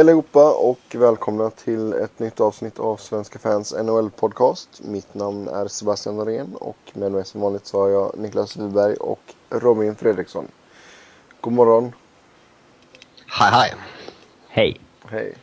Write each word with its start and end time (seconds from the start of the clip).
Hej 0.00 0.04
allihopa 0.04 0.52
och 0.52 0.80
välkomna 0.94 1.50
till 1.50 1.92
ett 1.92 2.18
nytt 2.18 2.40
avsnitt 2.40 2.78
av 2.78 2.96
Svenska 2.96 3.38
fans 3.38 3.74
NHL-podcast. 3.74 4.68
Mitt 4.82 5.14
namn 5.14 5.48
är 5.48 5.68
Sebastian 5.68 6.16
Norén 6.16 6.54
och 6.54 6.76
med 6.92 7.12
mig 7.12 7.24
som 7.24 7.40
vanligt 7.40 7.66
så 7.66 7.80
har 7.80 7.88
jag 7.88 8.18
Niklas 8.18 8.56
Wiberg 8.56 8.96
och 8.96 9.20
Robin 9.50 9.96
Fredriksson. 9.96 10.48
God 11.40 11.52
morgon. 11.52 11.92
Hej 13.26 13.50
hej. 13.50 13.74
Hej. 14.48 14.80
Hej. 15.04 15.34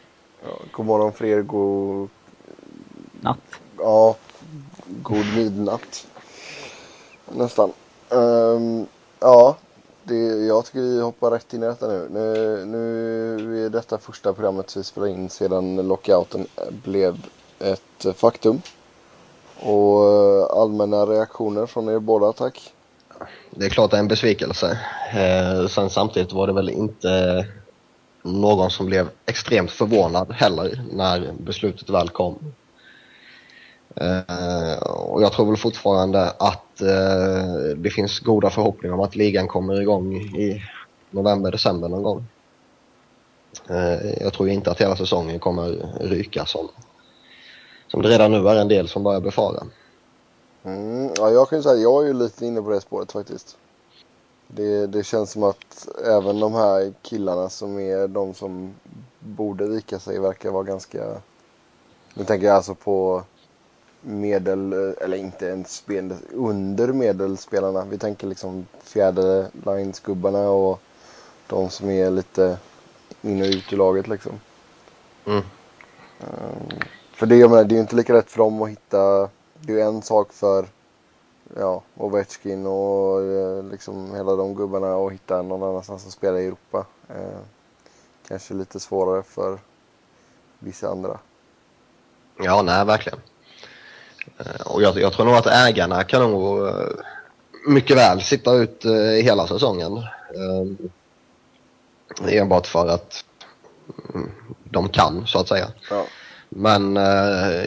Ja, 0.43 0.59
god 0.71 0.85
morgon 0.85 1.13
för 1.13 1.25
er, 1.25 1.41
god... 1.41 2.09
Natt. 3.21 3.59
Ja, 3.77 4.15
god 5.01 5.25
midnatt. 5.35 6.07
Nästan. 7.25 7.73
Ehm, 8.09 8.87
ja, 9.19 9.57
det, 10.07 10.45
jag 10.45 10.65
tycker 10.65 10.79
vi 10.79 11.01
hoppar 11.01 11.31
rätt 11.31 11.53
in 11.53 11.63
i 11.63 11.65
detta 11.65 11.87
nu. 11.87 12.07
Nu, 12.11 12.65
nu 12.65 13.65
är 13.65 13.69
detta 13.69 13.97
första 13.97 14.33
programmet 14.33 14.77
vi 14.77 14.83
spelar 14.83 15.07
in 15.07 15.29
sedan 15.29 15.87
lockouten 15.87 16.47
blev 16.83 17.25
ett 17.59 18.05
faktum. 18.15 18.61
Och 19.59 20.03
eh, 20.03 20.59
allmänna 20.61 21.05
reaktioner 21.05 21.65
från 21.65 21.89
er 21.89 21.99
båda, 21.99 22.33
tack. 22.33 22.73
Det 23.51 23.65
är 23.65 23.69
klart 23.69 23.91
det 23.91 23.97
är 23.97 24.01
en 24.01 24.07
besvikelse. 24.07 24.79
Eh, 25.15 25.67
sen 25.67 25.89
samtidigt 25.89 26.33
var 26.33 26.47
det 26.47 26.53
väl 26.53 26.69
inte 26.69 27.45
någon 28.21 28.71
som 28.71 28.85
blev 28.85 29.09
extremt 29.25 29.71
förvånad 29.71 30.31
heller 30.31 30.83
när 30.91 31.33
beslutet 31.39 31.89
väl 31.89 32.09
kom. 32.09 32.53
Uh, 34.01 34.77
och 34.83 35.21
jag 35.21 35.31
tror 35.31 35.45
väl 35.45 35.57
fortfarande 35.57 36.29
att 36.29 36.81
uh, 36.81 37.77
det 37.77 37.89
finns 37.89 38.19
goda 38.19 38.49
förhoppningar 38.49 38.95
om 38.95 39.01
att 39.01 39.15
ligan 39.15 39.47
kommer 39.47 39.81
igång 39.81 40.15
i 40.15 40.61
november, 41.11 41.51
december 41.51 41.89
någon 41.89 42.03
gång. 42.03 42.25
Uh, 43.69 44.21
jag 44.21 44.33
tror 44.33 44.49
inte 44.49 44.71
att 44.71 44.81
hela 44.81 44.95
säsongen 44.95 45.39
kommer 45.39 45.89
ryka 46.01 46.45
som, 46.45 46.67
som 47.87 48.01
det 48.01 48.09
redan 48.09 48.31
nu 48.31 48.47
är 48.47 48.55
en 48.55 48.67
del 48.67 48.87
som 48.87 49.03
börjar 49.03 49.21
befara. 49.21 49.63
Mm, 50.63 51.09
ja, 51.17 51.31
jag 51.31 51.49
kan 51.49 51.59
ju 51.59 51.63
säga 51.63 51.75
att 51.75 51.81
jag 51.81 52.03
är 52.03 52.07
ju 52.07 52.13
lite 52.13 52.45
inne 52.45 52.61
på 52.61 52.69
det 52.69 52.81
spåret 52.81 53.11
faktiskt. 53.11 53.57
Det, 54.47 54.87
det 54.87 55.03
känns 55.03 55.31
som 55.31 55.43
att 55.43 55.87
även 56.05 56.39
de 56.39 56.53
här 56.53 56.93
killarna 57.01 57.49
som 57.49 57.79
är 57.79 58.07
de 58.07 58.33
som 58.33 58.75
borde 59.19 59.67
vika 59.67 59.99
sig 59.99 60.19
verkar 60.19 60.51
vara 60.51 60.63
ganska... 60.63 61.21
Nu 62.13 62.23
tänker 62.23 62.47
jag 62.47 62.55
alltså 62.55 62.75
på 62.75 63.23
medel, 64.01 64.73
eller 64.73 65.17
inte 65.17 65.45
ens 65.45 65.75
spel, 65.75 66.15
under 66.33 66.87
medelspelarna. 66.87 67.85
Vi 67.85 67.97
tänker 67.97 68.27
liksom 68.27 68.67
fjärde 68.83 69.47
linesgubbarna 69.65 70.49
och 70.49 70.81
de 71.47 71.69
som 71.69 71.89
är 71.89 72.11
lite 72.11 72.57
in 73.21 73.41
och 73.41 73.47
ut 73.47 73.73
ur 73.73 73.77
laget 73.77 74.07
liksom. 74.07 74.31
Mm. 75.25 75.43
Um, 76.19 76.79
för 77.13 77.25
det, 77.25 77.35
jag 77.35 77.49
menar, 77.49 77.63
det 77.63 77.73
är 77.73 77.75
ju 77.75 77.81
inte 77.81 77.95
lika 77.95 78.13
lätt 78.13 78.31
för 78.31 78.37
dem 78.37 78.61
att 78.61 78.69
hitta, 78.69 79.29
det 79.59 79.73
är 79.73 79.77
ju 79.77 79.81
en 79.81 80.01
sak 80.01 80.33
för 80.33 80.67
ja, 81.55 81.81
Ovechkin 81.97 82.65
och 82.65 83.21
eh, 83.21 83.63
liksom 83.63 84.15
hela 84.15 84.35
de 84.35 84.55
gubbarna 84.55 84.95
att 84.95 85.13
hitta 85.13 85.41
någon 85.41 85.69
annanstans 85.69 86.05
att 86.05 86.13
spela 86.13 86.39
i 86.39 86.45
Europa. 86.45 86.85
Eh, 87.09 87.39
kanske 88.27 88.53
lite 88.53 88.79
svårare 88.79 89.23
för 89.23 89.59
vissa 90.59 90.89
andra. 90.89 91.19
Ja, 92.37 92.61
nej 92.61 92.85
verkligen. 92.85 93.19
Eh, 94.37 94.61
och 94.67 94.81
jag, 94.81 94.97
jag, 94.97 95.13
tror 95.13 95.25
nog 95.25 95.35
att 95.35 95.47
ägarna 95.47 96.03
kan 96.03 96.31
nog 96.31 96.67
eh, 96.67 96.73
mycket 97.67 97.97
väl 97.97 98.21
sitta 98.21 98.53
ut 98.53 98.85
eh, 98.85 98.91
hela 99.23 99.47
säsongen. 99.47 100.03
Enbart 102.29 102.67
för 102.67 102.87
att 102.87 103.25
mm, 104.13 104.31
de 104.63 104.89
kan, 104.89 105.27
så 105.27 105.39
att 105.39 105.47
säga. 105.47 105.67
Ja. 105.89 106.05
Men 106.49 106.95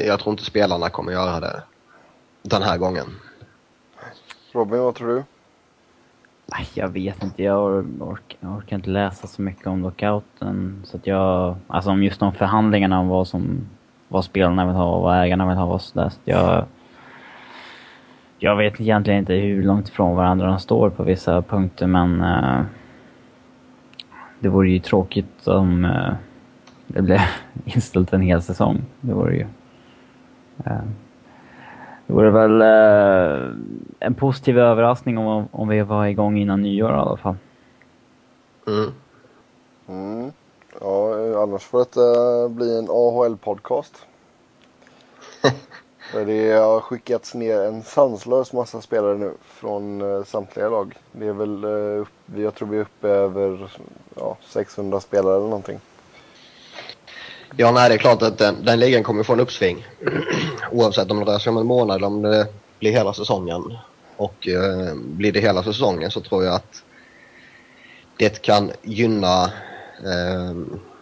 jag 0.07 0.21
tror 0.21 0.33
inte 0.33 0.45
spelarna 0.45 0.91
kommer 0.91 1.13
göra 1.13 1.41
det 1.41 1.63
den 2.43 2.63
här 2.63 2.79
gången. 2.79 3.07
Robin, 4.53 4.81
vad 4.81 4.95
tror 4.95 5.09
du? 5.09 5.25
Jag 6.75 6.89
vet 6.89 7.23
inte. 7.23 7.43
Jag, 7.43 7.87
ork, 8.01 8.37
jag 8.41 8.57
orkar 8.57 8.77
inte 8.77 8.91
läsa 8.91 9.27
så 9.27 9.43
mycket 9.43 9.67
om 9.67 9.83
lockouten. 9.83 10.83
Så 10.87 10.97
att 10.97 11.07
jag... 11.07 11.57
Alltså 11.67 11.91
om 11.91 12.03
just 12.03 12.21
de 12.21 12.33
förhandlingarna 12.33 13.01
om 13.01 13.09
vad 13.09 13.29
som... 13.29 13.69
Vad 14.13 14.25
spelarna 14.25 14.67
vill 14.67 14.75
ha 14.75 14.97
och 14.97 15.03
vad 15.03 15.25
ägarna 15.25 15.49
vill 15.49 15.57
ha 15.57 15.65
och 15.65 15.83
sådär. 15.83 16.09
Så 16.09 16.21
jag... 16.25 16.65
Jag 18.43 18.57
vet 18.57 18.81
egentligen 18.81 19.19
inte 19.19 19.35
hur 19.35 19.63
långt 19.63 19.89
ifrån 19.89 20.17
varandra 20.17 20.47
de 20.47 20.59
står 20.59 20.91
på 20.91 21.03
vissa 21.03 21.43
punkter 21.43 21.87
men... 21.87 22.21
Uh, 22.21 22.63
det 24.41 24.49
vore 24.49 24.71
ju 24.71 24.79
tråkigt 24.79 25.47
om 25.47 25.85
uh, 25.85 26.13
det 26.87 27.03
blev 27.03 27.21
inställt 27.65 28.13
en 28.13 28.21
hel 28.21 28.43
säsong. 28.43 28.83
Det 29.01 29.15
vore 29.15 29.37
ju... 29.37 29.47
Uh, 30.67 30.83
det 32.11 32.15
vore 32.15 32.31
väl 32.31 32.63
eh, 32.63 33.51
en 34.01 34.15
positiv 34.15 34.59
överraskning 34.59 35.19
om, 35.19 35.49
om 35.51 35.69
vi 35.69 35.83
var 35.83 36.07
igång 36.07 36.39
innan 36.39 36.63
nyår 36.63 36.91
i 36.91 36.95
alla 36.95 37.17
fall. 37.17 37.37
Mm. 38.67 38.93
Mm. 39.89 40.33
Ja, 40.81 41.15
annars 41.43 41.63
får 41.63 41.79
det 41.79 42.49
bli 42.49 42.79
en 42.79 42.89
AHL-podcast. 42.91 43.93
det 46.13 46.53
har 46.53 46.81
skickats 46.81 47.35
ner 47.35 47.61
en 47.61 47.83
sanslös 47.83 48.53
massa 48.53 48.81
spelare 48.81 49.19
nu 49.19 49.33
från 49.45 50.03
uh, 50.03 50.25
samtliga 50.25 50.69
lag. 50.69 50.95
Det 51.13 51.27
är 51.27 51.33
väl, 51.33 51.65
uh, 51.65 52.07
jag 52.37 52.55
tror 52.55 52.69
vi 52.69 52.77
är 52.77 52.81
uppe 52.81 53.09
över 53.09 53.71
ja, 54.15 54.37
600 54.49 55.01
spelare 55.01 55.37
eller 55.37 55.47
någonting. 55.47 55.81
Ja, 57.57 57.73
nej, 57.73 57.89
det 57.89 57.95
är 57.95 57.99
klart 57.99 58.23
att 58.23 58.39
den, 58.39 58.65
den 58.65 58.81
ligan 58.81 59.03
kommer 59.03 59.23
få 59.23 59.33
en 59.33 59.41
uppsving. 59.41 59.87
Oavsett 60.73 61.11
om 61.11 61.19
det 61.19 61.33
rör 61.33 61.39
sig 61.39 61.51
om 61.51 61.57
en 61.57 61.67
månad 61.67 61.97
eller 61.97 62.07
om 62.07 62.23
det 62.23 62.47
blir 62.79 62.93
hela 62.93 63.15
säsongen. 63.15 63.77
Och 64.17 64.49
eh, 64.49 64.95
blir 64.95 65.33
det 65.33 65.41
hela 65.41 65.63
säsongen 65.63 66.11
så 66.11 66.21
tror 66.21 66.45
jag 66.45 66.55
att 66.55 66.83
det 68.17 68.43
kan 68.43 68.73
gynna 68.83 69.51
eh, 70.05 70.57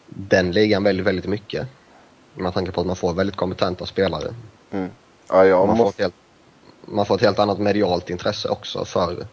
den 0.06 0.52
ligan 0.52 0.84
väldigt, 0.84 1.06
väldigt 1.06 1.26
mycket. 1.26 1.66
Med 2.34 2.54
tanke 2.54 2.72
på 2.72 2.80
att 2.80 2.86
man 2.86 2.96
får 2.96 3.14
väldigt 3.14 3.36
kompetenta 3.36 3.86
spelare. 3.86 4.34
Mm. 4.70 4.90
Ja, 5.28 5.44
ja, 5.44 5.66
man, 5.66 5.76
måste... 5.76 5.82
får 5.82 5.88
ett 5.88 6.00
helt, 6.00 6.14
man 6.84 7.06
får 7.06 7.14
ett 7.14 7.20
helt 7.20 7.38
annat 7.38 7.58
medialt 7.58 8.10
intresse 8.10 8.48
också 8.48 8.84
för 8.84 9.26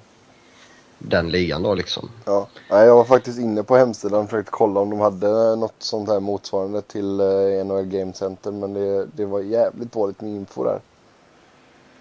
den 1.00 1.30
ligan 1.30 1.64
då 1.64 1.74
liksom. 1.74 2.10
Ja, 2.26 2.48
jag 2.70 2.96
var 2.96 3.04
faktiskt 3.04 3.40
inne 3.40 3.64
på 3.64 3.78
hemsidan 3.78 4.20
och 4.20 4.30
försökte 4.30 4.52
kolla 4.52 4.80
om 4.80 4.90
de 4.90 5.00
hade 5.00 5.56
något 5.56 5.76
sånt 5.80 6.10
här 6.10 6.20
motsvarande 6.20 6.82
till 6.82 7.20
eh, 7.20 7.66
NHL 7.66 7.86
Game 7.86 8.14
Center 8.14 8.52
men 8.52 8.74
det, 8.74 9.06
det 9.06 9.26
var 9.26 9.42
jävligt 9.42 9.92
dåligt 9.92 10.22
med 10.22 10.32
info 10.32 10.64
där. 10.64 10.80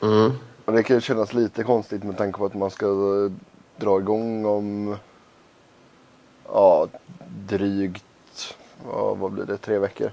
Mm. 0.03 0.33
Och 0.65 0.73
det 0.73 0.83
kan 0.83 0.97
ju 0.97 1.01
kännas 1.01 1.33
lite 1.33 1.63
konstigt 1.63 2.05
med 2.05 2.17
tanke 2.19 2.39
på 2.39 2.47
att 2.47 2.55
man 2.55 2.71
ska 2.71 2.87
dra 3.77 3.99
igång 3.99 4.45
om 4.45 4.97
ja, 6.55 6.89
drygt, 7.47 8.57
ja, 8.85 9.15
vad 9.15 9.33
blir 9.33 9.45
det, 9.45 9.57
tre 9.57 9.79
veckor? 9.79 10.13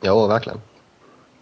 Ja, 0.00 0.26
verkligen. 0.26 0.60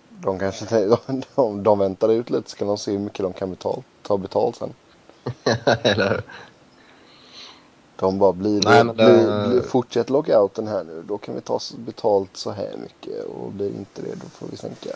De 0.09 0.39
kanske 0.39 0.65
de, 1.07 1.23
de, 1.35 1.63
de 1.63 1.79
väntar 1.79 2.09
ut 2.09 2.31
lite 2.31 2.51
så 2.51 2.57
kan 2.57 2.69
de 2.69 2.79
se 2.79 2.93
hur 2.93 2.99
mycket 2.99 3.23
de 3.23 3.33
kan 3.33 3.51
betala, 3.51 3.83
ta 4.03 4.17
betalt 4.17 4.57
sen. 4.57 4.75
Eller 5.83 6.11
hur? 6.11 6.23
De 7.97 8.19
bara, 8.19 8.33
blir 8.33 8.61
det, 8.61 8.69
Nej, 8.69 8.85
men 8.85 8.97
det... 8.97 9.05
Blir, 9.05 9.49
blir, 9.49 9.63
fortsätt 9.63 10.11
lockouten 10.11 10.67
här 10.67 10.85
nu, 10.85 11.03
då 11.03 11.19
kan 11.19 11.35
vi 11.35 11.41
ta 11.41 11.61
betalt 11.77 12.37
så 12.37 12.51
här 12.51 12.77
mycket 12.83 13.25
och 13.25 13.53
blir 13.53 13.69
inte 13.69 14.03
det, 14.03 14.15
då 14.15 14.29
får 14.29 14.47
vi 14.51 14.57
sänka. 14.57 14.91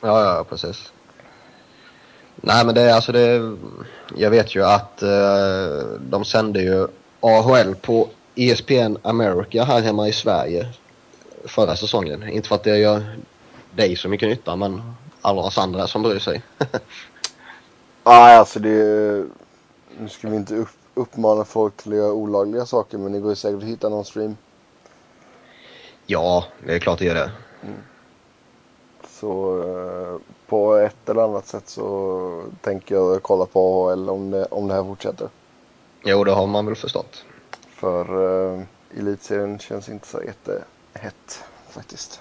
Ja, 0.00 0.24
ja, 0.24 0.44
precis. 0.48 0.92
Nej, 2.36 2.66
men 2.66 2.74
det 2.74 2.80
är 2.82 2.94
alltså 2.94 3.12
det, 3.12 3.56
jag 4.16 4.30
vet 4.30 4.54
ju 4.54 4.64
att 4.64 5.02
uh, 5.02 6.00
de 6.00 6.24
sände 6.24 6.62
ju 6.62 6.88
AHL 7.22 7.74
på 7.74 8.08
ESPN 8.34 8.96
America 9.02 9.64
här 9.64 9.80
hemma 9.80 10.08
i 10.08 10.12
Sverige 10.12 10.66
förra 11.44 11.76
säsongen. 11.76 12.28
Inte 12.28 12.48
för 12.48 12.54
att 12.54 12.64
det 12.64 12.78
gör 12.78 13.04
dig 13.74 13.96
så 13.96 14.08
mycket 14.08 14.28
nytta, 14.28 14.56
men 14.56 14.82
alla 15.20 15.42
oss 15.42 15.58
andra 15.58 15.86
som 15.86 16.02
bryr 16.02 16.18
sig. 16.18 16.42
Nej, 18.04 18.36
alltså 18.36 18.60
det... 18.60 19.26
Nu 19.98 20.08
ska 20.08 20.28
vi 20.28 20.36
inte 20.36 20.54
upp, 20.54 20.68
uppmana 20.94 21.44
folk 21.44 21.76
till 21.76 21.92
att 21.92 21.98
göra 21.98 22.12
olagliga 22.12 22.66
saker 22.66 22.98
men 22.98 23.12
det 23.12 23.20
går 23.20 23.30
ju 23.30 23.36
säkert 23.36 23.62
att 23.62 23.68
hitta 23.68 23.88
någon 23.88 24.04
stream. 24.04 24.36
Ja, 26.06 26.44
det 26.66 26.74
är 26.74 26.78
klart 26.78 26.98
det 26.98 27.04
gör 27.04 27.14
det. 27.14 27.30
Mm. 27.62 27.76
Så 29.08 29.62
eh, 29.62 30.20
på 30.46 30.74
ett 30.74 31.08
eller 31.08 31.22
annat 31.22 31.46
sätt 31.46 31.68
så 31.68 32.42
tänker 32.60 32.94
jag 32.94 33.22
kolla 33.22 33.46
på 33.46 33.88
AHL 33.90 34.10
om 34.10 34.30
det, 34.30 34.44
om 34.44 34.68
det 34.68 34.74
här 34.74 34.84
fortsätter. 34.84 35.28
Jo, 36.04 36.24
det 36.24 36.32
har 36.32 36.46
man 36.46 36.66
väl 36.66 36.74
förstått. 36.74 37.24
För 37.68 38.04
eh, 38.54 38.62
elitserien 38.98 39.58
känns 39.58 39.88
inte 39.88 40.06
så 40.06 40.22
jättehett 40.22 41.44
faktiskt. 41.68 42.20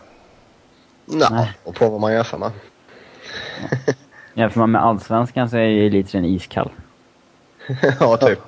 Nej, 1.05 1.27
Nej. 1.31 1.53
och 1.63 1.75
på 1.75 1.89
vad 1.89 2.01
man 2.01 2.13
jämför 2.13 2.37
med. 2.37 2.51
Jämför 4.33 4.59
man 4.59 4.71
med 4.71 4.83
allsvenskan 4.83 5.49
så 5.49 5.57
är 5.57 5.61
ju 5.61 5.87
elitserien 5.87 6.25
iskall. 6.25 6.71
ja, 7.99 8.17
typ. 8.17 8.39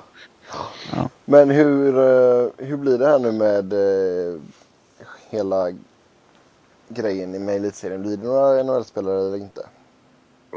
Ja. 0.92 1.08
Men 1.24 1.50
hur, 1.50 1.98
eh, 1.98 2.48
hur 2.56 2.76
blir 2.76 2.98
det 2.98 3.06
här 3.06 3.18
nu 3.18 3.32
med 3.32 3.72
eh, 3.72 4.40
hela 5.30 5.72
grejen 6.88 7.44
med 7.44 7.56
elitserien? 7.56 8.02
Blir 8.02 8.16
det 8.16 8.26
några 8.26 8.62
NHL-spelare 8.62 9.20
eller 9.20 9.36
inte? 9.36 9.66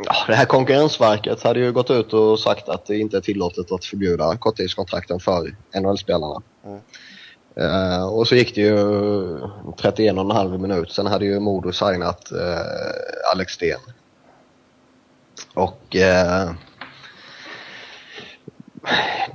Ja, 0.05 0.15
det 0.27 0.35
här 0.35 0.45
konkurrensverket 0.45 1.43
hade 1.43 1.59
ju 1.59 1.71
gått 1.71 1.91
ut 1.91 2.13
och 2.13 2.39
sagt 2.39 2.69
att 2.69 2.85
det 2.85 2.97
inte 2.97 3.17
är 3.17 3.21
tillåtet 3.21 3.71
att 3.71 3.85
förbjuda 3.85 4.37
korttidskontrakten 4.37 5.19
för 5.19 5.55
NHL-spelarna. 5.75 6.41
Mm. 6.65 6.79
Uh, 7.59 7.95
eh, 7.95 8.07
och 8.07 8.27
så 8.27 8.35
gick 8.35 8.55
det 8.55 8.61
ju 8.61 8.77
31,5 8.77 10.57
minut. 10.57 10.91
Sen 10.91 11.07
hade 11.07 11.25
ju 11.25 11.39
Modo 11.39 11.71
signat 11.71 12.31
uh, 12.31 13.31
Alex 13.33 13.53
Sten. 13.53 13.79
Och 15.53 15.95
uh, 15.95 16.51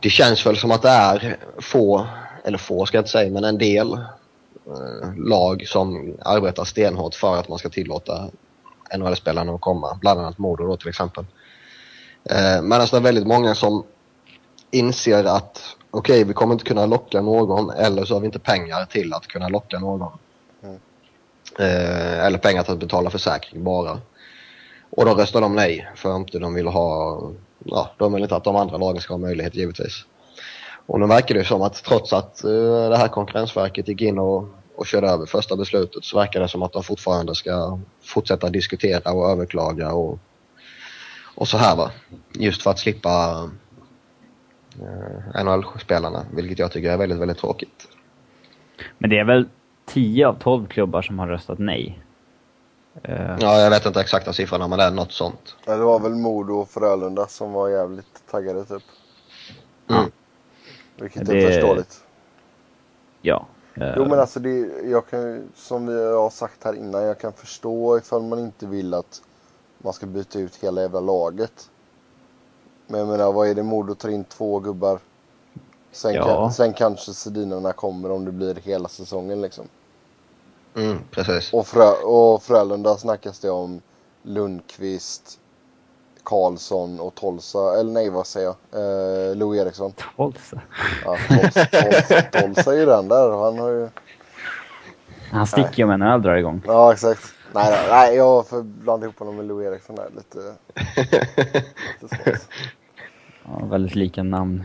det 0.03 0.11
känns 0.11 0.47
väl 0.47 0.57
som 0.57 0.71
att 0.71 0.83
det 0.83 0.89
är 0.89 1.37
få, 1.59 2.07
eller 2.45 2.59
få 2.59 2.87
ska 2.87 2.97
jag 2.97 3.03
inte 3.03 3.11
säga, 3.11 3.31
men 3.31 3.45
en 3.45 3.59
del 3.59 3.99
lag 5.17 5.65
som 5.67 6.17
arbetar 6.25 6.65
stenhårt 6.65 7.15
för 7.15 7.37
att 7.37 7.49
man 7.49 7.59
ska 7.59 7.69
tillåta 7.69 8.31
NHL-spelarna 8.99 9.53
att 9.53 9.61
komma. 9.61 9.99
Bland 10.01 10.21
annat 10.21 10.39
Modo 10.39 10.67
då 10.67 10.77
till 10.77 10.89
exempel. 10.89 11.25
Eh, 12.31 12.63
Medan 12.63 12.87
det 12.91 12.97
är 12.97 13.01
väldigt 13.01 13.27
många 13.27 13.55
som 13.55 13.85
inser 14.71 15.25
att 15.25 15.77
okej, 15.91 16.15
okay, 16.15 16.25
vi 16.25 16.35
kommer 16.35 16.53
inte 16.53 16.65
kunna 16.65 16.87
locka 16.87 17.21
någon 17.21 17.71
eller 17.71 18.05
så 18.05 18.15
har 18.15 18.21
vi 18.21 18.27
inte 18.27 18.39
pengar 18.39 18.85
till 18.85 19.15
att 19.15 19.27
kunna 19.27 19.49
locka 19.49 19.79
någon. 19.79 20.13
Mm. 20.63 20.79
Eh, 21.59 22.27
eller 22.27 22.39
pengar 22.39 22.63
till 22.63 22.73
att 22.73 22.79
betala 22.79 23.11
försäkring 23.11 23.65
bara. 23.65 24.01
Och 24.91 25.05
då 25.05 25.15
röstar 25.15 25.41
de 25.41 25.57
nej 25.57 25.89
för 25.97 26.17
inte 26.17 26.39
de 26.39 26.55
vill 26.55 26.67
ha, 26.67 27.21
ja, 27.65 27.91
de 27.99 28.13
vill 28.13 28.23
inte 28.23 28.37
att 28.37 28.45
de 28.45 28.57
andra 28.57 28.77
lagen 28.77 29.01
ska 29.01 29.13
ha 29.13 29.19
möjlighet 29.19 29.55
givetvis. 29.55 30.05
Och 30.87 31.01
nu 31.01 31.07
verkar 31.07 31.35
det 31.35 31.45
som 31.45 31.63
att 31.63 31.75
trots 31.75 32.13
att 32.13 32.43
uh, 32.45 32.89
det 32.89 32.97
här 32.97 33.09
konkurrensverket 33.09 33.89
gick 33.89 34.01
in 34.01 34.19
och 34.19 34.49
och 34.83 34.87
körde 34.87 35.09
över 35.09 35.27
första 35.27 35.57
beslutet 35.57 36.05
så 36.05 36.19
verkar 36.19 36.41
det 36.41 36.49
som 36.49 36.63
att 36.63 36.73
de 36.73 36.83
fortfarande 36.83 37.35
ska 37.35 37.79
fortsätta 38.03 38.51
diskutera 38.51 39.13
och 39.13 39.31
överklaga 39.31 39.93
och, 39.93 40.19
och 41.35 41.49
så 41.49 41.57
här 41.57 41.77
va. 41.77 41.91
Just 42.33 42.63
för 42.63 42.71
att 42.71 42.79
slippa 42.79 43.49
eh, 44.81 45.45
NHL-spelarna, 45.45 46.27
vilket 46.33 46.59
jag 46.59 46.73
tycker 46.73 46.91
är 46.91 46.97
väldigt, 46.97 47.19
väldigt 47.19 47.39
tråkigt. 47.39 47.89
Men 48.99 49.11
det 49.11 49.19
är 49.19 49.25
väl 49.25 49.49
10 49.87 50.27
av 50.27 50.35
12 50.35 50.67
klubbar 50.67 51.03
som 51.03 51.19
har 51.19 51.29
röstat 51.29 51.59
nej? 51.59 52.03
Uh... 53.09 53.37
Ja, 53.41 53.61
jag 53.61 53.71
vet 53.71 53.87
inte 53.87 54.01
exakta 54.01 54.33
siffrorna 54.33 54.69
men 54.69 54.79
det 54.79 54.85
är 54.85 54.91
något 54.91 55.13
sånt. 55.13 55.57
Ja, 55.67 55.77
det 55.77 55.85
var 55.85 56.01
väl 56.01 56.15
Modo 56.15 56.55
och 56.55 56.69
Frölunda 56.69 57.27
som 57.27 57.53
var 57.53 57.69
jävligt 57.69 58.23
taggade 58.31 58.65
typ. 58.65 58.83
Mm. 59.91 60.11
Vilket 60.97 61.29
är 61.29 61.35
det... 61.35 61.47
förståeligt. 61.47 62.05
Ja, 63.23 63.47
jo 63.75 64.05
men 64.05 64.21
alltså 64.21 64.41
det, 64.41 64.59
jag 64.85 65.07
kan, 65.07 65.49
som 65.57 65.87
vi 65.87 66.05
har 66.05 66.31
sagt 66.31 66.65
här 66.65 66.75
innan, 66.75 67.03
jag 67.03 67.19
kan 67.19 67.33
förstå 67.33 67.99
ifall 67.99 68.23
man 68.23 68.39
inte 68.39 68.67
vill 68.67 68.95
att 68.95 69.23
man 69.79 69.93
ska 69.93 70.07
byta 70.07 70.39
ut 70.39 70.57
hela 70.57 70.83
jävla 70.83 71.01
laget. 71.01 71.71
Men 72.87 73.01
jag 73.01 73.09
menar, 73.09 73.33
vad 73.33 73.49
är 73.49 73.55
det 73.55 73.63
Modo 73.63 73.95
tar 73.95 74.09
in 74.09 74.25
två 74.25 74.59
gubbar? 74.59 74.99
Sen, 75.93 76.15
ja. 76.15 76.25
kan, 76.25 76.53
sen 76.53 76.73
kanske 76.73 77.15
Sedinarna 77.15 77.73
kommer 77.73 78.11
om 78.11 78.25
det 78.25 78.33
blir 78.33 78.55
hela 78.55 78.89
säsongen 78.89 79.41
liksom. 79.41 79.69
Mm, 80.75 80.99
precis. 81.11 81.53
Och, 81.53 81.67
Frö, 81.67 81.91
och 81.93 82.43
Frölunda 82.43 82.97
snackas 82.97 83.39
det 83.39 83.51
om 83.51 83.81
Lundqvist, 84.23 85.39
Karlsson 86.25 87.01
och 87.01 87.15
Tolsa, 87.15 87.81
eller 87.81 87.93
nej 87.93 88.11
vad 88.11 88.27
säger 88.27 88.47
jag, 88.47 88.81
eh, 88.81 89.37
Lou 89.37 89.57
Eriksson. 89.57 89.93
Tolsa? 90.17 90.61
Ja, 91.05 91.17
Tolsa, 91.29 91.67
Tolsa, 91.67 92.23
Tolsa 92.23 92.73
är 92.73 92.79
ju 92.79 92.87
den 92.87 93.09
där, 93.09 93.31
han 93.31 93.59
har 93.59 93.69
ju... 93.69 93.89
Han 95.31 95.47
sticker 95.47 95.79
ju 95.79 95.85
om 95.85 95.91
en 95.91 96.03
öl 96.03 96.23
drar 96.23 96.37
igång. 96.37 96.63
Ja 96.67 96.93
exakt. 96.93 97.35
Nej, 97.55 97.71
nej, 97.71 97.87
nej 97.91 98.17
jag 98.17 98.49
får 98.49 98.63
blanda 98.63 99.07
ihop 99.07 99.19
honom 99.19 99.37
med 99.37 99.45
Lou 99.45 99.65
Eriksson 99.65 99.97
där 99.97 100.11
lite. 100.17 100.55
lite 102.01 102.17
ja, 103.45 103.65
väldigt 103.65 103.95
lika 103.95 104.23
namn. 104.23 104.65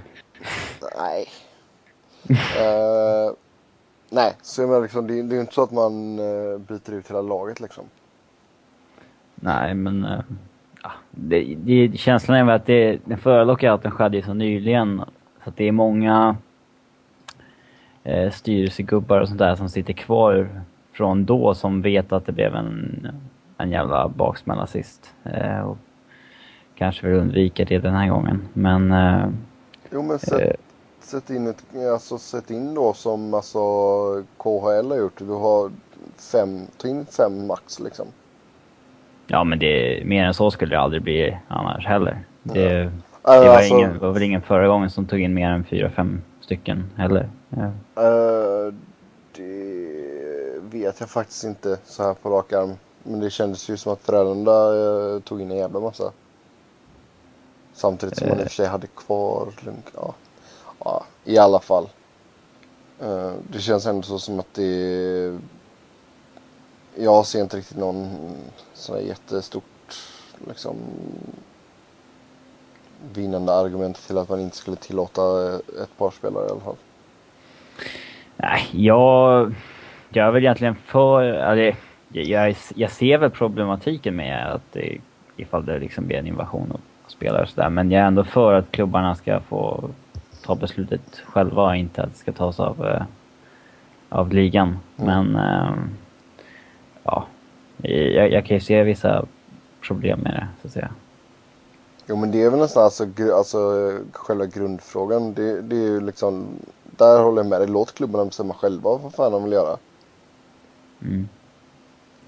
Nej. 0.97 1.27
uh, 2.29 3.33
nej, 4.09 4.35
så 4.41 4.61
jag 4.61 4.69
menar 4.69 4.81
liksom, 4.81 5.07
det, 5.07 5.13
det 5.13 5.33
är 5.33 5.35
ju 5.35 5.41
inte 5.41 5.53
så 5.53 5.63
att 5.63 5.71
man 5.71 6.19
uh, 6.19 6.57
byter 6.57 6.93
ut 6.93 7.09
hela 7.09 7.21
laget 7.21 7.59
liksom. 7.59 7.83
Nej, 9.35 9.73
men 9.73 10.05
uh, 10.05 10.21
det, 11.11 11.55
det, 11.55 11.97
känslan 11.97 12.37
är 12.37 12.43
väl 12.43 12.55
att 12.55 12.65
det, 12.65 12.99
den 13.05 13.17
förra 13.17 13.43
lockouten 13.43 13.91
skedde 13.91 14.17
ju 14.17 14.23
så 14.23 14.33
nyligen. 14.33 15.01
Så 15.43 15.49
att 15.49 15.57
det 15.57 15.67
är 15.67 15.71
många 15.71 16.35
eh, 18.03 18.31
styrelsegubbar 18.31 19.21
och 19.21 19.27
sånt 19.27 19.39
där 19.39 19.55
som 19.55 19.69
sitter 19.69 19.93
kvar 19.93 20.49
från 20.93 21.25
då 21.25 21.53
som 21.53 21.81
vet 21.81 22.11
att 22.11 22.25
det 22.25 22.31
blev 22.31 22.55
en, 22.55 23.07
en 23.57 23.71
jävla 23.71 24.07
baksmälla 24.07 24.67
sist. 24.67 25.13
Eh, 25.23 25.59
och 25.59 25.77
kanske 26.75 27.07
vill 27.07 27.19
undvika 27.19 27.65
det 27.65 27.79
den 27.79 27.93
här 27.93 28.09
gången. 28.09 28.47
Men... 28.53 28.91
Eh, 28.91 29.29
jo 29.91 30.01
men 30.01 30.19
sätt, 30.19 30.41
eh, 30.41 30.53
sätt, 30.99 31.29
in 31.29 31.47
ett, 31.47 31.63
alltså 31.93 32.17
sätt 32.17 32.51
in 32.51 32.73
då 32.73 32.93
som 32.93 33.33
alltså 33.33 33.59
KHL 34.37 34.89
har 34.89 34.97
gjort. 34.97 35.17
Du 35.17 35.31
har 35.31 35.71
fem, 36.31 36.67
ta 36.77 36.87
in 36.87 37.05
fem 37.05 37.47
max 37.47 37.79
liksom. 37.79 38.07
Ja, 39.27 39.43
men 39.43 39.59
det, 39.59 40.01
mer 40.05 40.23
än 40.23 40.33
så 40.33 40.51
skulle 40.51 40.75
det 40.75 40.81
aldrig 40.81 41.01
bli 41.01 41.37
annars 41.47 41.85
heller. 41.85 42.19
Det, 42.43 42.91
ja. 43.23 43.39
det 43.39 43.47
var, 43.47 43.55
alltså, 43.55 43.75
ingen, 43.75 43.99
var 43.99 44.11
väl 44.11 44.23
ingen 44.23 44.41
förra 44.41 44.67
gången 44.67 44.89
som 44.89 45.05
tog 45.05 45.19
in 45.19 45.33
mer 45.33 45.49
än 45.49 45.63
fyra, 45.63 45.89
fem 45.89 46.21
stycken 46.41 46.91
heller. 46.97 47.29
Ja. 47.49 47.65
Uh, 48.03 48.73
det 49.35 50.59
vet 50.61 50.99
jag 50.99 51.09
faktiskt 51.09 51.43
inte 51.43 51.77
så 51.85 52.03
här 52.03 52.13
på 52.13 52.29
rak 52.29 52.53
arm. 52.53 52.73
Men 53.03 53.19
det 53.19 53.29
kändes 53.29 53.69
ju 53.69 53.77
som 53.77 53.93
att 53.93 54.01
Frölunda 54.01 54.71
uh, 54.71 55.19
tog 55.19 55.41
in 55.41 55.51
en 55.51 55.57
jävla 55.57 55.79
massa. 55.79 56.11
Samtidigt 57.73 58.17
som 58.17 58.27
uh. 58.27 58.33
man 58.33 58.39
i 58.39 58.43
och 58.43 58.47
för 58.47 58.55
sig 58.55 58.67
hade 58.67 58.87
kvar 58.87 59.47
ja. 59.95 60.13
ja, 60.79 61.05
i 61.23 61.37
alla 61.37 61.59
fall. 61.59 61.89
Uh, 63.03 63.31
det 63.51 63.59
känns 63.59 63.85
ändå 63.85 64.01
så 64.01 64.19
som 64.19 64.39
att 64.39 64.53
det 64.53 65.39
jag 66.99 67.25
ser 67.25 67.41
inte 67.41 67.57
riktigt 67.57 67.77
någon 67.77 68.09
sådär 68.73 69.01
jättestort 69.01 69.63
liksom 70.47 70.75
vinnande 73.13 73.53
argument 73.53 74.07
till 74.07 74.17
att 74.17 74.29
man 74.29 74.39
inte 74.39 74.57
skulle 74.57 74.77
tillåta 74.77 75.55
ett 75.55 75.97
par 75.97 76.11
spelare 76.11 76.47
i 76.47 76.49
alla 76.49 76.59
fall. 76.59 76.75
Nej, 78.37 78.67
jag, 78.71 79.53
jag 80.09 80.27
är 80.27 80.31
väl 80.31 80.43
egentligen 80.43 80.75
för... 80.75 81.33
Alltså, 81.33 81.79
jag, 82.09 82.55
jag 82.75 82.91
ser 82.91 83.17
väl 83.17 83.29
problematiken 83.29 84.15
med 84.15 84.51
att 84.51 84.73
det, 84.73 84.97
ifall 85.37 85.65
det 85.65 85.79
liksom 85.79 86.07
blir 86.07 86.17
en 86.17 86.27
invasion 86.27 86.71
av 86.71 86.79
spelare 87.07 87.43
och 87.43 87.49
sådär. 87.49 87.69
Men 87.69 87.91
jag 87.91 88.01
är 88.01 88.07
ändå 88.07 88.23
för 88.23 88.53
att 88.53 88.71
klubbarna 88.71 89.15
ska 89.15 89.39
få 89.39 89.89
ta 90.45 90.55
beslutet 90.55 91.21
själva 91.25 91.75
inte 91.75 92.03
att 92.03 92.11
det 92.11 92.17
ska 92.17 92.31
tas 92.31 92.59
av, 92.59 92.85
eh, 92.85 93.03
av 94.09 94.33
ligan. 94.33 94.79
Mm. 94.97 95.31
Men... 95.31 95.97
Ja, 97.77 97.89
jag, 97.89 98.31
jag 98.31 98.45
kan 98.45 98.57
ju 98.57 98.61
se 98.61 98.83
vissa 98.83 99.25
problem 99.81 100.19
med 100.19 100.33
det, 100.33 100.47
så 100.61 100.67
att 100.67 100.73
säga. 100.73 100.89
Jo 102.09 102.15
men 102.15 102.31
det 102.31 102.43
är 102.43 102.49
väl 102.49 102.59
nästan 102.59 102.83
alltså, 102.83 103.07
alltså 103.33 103.91
själva 104.11 104.45
grundfrågan. 104.45 105.33
Det, 105.33 105.61
det 105.61 105.75
är 105.75 105.89
ju 105.89 106.01
liksom, 106.01 106.47
där 106.83 107.23
håller 107.23 107.41
jag 107.41 107.49
med 107.49 107.61
dig. 107.61 107.67
Låt 107.67 107.95
klubbarna 107.95 108.25
bestämma 108.25 108.53
själva 108.53 108.97
vad 108.97 109.13
fan 109.13 109.31
de 109.31 109.43
vill 109.43 109.53
göra. 109.53 109.77
Mm. 111.01 111.29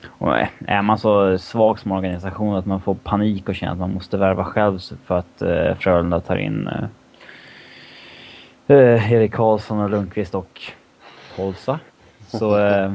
Och 0.08 0.36
är 0.68 0.82
man 0.82 0.98
så 0.98 1.38
svag 1.38 1.80
som 1.80 1.92
organisation 1.92 2.56
att 2.56 2.66
man 2.66 2.82
får 2.82 2.96
panik 2.96 3.50
och 3.50 3.56
känner 3.56 3.74
att 3.74 3.80
man 3.80 3.94
måste 3.94 4.18
värva 4.18 4.46
själv 4.46 4.80
för 5.06 5.18
att 5.18 5.42
eh, 5.42 5.76
Frölunda 5.76 6.20
tar 6.20 6.38
in 6.38 6.68
eh, 6.68 6.84
eh 8.78 9.12
Erik 9.12 9.34
Karlsson 9.34 9.80
och 9.80 9.90
Lundqvist 9.90 10.36
och 10.36 10.62
Holsa. 11.36 11.80
Så 12.28 12.60
eh, 12.68 12.94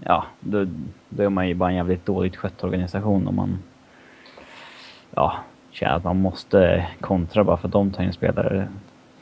ja, 0.00 0.24
då, 0.40 0.66
då 1.08 1.22
är 1.22 1.28
man 1.28 1.48
ju 1.48 1.54
bara 1.54 1.70
en 1.70 1.76
jävligt 1.76 2.06
dåligt 2.06 2.36
skött 2.36 2.64
organisation 2.64 3.28
om 3.28 3.36
man 3.36 3.58
ja, 5.10 5.36
känner 5.70 5.94
att 5.96 6.04
man 6.04 6.20
måste 6.20 6.86
kontra 7.00 7.44
bara 7.44 7.56
för 7.56 7.68
att 7.68 7.72
de 7.72 7.92
tar 7.92 8.02
in 8.02 8.12
spelare 8.12 8.68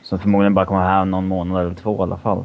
som 0.03 0.19
förmodligen 0.19 0.53
bara 0.53 0.65
kommer 0.65 0.81
här 0.81 1.05
någon 1.05 1.27
månad 1.27 1.65
eller 1.65 1.75
två 1.75 1.99
i 1.99 2.01
alla 2.01 2.17
fall. 2.17 2.43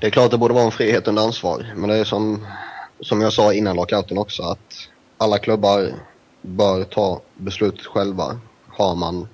Det 0.00 0.06
är 0.06 0.10
klart 0.10 0.30
det 0.30 0.38
borde 0.38 0.54
vara 0.54 0.64
en 0.64 0.70
frihet 0.70 1.08
under 1.08 1.22
ansvar, 1.22 1.66
men 1.76 1.88
det 1.88 1.96
är 1.96 2.04
som, 2.04 2.46
som 3.00 3.20
jag 3.20 3.32
sa 3.32 3.52
innan 3.52 3.76
lockouten 3.76 4.18
också 4.18 4.42
att 4.42 4.88
alla 5.18 5.38
klubbar 5.38 5.88
bör 6.42 6.84
ta 6.84 7.20
beslutet 7.34 7.86
själva. 7.86 8.38
Har 8.68 8.94
man 8.94 9.28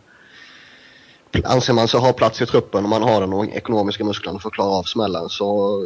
Anser 1.44 1.72
man 1.72 1.88
sig 1.88 2.00
ha 2.00 2.12
plats 2.12 2.42
i 2.42 2.46
truppen 2.46 2.84
och 2.84 2.90
man 2.90 3.02
har 3.02 3.20
de 3.20 3.50
ekonomiska 3.52 4.04
musklerna 4.04 4.38
för 4.38 4.48
att 4.48 4.54
klara 4.54 4.68
av 4.68 4.82
smällen 4.82 5.28
så 5.28 5.78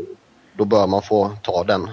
då 0.56 0.64
bör 0.64 0.86
man 0.86 1.02
få 1.02 1.32
ta 1.42 1.64
den. 1.64 1.90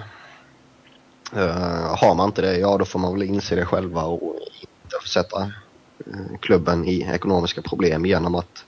Uh, 1.36 1.96
har 1.96 2.14
man 2.14 2.26
inte 2.26 2.42
det, 2.42 2.58
ja 2.58 2.78
då 2.78 2.84
får 2.84 2.98
man 2.98 3.12
väl 3.12 3.22
inse 3.22 3.54
det 3.54 3.66
själva 3.66 4.02
och 4.02 4.36
inte 4.60 4.96
försätta 5.02 5.38
uh, 5.38 5.46
eh, 6.06 6.38
klubben 6.40 6.84
i 6.84 7.00
ekonomiska 7.00 7.62
problem 7.62 8.06
genom 8.06 8.34
att 8.34 8.64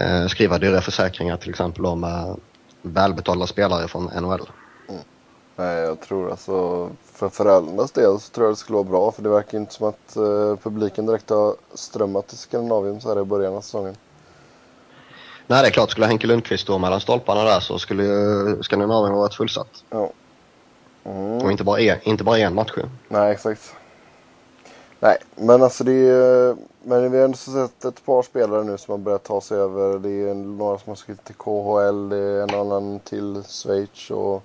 uh, 0.00 0.26
skriva 0.26 0.58
dyra 0.58 0.80
försäkringar 0.80 1.36
till 1.36 1.50
exempel 1.50 1.82
då 1.82 1.94
med 1.94 2.36
välbetalda 2.82 3.46
spelare 3.46 3.88
från 3.88 4.04
NHL. 4.04 4.50
Mm. 4.88 5.02
Nej, 5.56 5.76
jag 5.76 6.00
tror 6.00 6.30
alltså 6.30 6.88
för 7.04 7.28
Frölundas 7.28 7.92
del 7.92 8.20
så 8.20 8.30
tror 8.32 8.46
jag 8.46 8.52
det 8.52 8.58
skulle 8.58 8.76
vara 8.76 8.88
bra 8.88 9.12
för 9.12 9.22
det 9.22 9.28
verkar 9.28 9.58
inte 9.58 9.74
som 9.74 9.88
att 9.88 10.16
uh, 10.16 10.56
publiken 10.56 11.06
direkt 11.06 11.30
har 11.30 11.54
strömmat 11.74 12.28
till 12.28 12.38
Skandinavien 12.38 13.00
så 13.00 13.14
här 13.14 13.20
i 13.20 13.24
början 13.24 13.54
av 13.54 13.60
säsongen. 13.60 13.96
Nej, 15.46 15.62
det 15.62 15.68
är 15.68 15.72
klart. 15.72 15.90
Skulle 15.90 16.06
Henke 16.06 16.26
Lundqvist 16.26 16.62
stå 16.62 16.78
mellan 16.78 17.00
stolparna 17.00 17.44
där 17.44 17.60
så 17.60 17.78
skulle 17.78 18.04
ju 18.04 18.62
Skandinavien 18.62 19.12
ha 19.14 19.20
varit 19.20 19.34
fullsatt. 19.34 19.84
Ja. 19.90 20.10
Mm. 21.04 21.38
Och 21.38 21.50
inte 21.50 21.64
bara, 21.64 21.80
en, 21.80 21.98
inte 22.02 22.24
bara 22.24 22.38
en 22.38 22.54
match 22.54 22.72
ju. 22.76 22.82
Nej, 23.08 23.32
exakt. 23.32 23.74
Nej, 25.00 25.16
men 25.36 25.62
alltså 25.62 25.84
det 25.84 25.92
är... 25.92 26.56
Men 26.86 27.12
vi 27.12 27.18
har 27.18 27.24
ändå 27.24 27.36
sett 27.36 27.84
ett 27.84 28.04
par 28.04 28.22
spelare 28.22 28.64
nu 28.64 28.78
som 28.78 28.92
har 28.92 28.98
börjat 28.98 29.22
ta 29.24 29.40
sig 29.40 29.58
över. 29.58 29.98
Det 29.98 30.10
är 30.10 30.34
några 30.34 30.78
som 30.78 30.90
har 30.90 30.94
skrivit 30.96 31.24
till 31.24 31.34
KHL, 31.34 32.08
det 32.08 32.16
är 32.16 32.42
en 32.42 32.60
annan 32.60 32.98
till 33.00 33.42
Schweiz 33.48 34.10
och 34.10 34.42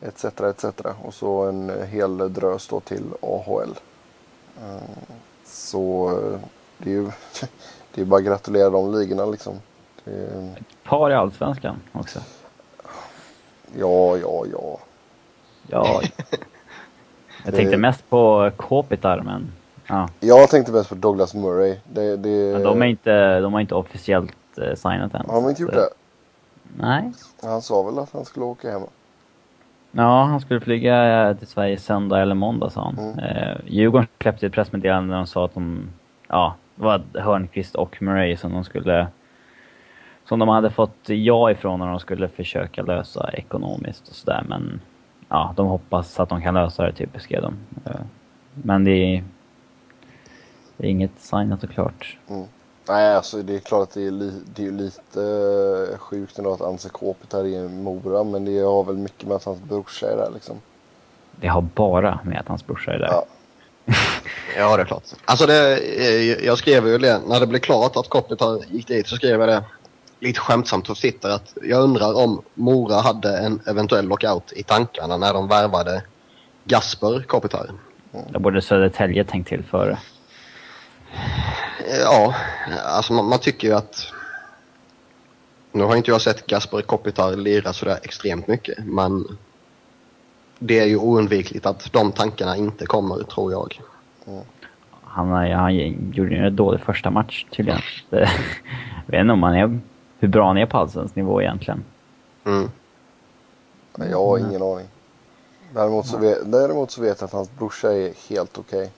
etc. 0.00 0.24
etc. 0.24 0.64
Och 1.04 1.14
så 1.14 1.42
en 1.42 1.86
hel 1.88 2.32
drös 2.32 2.68
då 2.68 2.80
till 2.80 3.04
AHL. 3.20 3.74
Eh, 4.58 4.82
Så 5.46 6.10
eh, 6.10 6.38
det 6.78 6.90
är 6.90 6.94
ju 6.94 7.10
det 7.94 8.00
är 8.00 8.04
bara 8.04 8.18
att 8.18 8.26
gratulera 8.26 8.70
de 8.70 8.94
ligorna 8.98 9.26
liksom. 9.26 9.54
Det 10.04 10.10
är, 10.10 10.56
Ett 10.56 10.84
par 10.84 11.10
i 11.10 11.14
Allsvenskan 11.14 11.76
också. 11.92 12.18
ja, 13.78 14.16
ja, 14.16 14.44
ja. 14.52 14.78
Ja. 15.68 16.00
Jag 17.44 17.54
tänkte 17.54 17.76
mest 17.76 18.10
på 18.10 18.50
Kopitar, 18.56 19.20
men... 19.20 19.52
Ja. 19.86 20.08
Jag 20.20 20.50
tänkte 20.50 20.72
mest 20.72 20.88
på 20.88 20.94
Douglas 20.94 21.34
Murray. 21.34 21.76
Det, 21.92 22.16
det, 22.16 22.52
Men 22.52 22.62
de, 22.62 22.82
är 22.82 22.86
inte, 22.86 23.40
de 23.40 23.52
har 23.52 23.60
inte 23.60 23.74
officiellt 23.74 24.36
eh, 24.58 24.74
signat 24.74 25.14
än. 25.14 25.26
Har 25.28 25.34
de 25.42 25.48
inte 25.48 25.62
gjort 25.62 25.70
Så- 25.72 25.78
det? 25.80 25.88
Nej. 26.76 27.12
Han 27.42 27.62
sa 27.62 27.82
väl 27.82 27.98
att 27.98 28.12
han 28.12 28.24
skulle 28.24 28.46
åka 28.46 28.70
hem. 28.70 28.82
Ja, 29.92 30.24
han 30.24 30.40
skulle 30.40 30.60
flyga 30.60 31.28
eh, 31.28 31.36
till 31.36 31.46
Sverige 31.46 31.78
söndag 31.78 32.20
eller 32.22 32.34
måndag 32.34 32.70
sa 32.70 32.84
han. 32.84 32.98
Mm. 32.98 33.18
Eh, 33.18 33.56
Djurgården 33.66 34.08
släppte 34.20 34.46
ett 34.46 34.52
pressmeddelande 34.52 35.12
där 35.14 35.18
de 35.18 35.26
sa 35.26 35.44
att 35.44 35.54
de, 35.54 35.90
ja, 36.28 36.54
det 36.74 36.82
var 36.84 37.02
Hörnqvist 37.14 37.74
och 37.74 38.02
Murray 38.02 38.36
som 38.36 38.52
de 38.52 38.64
skulle, 38.64 39.06
som 40.32 40.38
de 40.38 40.48
hade 40.48 40.70
fått 40.70 41.08
ja 41.08 41.50
ifrån 41.50 41.80
när 41.80 41.86
de 41.86 42.00
skulle 42.00 42.28
försöka 42.28 42.82
lösa 42.82 43.30
ekonomiskt 43.32 44.08
och 44.08 44.14
sådär. 44.14 44.44
Men 44.48 44.80
ja, 45.28 45.54
de 45.56 45.66
hoppas 45.66 46.20
att 46.20 46.28
de 46.28 46.42
kan 46.42 46.54
lösa 46.54 46.82
det, 46.82 46.92
typ 46.92 47.20
skrev 47.20 47.42
de. 47.42 47.56
Eh, 47.84 48.00
men 48.52 48.84
det 48.84 48.90
är, 48.90 49.24
det 50.76 50.86
är 50.86 50.90
inget 50.90 51.10
signat 51.18 51.64
och 51.64 51.70
klart. 51.70 52.18
Nej, 52.88 53.14
alltså 53.14 53.42
det 53.42 53.54
är 53.54 53.58
klart 53.58 53.82
att 53.88 53.94
det 53.94 54.06
är, 54.06 54.10
li, 54.10 54.32
det 54.54 54.66
är 54.66 54.70
lite 54.70 55.22
eh, 55.92 55.98
sjukt 55.98 56.38
ändå 56.38 56.52
att 56.52 56.60
Anse 56.60 56.88
Kåpet 56.88 57.32
här 57.32 57.40
är 57.40 57.64
i 57.64 57.68
Mora. 57.68 58.24
Men 58.24 58.44
det 58.44 58.58
har 58.58 58.84
väl 58.84 58.96
mycket 58.96 59.28
med 59.28 59.36
att 59.36 59.44
hans 59.44 59.62
brorsa 59.62 60.12
är 60.12 60.16
där 60.16 60.30
liksom. 60.34 60.56
Det 61.40 61.48
har 61.48 61.62
bara 61.62 62.18
med 62.24 62.38
att 62.38 62.48
hans 62.48 62.66
brorsa 62.66 62.92
är 62.92 62.98
där. 62.98 63.08
Ja. 63.10 63.24
Ja, 64.56 64.76
det 64.76 64.82
är 64.82 64.86
klart. 64.86 65.04
Alltså 65.24 65.46
det, 65.46 65.78
eh, 65.78 66.46
jag 66.46 66.58
skrev 66.58 66.88
ju 66.88 66.98
det, 66.98 67.20
när 67.26 67.40
det 67.40 67.46
blev 67.46 67.60
klart 67.60 67.96
att 67.96 68.08
Kopitar 68.08 68.60
gick 68.70 68.88
dit 68.88 69.08
så 69.08 69.16
skrev 69.16 69.40
jag 69.40 69.48
det 69.48 69.64
lite 70.22 70.40
skämtsamt 70.40 70.86
på 70.86 70.94
Twitter 70.94 71.30
att 71.30 71.54
jag 71.62 71.82
undrar 71.82 72.14
om 72.24 72.42
Mora 72.54 73.00
hade 73.00 73.38
en 73.38 73.60
eventuell 73.66 74.08
lockout 74.08 74.52
i 74.52 74.62
tankarna 74.62 75.16
när 75.16 75.32
de 75.32 75.48
värvade 75.48 76.02
Gasper 76.64 77.22
Kopitar. 77.22 77.70
Där 78.30 78.38
borde 78.38 78.62
Södertälje 78.62 79.24
tänkt 79.24 79.48
till 79.48 79.62
före. 79.62 79.98
Ja, 82.00 82.34
alltså 82.84 83.12
man, 83.12 83.28
man 83.28 83.38
tycker 83.38 83.68
ju 83.68 83.74
att... 83.74 84.06
Nu 85.72 85.84
har 85.84 85.96
inte 85.96 86.10
jag 86.10 86.20
sett 86.20 86.46
Gasper 86.46 86.82
Kopitar 86.82 87.36
lira 87.36 87.72
sådär 87.72 87.98
extremt 88.02 88.46
mycket, 88.46 88.78
men 88.84 89.38
det 90.58 90.78
är 90.78 90.86
ju 90.86 90.96
oundvikligt 90.96 91.66
att 91.66 91.92
de 91.92 92.12
tankarna 92.12 92.56
inte 92.56 92.86
kommer, 92.86 93.22
tror 93.22 93.52
jag. 93.52 93.80
Han, 95.04 95.28
han 95.52 95.76
gjorde 96.12 96.34
ju 96.34 96.46
en 96.46 96.56
dålig 96.56 96.80
första 96.80 97.10
match 97.10 97.46
tydligen. 97.50 97.80
Jag 98.10 98.28
vet 99.06 99.20
inte 99.20 99.32
om 99.32 99.42
han 99.42 99.54
är, 99.54 99.80
hur 100.22 100.28
bra 100.28 100.46
han 100.46 100.58
är 100.58 100.66
på 100.66 100.78
allsvensk 100.78 101.16
nivå 101.16 101.42
egentligen. 101.42 101.84
Mm. 102.44 102.70
Nej, 103.96 104.10
Jag 104.10 104.18
har 104.26 104.38
ingen 104.38 104.62
aning. 104.62 104.86
Däremot 105.74 106.06
så, 106.06 106.18
vet, 106.18 106.52
däremot 106.52 106.90
så 106.90 107.02
vet 107.02 107.20
jag 107.20 107.26
att 107.26 107.32
hans 107.32 107.50
brorsa 107.50 107.92
är 107.92 108.28
helt 108.28 108.58
okej. 108.58 108.90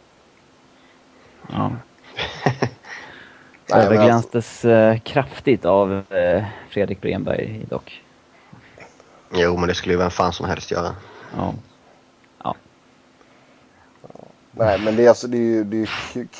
Ja. 1.53 1.71
Nej, 3.71 3.91
men 3.91 4.11
alltså- 4.11 4.69
eh, 4.69 4.99
kraftigt 4.99 5.65
av 5.65 6.13
eh, 6.13 6.45
Fredrik 6.71 7.01
Bremberg 7.01 7.67
dock. 7.71 8.03
Jo, 9.33 9.57
men 9.57 9.69
det 9.69 9.75
skulle 9.75 9.95
ju 9.95 9.99
vem 9.99 10.11
fan 10.11 10.33
som 10.33 10.47
helst 10.47 10.71
göra. 10.71 10.95
Ja. 11.37 11.55
Nej, 14.51 14.79
men 14.79 14.97
det 14.97 15.05
är, 15.05 15.09
alltså, 15.09 15.27
det 15.27 15.37
är 15.37 15.41
ju 15.41 15.65
det 15.65 15.77
är 15.83 15.89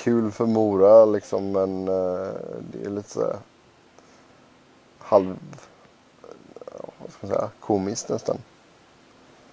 kul 0.05 0.31
för 0.31 0.47
Mora 0.47 1.05
liksom, 1.05 1.53
men 1.53 1.89
eh, 1.89 2.29
det 2.73 2.87
är 2.87 2.91
lite 2.91 3.11
så 3.11 3.37
halv... 5.05 5.37
Vad 6.99 7.11
ska 7.13 7.27
man 7.27 7.37
säga? 7.37 7.51
Komiskt 7.61 8.09
nästan. 8.09 8.37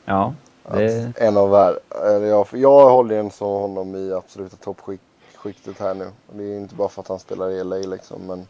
Ja, 0.06 0.34
det, 0.72 1.14
en 1.18 1.38
av 1.38 1.50
vär... 1.50 1.80
jag, 2.28 2.48
jag 2.52 2.90
håller 2.90 3.20
en 3.20 3.32
som 3.32 3.48
honom 3.48 3.96
i 3.96 4.14
absoluta 4.14 4.56
toppskiktet 4.56 5.80
här 5.80 5.94
nu. 5.94 6.12
Det 6.32 6.44
är 6.44 6.58
inte 6.58 6.76
bara 6.76 6.90
för 6.90 7.02
att 7.02 7.08
han 7.08 7.20
spelar 7.20 7.50
i 7.50 7.64
LA 7.64 7.76
liksom, 7.76 8.22
men 8.28 8.48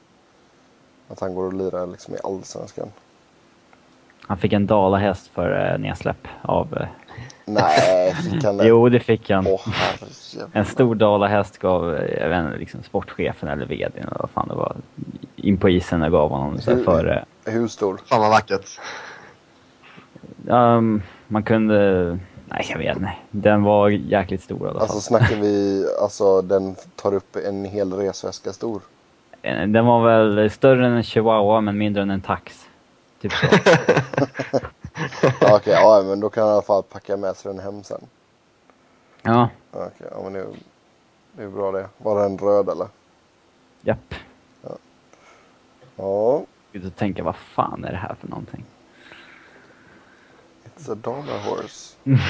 att 1.07 1.19
han 1.19 1.35
går 1.35 1.45
och 1.45 1.53
lirar 1.53 1.87
liksom 1.87 2.15
i 2.15 2.17
Allsvenskan. 2.23 2.87
han 4.21 4.37
fick 4.37 4.53
en 4.53 4.67
dalahäst 4.67 5.27
för 5.27 5.71
eh, 5.73 5.79
nedsläpp 5.79 6.27
av... 6.41 6.85
Nej, 7.53 8.13
fick 8.31 8.43
han 8.43 8.57
det? 8.57 8.67
jo, 8.67 8.89
det 8.89 8.99
fick 8.99 9.29
han. 9.29 9.45
Herrejävlar. 9.45 10.49
En 10.53 10.65
stor 10.65 10.95
dalahäst 10.95 11.57
gav, 11.57 11.85
jag 12.19 12.29
vet 12.29 12.45
inte, 12.45 12.57
liksom 12.57 12.83
sportchefen 12.83 13.49
eller 13.49 13.65
vdn 13.65 13.91
eller 14.07 14.17
vad 14.19 14.29
fan 14.29 14.47
det 14.47 14.55
var, 14.55 14.75
in 15.35 15.57
på 15.57 15.69
isen 15.69 16.03
och 16.03 16.11
gav 16.11 16.29
honom 16.29 16.57
så 16.61 16.71
Hur- 16.75 16.83
för... 16.83 17.25
eh, 17.45 17.53
Hur 17.53 17.67
stor? 17.67 17.99
Fan 18.05 18.19
vad 18.19 18.29
vackert. 18.29 18.79
Um, 20.47 21.01
man 21.27 21.43
kunde... 21.43 22.19
Nej, 22.49 22.67
jag 22.69 22.77
vet 22.77 22.97
inte. 22.97 23.13
Den 23.31 23.63
var 23.63 23.89
jäkligt 23.89 24.43
stor 24.43 24.57
i 24.57 24.63
alla 24.63 24.71
fall. 24.71 24.81
Alltså 24.81 24.99
snackar 24.99 25.35
vi, 25.35 25.85
alltså 26.01 26.41
den 26.41 26.75
tar 26.95 27.13
upp 27.13 27.35
en 27.47 27.65
hel 27.65 27.93
resväska 27.93 28.53
stor. 28.53 28.81
Eh, 29.41 29.67
Den 29.67 29.85
var 29.85 30.03
väl 30.05 30.49
större 30.49 30.85
än 30.85 30.91
en 30.93 31.03
chihuahua 31.03 31.61
men 31.61 31.77
mindre 31.77 32.01
än 32.03 32.11
en 32.11 32.21
tax. 32.21 32.65
Typ 33.21 33.31
så. 33.33 33.45
Ja, 35.41 35.55
Okej, 35.57 35.73
ja 35.73 36.03
men 36.05 36.19
då 36.19 36.29
kan 36.29 36.43
han 36.43 36.49
i 36.51 36.53
alla 36.53 36.61
fall 36.61 36.83
packa 36.83 37.17
med 37.17 37.37
sig 37.37 37.53
den 37.53 37.61
hem 37.63 37.83
sen. 37.83 38.01
ja, 39.21 39.49
Ja, 39.71 39.85
Okej, 39.85 40.07
ja 40.11 40.23
men 40.23 40.33
det 40.33 40.39
är, 40.39 40.47
det 41.31 41.43
är 41.43 41.47
bra 41.49 41.71
det. 41.71 41.89
Var 41.97 42.23
den 42.23 42.37
röd 42.37 42.69
eller? 42.69 42.87
japp. 43.81 44.13
Ja, 45.97 46.43
Ut 46.71 46.85
och 46.85 46.95
tänka, 46.95 47.23
vad 47.23 47.35
fan 47.35 47.85
är 47.85 47.91
det 47.91 47.97
här 47.97 48.15
för 48.21 48.27
någonting? 48.27 48.65
it's 50.65 50.91
a 50.91 50.95
dollar 50.95 51.37
horse. 51.39 51.95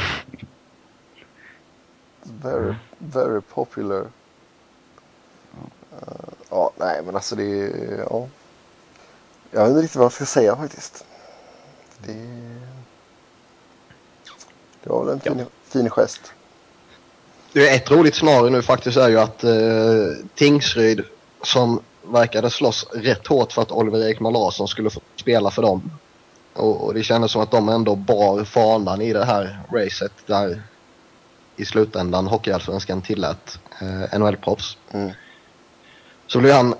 Very, 2.23 2.75
very 2.99 3.41
popular. 3.41 4.07
Eh, 5.91 6.29
ja, 6.49 6.71
nej 6.77 7.01
men 7.05 7.15
alltså 7.15 7.35
det 7.35 7.43
är, 7.43 7.97
ja. 8.09 8.27
Jag 9.51 9.61
vet 9.61 9.69
inte 9.69 9.81
riktigt 9.81 9.95
vad 9.95 10.05
jag 10.05 10.11
ska 10.13 10.25
säga 10.25 10.55
faktiskt. 10.55 11.05
Det, 12.05 12.13
det 14.83 14.89
var 14.89 15.05
väl 15.05 15.13
en 15.13 15.19
fin, 15.19 15.45
fin 15.63 15.89
gest. 15.89 16.33
Det 17.53 17.69
är 17.69 17.75
ett 17.75 17.91
roligt 17.91 18.15
scenario 18.15 18.49
nu 18.49 18.61
faktiskt 18.61 18.97
är 18.97 19.09
ju 19.09 19.19
att 19.19 19.43
eh, 19.43 19.51
Tingsryd 20.35 21.03
som 21.43 21.81
verkade 22.03 22.49
slåss 22.49 22.87
rätt 22.93 23.27
hårt 23.27 23.51
för 23.51 23.61
att 23.61 23.71
Oliver 23.71 24.09
Ekman 24.09 24.33
Larsson 24.33 24.67
skulle 24.67 24.89
få 24.89 25.01
spela 25.15 25.51
för 25.51 25.61
dem. 25.61 25.91
Och, 26.53 26.85
och 26.85 26.93
det 26.93 27.03
kändes 27.03 27.31
som 27.31 27.41
att 27.41 27.51
de 27.51 27.69
ändå 27.69 27.95
bar 27.95 28.43
fanan 28.43 29.01
i 29.01 29.13
det 29.13 29.25
här 29.25 29.59
racet 29.73 30.11
där 30.25 30.61
i 31.55 31.65
slutändan 31.65 32.27
Hockeyallsvenskan 32.27 33.01
tillät 33.01 33.59
eh, 33.81 34.19
NHL-proffs. 34.19 34.77
Mm. 34.91 35.11
Så 36.27 36.39
blev 36.39 36.53
han 36.53 36.75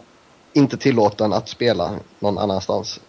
inte 0.53 0.77
tillåten 0.77 1.33
att 1.33 1.49
spela 1.49 1.91
någon 2.19 2.37
annanstans 2.37 2.99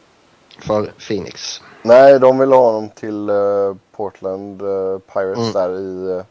för 0.58 0.92
Phoenix. 1.08 1.60
Nej, 1.82 2.18
de 2.20 2.38
vill 2.38 2.52
ha 2.52 2.72
honom 2.72 2.88
till 2.88 3.28
eh, 3.28 3.74
Portland 3.96 4.62
eh, 4.62 4.98
Pirates 4.98 5.38
Mm. 5.38 5.52
där 5.52 5.78
i... 5.80 6.18
eh, 6.18 6.24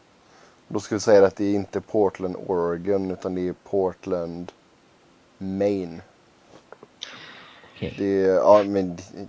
då 0.68 0.80
ska 0.80 0.94
vi 0.94 1.00
säga 1.00 1.26
att 1.26 1.36
det 1.36 1.44
är 1.44 1.54
inte 1.54 1.80
Portland, 1.80 2.36
Oregon, 2.46 3.10
utan 3.10 3.34
det 3.34 3.48
är 3.48 3.54
Portland, 3.70 4.52
Maine. 5.38 6.02
Okej. 7.76 7.94
Det 7.98 8.24
är, 8.24 8.34
ja 8.34 8.62
men... 8.66 8.98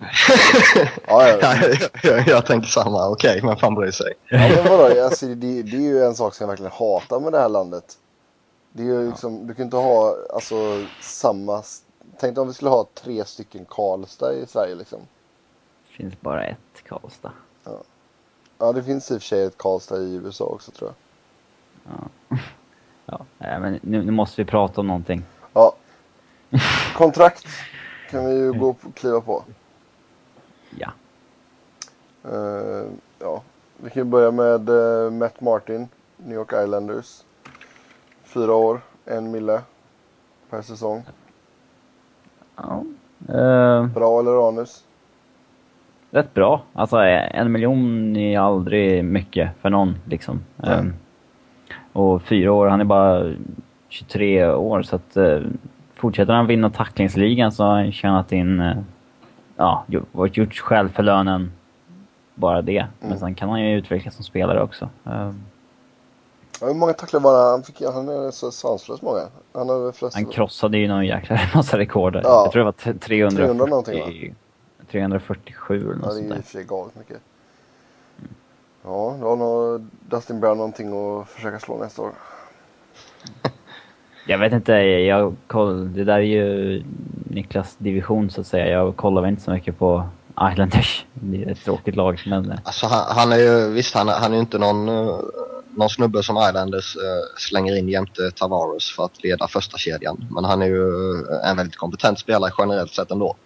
ja, 1.06 1.28
ja, 1.28 1.56
jag, 1.56 1.90
jag, 2.02 2.28
jag 2.28 2.46
tänker 2.46 2.68
samma, 2.68 3.08
okej, 3.08 3.40
men 3.42 3.56
fan 3.56 3.74
bryr 3.74 3.90
sig. 3.90 4.14
ja, 4.28 4.48
men 4.48 4.64
vadå, 4.78 5.04
alltså, 5.04 5.26
det, 5.26 5.62
det 5.62 5.76
är 5.76 5.80
ju 5.80 6.04
en 6.04 6.14
sak 6.14 6.34
som 6.34 6.44
jag 6.44 6.48
verkligen 6.48 6.72
hatar 6.72 7.20
med 7.20 7.32
det 7.32 7.38
här 7.38 7.48
landet. 7.48 7.84
Det 8.72 8.82
är 8.82 8.86
ju 8.86 9.08
liksom, 9.08 9.46
du 9.46 9.54
kan 9.54 9.64
inte 9.64 9.76
ha 9.76 10.16
alltså 10.34 10.54
samma... 11.02 11.62
Tänk 12.20 12.38
om 12.38 12.48
vi 12.48 12.54
skulle 12.54 12.70
ha 12.70 12.86
tre 12.94 13.24
stycken 13.24 13.64
Karlstad 13.68 14.34
i 14.34 14.46
Sverige 14.46 14.74
liksom. 14.74 14.98
Finns 15.94 16.20
bara 16.20 16.44
ett 16.44 16.84
Karlstad. 16.88 17.32
Ja, 18.58 18.72
det 18.72 18.82
finns 18.82 19.10
i 19.10 19.16
och 19.16 19.22
för 19.22 19.26
sig 19.26 19.44
ett 19.44 19.58
Karlstad 19.58 19.98
i 19.98 20.14
USA 20.14 20.44
också 20.44 20.70
tror 20.70 20.90
jag. 20.90 21.98
Ja. 22.26 22.38
ja, 23.38 23.58
men 23.58 23.80
nu, 23.82 24.02
nu 24.02 24.12
måste 24.12 24.42
vi 24.42 24.50
prata 24.50 24.80
om 24.80 24.86
någonting. 24.86 25.24
Ja. 25.52 25.74
Kontrakt 26.96 27.46
kan 28.10 28.26
vi 28.26 28.32
ju 28.34 28.52
gå 28.52 28.68
och 28.68 28.94
kliva 28.94 29.20
på. 29.20 29.44
Ja. 30.70 30.92
Eh, 32.24 32.86
ja, 33.18 33.42
vi 33.76 33.90
kan 33.90 34.00
ju 34.00 34.04
börja 34.04 34.30
med 34.30 34.68
uh, 34.68 35.10
Matt 35.10 35.40
Martin, 35.40 35.88
New 36.16 36.34
York 36.34 36.52
Islanders. 36.52 37.24
Fyra 38.22 38.54
år, 38.54 38.80
en 39.04 39.30
mille 39.30 39.62
per 40.50 40.62
säsong. 40.62 41.04
ja. 42.56 42.84
Eh, 43.28 43.86
Bra 43.86 44.20
eller 44.20 44.48
anus? 44.48 44.84
Rätt 46.14 46.34
bra. 46.34 46.62
Alltså 46.72 46.96
en 46.98 47.52
miljon 47.52 48.16
är 48.16 48.38
aldrig 48.38 49.04
mycket 49.04 49.50
för 49.62 49.70
någon 49.70 49.94
liksom. 50.04 50.40
Ehm, 50.62 50.94
och 51.92 52.22
fyra 52.22 52.52
år, 52.52 52.66
han 52.66 52.80
är 52.80 52.84
bara 52.84 53.32
23 53.88 54.46
år 54.46 54.82
så 54.82 54.96
att 54.96 55.16
eh, 55.16 55.38
fortsätter 55.94 56.32
han 56.32 56.46
vinna 56.46 56.70
tacklingsligan 56.70 57.52
så 57.52 57.64
har 57.64 57.70
han 57.74 57.92
tjänat 57.92 58.32
in, 58.32 58.60
eh, 58.60 58.76
ja, 59.56 59.84
gjort, 59.86 60.36
gjort 60.36 60.54
skäl 60.58 60.88
för 60.88 61.02
lönen. 61.02 61.52
Bara 62.34 62.62
det. 62.62 62.86
Men 63.00 63.08
Mm. 63.08 63.18
sen 63.18 63.34
kan 63.34 63.48
han 63.48 63.60
ju 63.62 63.76
utvecklas 63.78 64.14
som 64.14 64.24
spelare 64.24 64.62
också. 64.62 64.88
Ehm, 65.06 65.42
Ja, 66.60 66.66
hur 66.66 66.74
många 66.74 66.92
tacklar 66.92 67.20
var 67.20 67.44
det 67.44 67.50
han 67.50 67.62
fick? 67.62 67.82
Han 67.82 68.08
är 68.08 68.30
så 68.30 68.50
sanslöst 68.50 69.02
många. 69.02 69.20
Han 69.54 69.82
väl 69.84 69.92
flest... 69.92 70.14
han 70.16 70.26
krossade 70.26 70.78
ju 70.78 70.88
någon 70.88 71.06
jäkla 71.06 71.38
massa 71.54 71.78
rekord. 71.78 72.14
Ja. 72.16 72.20
Jag 72.22 72.52
tror 72.52 72.60
det 72.60 72.64
var 72.64 72.72
t- 72.72 72.98
340, 72.98 73.36
300 73.46 73.66
någonting, 73.66 74.00
va? 74.00 74.34
347 74.94 75.74
eller 75.76 75.90
Ja, 75.90 75.96
något 75.96 76.02
det 76.02 76.08
är 76.08 76.10
sånt 76.14 76.24
i 76.26 76.28
där. 76.28 76.38
och 76.38 76.44
för 76.44 76.50
sig 76.52 76.64
galet 76.64 76.94
mycket. 76.96 77.20
Ja, 78.84 79.16
då 79.20 79.28
har 79.28 79.36
nog 79.36 79.86
Dustin 80.10 80.40
Brown 80.40 80.56
någonting 80.56 80.88
att 81.20 81.28
försöka 81.28 81.58
slå 81.58 81.78
nästa 81.78 82.02
år. 82.02 82.12
Jag 84.26 84.38
vet 84.38 84.52
inte, 84.52 84.72
jag 84.72 85.34
koll, 85.46 85.94
det 85.94 86.04
där 86.04 86.14
är 86.14 86.20
ju 86.20 86.82
Niklas 87.30 87.76
division 87.78 88.30
så 88.30 88.40
att 88.40 88.46
säga. 88.46 88.68
Jag 88.68 88.96
kollar 88.96 89.22
väl 89.22 89.30
inte 89.30 89.42
så 89.42 89.50
mycket 89.50 89.78
på 89.78 90.08
Islanders. 90.52 91.06
Det 91.14 91.42
är 91.44 91.50
ett 91.50 91.64
tråkigt 91.64 91.96
lag, 91.96 92.22
men 92.26 92.50
eh, 92.50 92.58
Alltså 92.64 92.86
han, 92.86 93.16
han 93.16 93.32
är 93.32 93.36
ju, 93.36 93.70
visst 93.70 93.94
han, 93.94 94.08
han 94.08 94.30
är 94.32 94.34
ju 94.36 94.40
inte 94.40 94.58
någon, 94.58 94.88
eh, 94.88 95.18
någon 95.70 95.88
snubbe 95.90 96.22
som 96.22 96.36
Islanders 96.36 96.96
eh, 96.96 97.38
slänger 97.38 97.76
in 97.76 97.88
jämte 97.88 98.30
Tavares 98.30 98.90
för 98.96 99.04
att 99.04 99.22
leda 99.24 99.48
första 99.48 99.78
kedjan. 99.78 100.26
Men 100.30 100.44
han 100.44 100.62
är 100.62 100.66
ju 100.66 100.88
en 101.44 101.56
väldigt 101.56 101.76
kompetent 101.76 102.18
spelare 102.18 102.50
generellt 102.58 102.92
sett 102.92 103.10
ändå. 103.10 103.36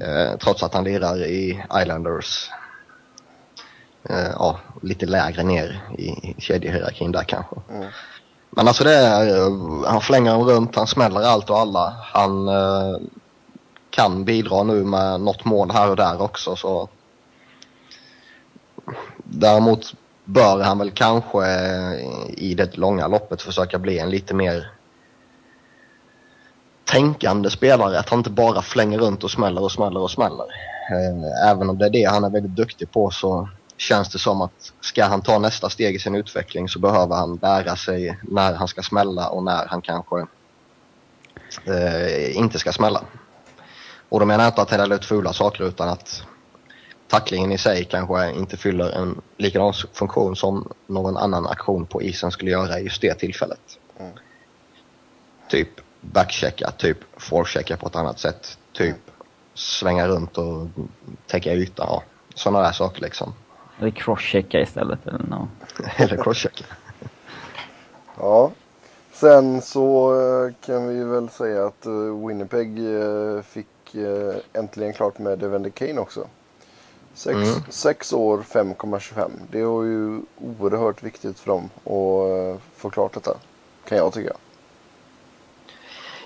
Eh, 0.00 0.38
trots 0.38 0.62
att 0.62 0.74
han 0.74 0.84
lirar 0.84 1.24
i 1.24 1.64
Islanders. 1.82 2.50
Eh, 4.10 4.30
ja, 4.32 4.58
lite 4.82 5.06
lägre 5.06 5.42
ner 5.42 5.82
i, 5.98 6.34
kedjehierarkin 6.38 7.12
där 7.12 7.22
kanske. 7.22 7.56
Mm. 7.70 7.88
Men 8.50 8.68
alltså 8.68 8.84
det 8.84 8.94
är, 8.94 9.36
eh, 9.36 9.52
han 9.86 10.00
flänger 10.00 10.32
dem 10.32 10.44
runt, 10.44 10.76
han 10.76 10.86
smäller 10.86 11.20
allt 11.20 11.50
och 11.50 11.58
alla. 11.58 11.96
Han 12.02 12.48
kan 13.90 14.24
bidra 14.24 14.62
nu 14.62 14.84
med 14.84 15.20
något 15.20 15.44
mål 15.44 15.70
här 15.70 15.90
och 15.90 15.96
där 15.96 16.22
också 16.22 16.56
så 16.56 16.88
Däremot 19.24 19.94
bör 20.24 20.60
han 20.60 20.78
väl 20.78 20.90
kanske 20.90 21.46
i 22.28 22.54
det 22.54 22.76
långa 22.76 23.08
loppet 23.08 23.42
försöka 23.42 23.78
bli 23.78 23.98
en 23.98 24.10
lite 24.10 24.34
mer 24.34 24.77
tänkande 26.90 27.50
spelare. 27.50 27.98
Att 27.98 28.08
han 28.08 28.18
inte 28.18 28.30
bara 28.30 28.62
flänger 28.62 28.98
runt 28.98 29.24
och 29.24 29.30
smäller 29.30 29.62
och 29.62 29.72
smäller 29.72 30.00
och 30.00 30.10
smäller. 30.10 30.46
Eh, 30.90 31.50
Även 31.50 31.70
om 31.70 31.78
det 31.78 31.86
är 31.86 31.90
det 31.90 32.04
han 32.04 32.24
är 32.24 32.30
väldigt 32.30 32.56
duktig 32.56 32.90
på 32.92 33.10
så 33.10 33.48
känns 33.76 34.08
det 34.08 34.18
som 34.18 34.42
att 34.42 34.72
ska 34.80 35.04
han 35.04 35.22
ta 35.22 35.38
nästa 35.38 35.70
steg 35.70 35.94
i 35.94 35.98
sin 35.98 36.14
utveckling 36.14 36.68
så 36.68 36.78
behöver 36.78 37.16
han 37.16 37.38
lära 37.42 37.76
sig 37.76 38.18
när 38.22 38.54
han 38.54 38.68
ska 38.68 38.82
smälla 38.82 39.28
och 39.28 39.44
när 39.44 39.66
han 39.66 39.82
kanske 39.82 40.26
eh, 41.64 42.36
inte 42.36 42.58
ska 42.58 42.72
smälla. 42.72 43.02
Och 44.08 44.20
då 44.20 44.26
menar 44.26 44.44
jag 44.44 44.50
inte 44.50 44.62
att 44.62 44.70
hälla 44.70 44.94
ut 44.94 45.04
fula 45.04 45.32
saker 45.32 45.64
utan 45.64 45.88
att 45.88 46.22
tacklingen 47.08 47.52
i 47.52 47.58
sig 47.58 47.84
kanske 47.84 48.30
inte 48.32 48.56
fyller 48.56 48.90
en 48.90 49.20
likadan 49.36 49.72
funktion 49.92 50.36
som 50.36 50.72
någon 50.86 51.16
annan 51.16 51.46
aktion 51.46 51.86
på 51.86 52.02
isen 52.02 52.30
skulle 52.30 52.50
göra 52.50 52.80
i 52.80 52.82
just 52.82 53.00
det 53.00 53.14
tillfället. 53.14 53.78
Mm. 54.00 54.12
Typ 55.48 55.68
backchecka, 56.00 56.70
typ 56.70 56.98
forechecka 57.16 57.76
på 57.76 57.86
ett 57.86 57.96
annat 57.96 58.18
sätt, 58.18 58.58
typ 58.72 58.96
svänga 59.54 60.08
runt 60.08 60.38
och 60.38 60.66
täcka 61.26 61.54
yta. 61.54 61.82
Ja. 61.86 62.02
Sådana 62.34 62.60
där 62.62 62.72
saker 62.72 63.02
liksom. 63.02 63.34
eller 63.78 63.90
crosschecka 63.90 64.60
istället 64.60 65.06
eller 65.06 65.18
no. 65.18 65.48
Eller 65.96 66.16
crosschecka. 66.22 66.64
Ja. 68.20 68.50
Sen 69.12 69.62
så 69.62 70.14
eh, 70.20 70.52
kan 70.66 70.88
vi 70.88 71.04
väl 71.04 71.28
säga 71.28 71.66
att 71.66 71.86
eh, 71.86 72.26
Winnipeg 72.26 72.78
eh, 72.78 73.42
fick 73.42 73.66
äntligen 74.52 74.92
klart 74.92 75.18
med 75.18 75.42
Evander 75.42 75.70
Kane 75.70 76.00
också. 76.00 76.26
Sex, 77.14 77.34
Mm. 77.36 77.62
sex 77.68 78.12
år 78.12 78.38
5,25. 78.38 79.30
Det 79.50 79.64
var 79.64 79.82
ju 79.84 80.20
oerhört 80.38 81.02
viktigt 81.02 81.38
för 81.38 81.46
dem 81.50 81.64
att 81.64 82.60
få 82.76 82.90
klart 82.90 83.14
detta. 83.14 83.36
Kan 83.88 83.98
jag 83.98 84.12
tycka. 84.12 84.32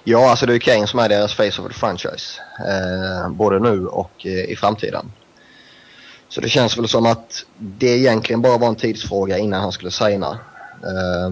Ja, 0.05 0.31
alltså 0.31 0.47
det 0.47 0.55
är 0.55 0.59
Kane 0.59 0.87
som 0.87 0.99
är 0.99 1.09
deras 1.09 1.35
face 1.35 1.63
of 1.63 1.69
the 1.69 1.75
franchise. 1.75 2.41
Eh, 2.69 3.31
både 3.31 3.59
nu 3.59 3.87
och 3.87 4.27
eh, 4.27 4.51
i 4.51 4.57
framtiden. 4.57 5.13
Så 6.29 6.41
det 6.41 6.49
känns 6.49 6.79
väl 6.79 6.89
som 6.89 7.07
att 7.07 7.45
det 7.59 7.99
egentligen 7.99 8.43
bara 8.43 8.59
var 8.59 8.69
en 8.69 8.77
tidsfråga 8.77 9.39
innan 9.39 9.61
han 9.61 9.73
skulle 9.73 9.91
signa. 9.91 10.39
Eh, 10.83 11.31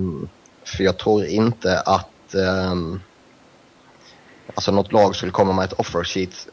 för 0.64 0.84
jag 0.84 0.98
tror 0.98 1.24
inte 1.24 1.80
att 1.80 2.34
eh, 2.34 2.74
alltså 4.54 4.72
något 4.72 4.92
lag 4.92 5.16
skulle 5.16 5.32
komma 5.32 5.52
med 5.52 5.64
ett 5.64 5.72
offer 5.72 6.04
sheet 6.04 6.48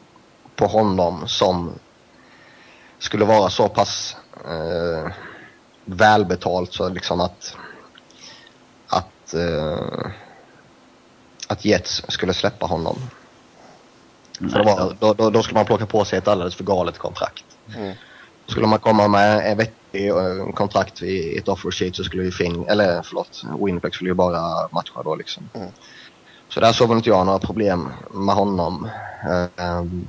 på 0.56 0.66
honom 0.66 1.28
som 1.28 1.72
skulle 2.98 3.24
vara 3.24 3.50
så 3.50 3.68
pass 3.68 4.16
eh, 4.44 5.12
välbetalt 5.84 6.72
så 6.72 6.88
liksom 6.88 7.20
att 7.20 7.56
att 8.86 9.34
eh, 9.34 10.10
att 11.48 11.64
Jets 11.64 12.02
skulle 12.08 12.34
släppa 12.34 12.66
honom. 12.66 12.98
För 14.38 14.58
det 14.58 14.64
var, 14.64 14.96
då, 15.00 15.14
då, 15.14 15.30
då 15.30 15.42
skulle 15.42 15.58
man 15.58 15.66
plocka 15.66 15.86
på 15.86 16.04
sig 16.04 16.18
ett 16.18 16.28
alldeles 16.28 16.54
för 16.54 16.64
galet 16.64 16.98
kontrakt. 16.98 17.44
Mm. 17.76 17.94
Skulle 18.46 18.66
man 18.66 18.78
komma 18.78 19.08
med 19.08 19.50
en 19.52 19.58
vettig 19.58 20.08
eh, 20.08 20.52
kontrakt 20.54 21.02
vid 21.02 21.38
ett 21.38 21.48
offer 21.48 21.70
sheet 21.70 21.96
så 21.96 22.04
skulle 22.04 22.22
ju 22.24 22.30
Finn, 22.32 22.68
eller 22.68 23.02
förlåt, 23.02 23.42
Winnipeg 23.66 23.94
skulle 23.94 24.10
ju 24.10 24.14
bara 24.14 24.68
matcha 24.72 25.02
då 25.02 25.14
liksom. 25.14 25.48
Mm. 25.54 25.68
Så 26.48 26.60
där 26.60 26.72
såg 26.72 26.88
väl 26.88 26.96
inte 26.96 27.08
jag 27.10 27.26
några 27.26 27.38
problem 27.38 27.88
med 28.10 28.34
honom. 28.34 28.88
Ehm, 29.56 30.08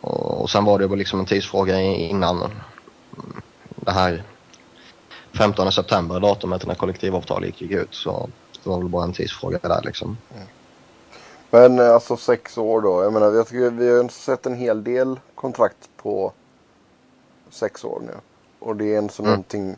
och, 0.00 0.50
sen 0.50 0.64
var 0.64 0.78
det 0.78 0.86
väl 0.86 0.98
liksom 0.98 1.20
en 1.20 1.26
tidsfråga 1.26 1.80
i- 1.80 2.08
innan 2.08 2.50
det 3.76 3.92
här 3.92 4.22
15 5.38 5.72
september, 5.72 6.20
datumet 6.20 6.66
när 6.66 6.74
kollektivavtalet 6.74 7.60
gick 7.60 7.70
ut. 7.70 7.94
Så 7.94 8.28
det 8.66 8.70
var 8.70 8.78
väl 8.78 8.88
bara 8.88 9.04
en 9.04 9.12
tidsfråga 9.12 9.58
där 9.62 9.82
liksom. 9.84 10.16
Men 11.50 11.78
eh, 11.78 11.94
alltså 11.94 12.16
sex 12.16 12.58
år 12.58 12.80
då. 12.80 13.02
Jag 13.02 13.12
menar, 13.12 13.32
jag 13.32 13.46
tycker 13.48 13.70
vi 13.70 13.90
har 13.90 14.08
sett 14.08 14.46
en 14.46 14.54
hel 14.54 14.84
del 14.84 15.20
kontrakt 15.34 15.90
på 15.96 16.32
sex 17.50 17.84
år 17.84 18.02
nu. 18.06 18.12
Och 18.58 18.76
det 18.76 18.94
är 18.94 18.98
en 18.98 19.08
sån 19.10 19.26
Mm. 19.26 19.32
någonting 19.34 19.76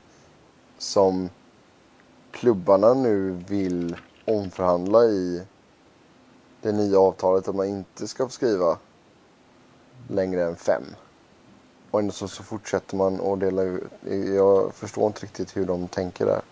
som 0.78 1.30
klubbarna 2.30 2.94
nu 2.94 3.30
vill 3.48 3.96
omförhandla 4.24 5.04
i 5.04 5.42
det 6.62 6.72
nya 6.72 6.98
avtalet. 7.00 7.48
Att 7.48 7.54
man 7.54 7.66
inte 7.66 8.08
ska 8.08 8.24
få 8.24 8.30
skriva 8.30 8.78
längre 10.08 10.44
än 10.44 10.56
fem. 10.56 10.84
Och 11.90 12.00
ändå 12.00 12.12
så, 12.12 12.28
så 12.28 12.42
fortsätter 12.42 12.96
man 12.96 13.20
att 13.20 13.40
dela 13.40 13.62
ut. 13.62 13.84
Jag 14.36 14.74
förstår 14.74 15.06
inte 15.06 15.22
riktigt 15.22 15.56
hur 15.56 15.66
de 15.66 15.88
tänker 15.88 16.26
där. 16.26 16.42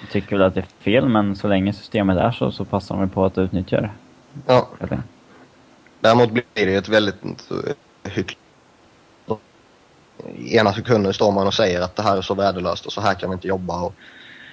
Jag 0.00 0.10
tycker 0.10 0.36
väl 0.36 0.46
att 0.46 0.54
det 0.54 0.60
är 0.60 0.82
fel, 0.84 1.08
men 1.08 1.36
så 1.36 1.48
länge 1.48 1.72
systemet 1.72 2.18
är 2.18 2.30
så, 2.30 2.52
så 2.52 2.64
passar 2.64 2.96
de 2.96 3.08
på 3.08 3.24
att 3.24 3.38
utnyttja 3.38 3.80
det. 3.80 3.90
Ja? 4.46 4.68
Däremot 6.00 6.30
blir 6.30 6.44
det 6.54 6.62
ju 6.62 6.76
ett 6.76 6.88
väldigt 6.88 7.24
eh, 7.50 8.10
hyckleri. 8.12 8.40
Ena 10.50 10.72
sekunden 10.72 11.14
står 11.14 11.32
man 11.32 11.46
och 11.46 11.54
säger 11.54 11.80
att 11.80 11.96
det 11.96 12.02
här 12.02 12.16
är 12.16 12.22
så 12.22 12.34
värdelöst 12.34 12.86
och 12.86 12.92
så 12.92 13.00
här 13.00 13.14
kan 13.14 13.30
vi 13.30 13.34
inte 13.34 13.48
jobba 13.48 13.80
och 13.80 13.94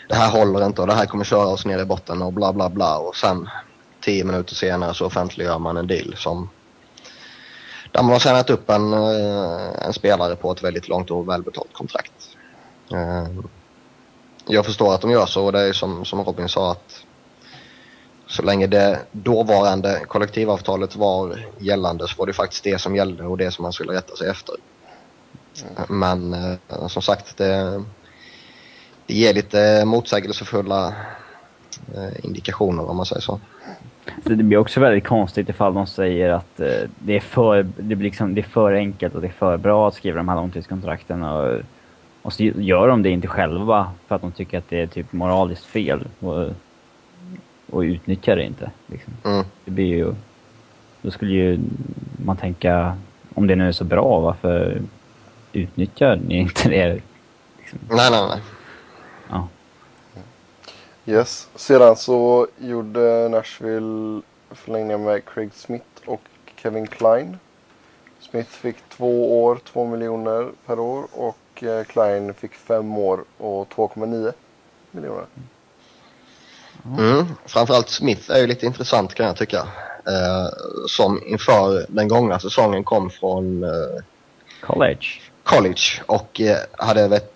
det 0.09 0.15
här 0.15 0.31
håller 0.31 0.65
inte 0.65 0.81
och 0.81 0.87
det 0.87 0.93
här 0.93 1.05
kommer 1.05 1.23
köra 1.23 1.47
oss 1.47 1.65
ner 1.65 1.79
i 1.79 1.85
botten 1.85 2.21
och 2.21 2.33
bla 2.33 2.53
bla 2.53 2.69
bla 2.69 2.97
och 2.97 3.15
sen 3.15 3.49
tio 4.01 4.23
minuter 4.23 4.55
senare 4.55 4.93
så 4.93 5.05
offentliggör 5.05 5.59
man 5.59 5.77
en 5.77 5.87
deal 5.87 6.13
som 6.17 6.49
där 7.91 8.03
man 8.03 8.11
har 8.11 8.19
signat 8.19 8.49
upp 8.49 8.69
en, 8.69 8.93
eh, 8.93 9.85
en 9.85 9.93
spelare 9.93 10.35
på 10.35 10.51
ett 10.51 10.63
väldigt 10.63 10.87
långt 10.87 11.11
och 11.11 11.29
välbetalt 11.29 11.73
kontrakt. 11.73 12.37
Jag 14.47 14.65
förstår 14.65 14.93
att 14.93 15.01
de 15.01 15.11
gör 15.11 15.25
så 15.25 15.45
och 15.45 15.51
det 15.51 15.59
är 15.59 15.73
som, 15.73 16.05
som 16.05 16.23
Robin 16.23 16.49
sa 16.49 16.71
att 16.71 17.05
så 18.27 18.43
länge 18.43 18.67
det 18.67 18.99
dåvarande 19.11 20.01
kollektivavtalet 20.07 20.95
var 20.95 21.45
gällande 21.59 22.07
så 22.07 22.15
var 22.17 22.27
det 22.27 22.33
faktiskt 22.33 22.63
det 22.63 22.81
som 22.81 22.95
gällde 22.95 23.23
och 23.23 23.37
det 23.37 23.51
som 23.51 23.63
man 23.63 23.73
skulle 23.73 23.93
rätta 23.93 24.15
sig 24.15 24.29
efter. 24.29 24.55
Men 25.89 26.33
eh, 26.33 26.87
som 26.87 27.01
sagt, 27.01 27.37
det, 27.37 27.83
det 29.05 29.13
ger 29.13 29.33
lite 29.33 29.85
motsägelsefulla 29.85 30.87
eh, 31.95 32.25
indikationer 32.25 32.89
om 32.89 32.97
man 32.97 33.05
säger 33.05 33.21
så. 33.21 33.39
Så 34.23 34.29
det 34.29 34.43
blir 34.43 34.57
också 34.57 34.79
väldigt 34.79 35.07
konstigt 35.07 35.49
ifall 35.49 35.73
de 35.73 35.87
säger 35.87 36.29
att 36.29 36.59
eh, 36.59 36.89
det, 36.99 37.15
är 37.15 37.19
för, 37.19 37.63
det, 37.63 37.95
blir 37.95 38.09
liksom, 38.09 38.35
det 38.35 38.41
är 38.41 38.49
för 38.49 38.73
enkelt 38.73 39.15
och 39.15 39.21
det 39.21 39.27
är 39.27 39.31
för 39.31 39.57
bra 39.57 39.87
att 39.87 39.93
skriva 39.93 40.17
de 40.17 40.29
här 40.29 40.35
långtidskontrakten. 40.35 41.23
Och, 41.23 41.61
och 42.23 42.33
så 42.33 42.43
gör 42.43 42.87
de 42.87 43.03
det 43.03 43.09
inte 43.09 43.27
själva 43.27 43.91
för 44.07 44.15
att 44.15 44.21
de 44.21 44.31
tycker 44.31 44.57
att 44.57 44.69
det 44.69 44.81
är 44.81 44.87
typ 44.87 45.13
moraliskt 45.13 45.65
fel. 45.65 46.07
Och, 46.19 46.47
och 47.69 47.79
utnyttjar 47.79 48.35
det 48.35 48.43
inte. 48.43 48.71
Liksom. 48.87 49.13
Mm. 49.25 49.45
Det 49.65 49.71
blir 49.71 49.85
ju... 49.85 50.13
Då 51.01 51.11
skulle 51.11 51.31
ju 51.31 51.59
man 52.25 52.37
tänka, 52.37 52.97
om 53.33 53.47
det 53.47 53.55
nu 53.55 53.67
är 53.67 53.71
så 53.71 53.83
bra, 53.83 54.19
varför 54.19 54.81
utnyttjar 55.53 56.15
ni 56.15 56.37
inte 56.37 56.69
det? 56.69 57.01
Liksom. 57.57 57.79
Nej, 57.89 58.11
nej, 58.11 58.27
nej. 58.29 58.41
Ja. 59.29 59.47
Yes. 61.05 61.49
Sedan 61.55 61.95
så 61.95 62.47
gjorde 62.57 63.29
Nashville 63.29 64.21
förlängningar 64.51 64.97
med 64.97 65.25
Craig 65.25 65.53
Smith 65.53 65.85
och 66.05 66.21
Kevin 66.55 66.87
Klein. 66.87 67.37
Smith 68.19 68.49
fick 68.49 68.75
två 68.89 69.43
år, 69.43 69.59
två 69.63 69.85
miljoner 69.85 70.49
per 70.65 70.79
år 70.79 71.05
och 71.11 71.37
eh, 71.61 71.83
Klein 71.83 72.33
fick 72.33 72.53
fem 72.53 72.97
år 72.97 73.23
och 73.37 73.67
2,9 73.67 74.33
miljoner. 74.91 75.25
Mm. 76.85 77.25
Framförallt 77.45 77.89
Smith 77.89 78.31
är 78.31 78.39
ju 78.39 78.47
lite 78.47 78.65
intressant 78.65 79.13
kan 79.13 79.25
jag 79.25 79.35
tycka. 79.35 79.67
Eh, 80.07 80.47
som 80.87 81.21
inför 81.25 81.85
den 81.89 82.07
gångna 82.07 82.39
säsongen 82.39 82.83
kom 82.83 83.09
från 83.09 83.63
eh, 83.63 83.69
College. 84.61 85.07
college 85.43 86.01
och 86.05 86.41
eh, 86.41 86.57
hade 86.77 87.07
vet, 87.07 87.33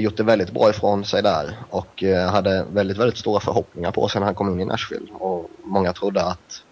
gjort 0.00 0.16
det 0.16 0.22
väldigt 0.22 0.50
bra 0.50 0.70
ifrån 0.70 1.04
sig 1.04 1.22
där 1.22 1.56
och 1.70 2.02
eh, 2.02 2.30
hade 2.30 2.66
väldigt, 2.72 2.98
väldigt 2.98 3.18
stora 3.18 3.40
förhoppningar 3.40 3.90
på 3.90 4.08
sig 4.08 4.20
när 4.20 4.26
han 4.26 4.34
kom 4.34 4.52
in 4.52 4.60
i 4.60 4.64
Nashville 4.64 5.12
och 5.12 5.50
många 5.64 5.92
trodde 5.92 6.22
att 6.22 6.62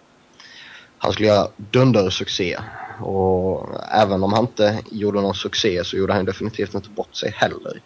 han 0.99 1.13
skulle 1.13 1.29
göra 1.29 1.49
dundersuccé 1.57 2.59
och 3.01 3.69
även 3.93 4.23
om 4.23 4.33
han 4.33 4.45
inte 4.45 4.79
gjorde 4.91 5.21
någon 5.21 5.35
succé 5.35 5.85
så 5.85 5.97
gjorde 5.97 6.13
han 6.13 6.25
definitivt 6.25 6.75
inte 6.75 6.91
bort 6.91 7.15
sig 7.15 7.31
heller. 7.31 7.81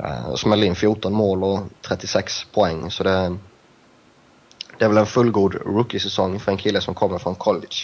Uh, 0.00 0.34
smällde 0.34 0.66
in 0.66 0.74
14 0.74 1.12
mål 1.12 1.44
och 1.44 1.60
36 1.88 2.44
poäng 2.44 2.90
så 2.90 3.04
det, 3.04 3.36
det 4.78 4.84
är 4.84 4.88
väl 4.88 4.98
en 4.98 5.06
fullgod 5.06 5.54
rookie-säsong 5.54 6.40
för 6.40 6.52
en 6.52 6.58
kille 6.58 6.80
som 6.80 6.94
kommer 6.94 7.18
från 7.18 7.34
college. 7.34 7.76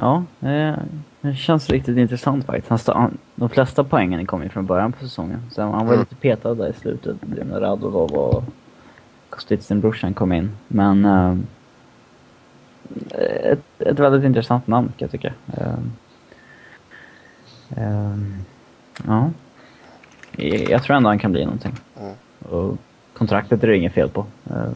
Ja, 0.00 0.24
det, 0.40 1.34
känns 1.36 1.70
riktigt 1.70 1.96
intressant 1.96 2.46
faktiskt. 2.46 2.68
Han 2.68 2.78
stod, 2.78 2.94
han, 2.94 3.18
de 3.34 3.48
flesta 3.48 3.84
poängen 3.84 4.26
kom 4.26 4.42
ju 4.42 4.48
från 4.48 4.66
början 4.66 4.92
på 4.92 4.98
säsongen. 5.04 5.42
Så 5.50 5.62
han 5.62 5.72
var 5.72 5.94
Mm. 5.94 5.98
lite 5.98 6.14
petad 6.14 6.54
där 6.54 6.68
i 6.68 6.72
slutet. 6.72 7.16
Det 7.20 7.26
blev 7.26 7.46
när 7.46 7.60
Radulov 7.60 8.12
och 8.12 8.44
Kostitsin-brorsan 9.30 10.14
kom 10.14 10.32
in. 10.32 10.50
Men 10.68 11.04
eh, 11.04 11.36
ett, 13.42 13.58
ett 13.78 13.98
väldigt 13.98 14.24
intressant 14.24 14.66
namn 14.66 14.92
kan 14.96 15.08
jag 15.08 15.10
tycka. 15.10 15.32
Eh, 15.56 15.78
eh, 17.76 18.16
ja. 19.06 19.30
Jag 20.68 20.82
tror 20.82 20.96
ändå 20.96 21.08
han 21.08 21.18
kan 21.18 21.32
bli 21.32 21.44
någonting. 21.44 21.76
Mm. 22.00 22.14
Och 22.48 22.76
kontraktet 23.14 23.62
är 23.62 23.66
det 23.66 23.76
inget 23.76 23.94
fel 23.94 24.08
på. 24.08 24.26
Eh, 24.50 24.70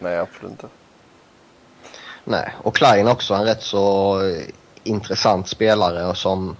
Nej, 0.00 0.18
absolut 0.18 0.50
inte. 0.50 0.66
Nej, 2.24 2.54
och 2.58 2.74
Klein 2.74 3.08
också 3.08 3.34
en 3.34 3.44
rätt 3.44 3.62
så 3.62 4.18
intressant 4.84 5.48
spelare 5.48 6.06
och 6.06 6.16
som 6.16 6.56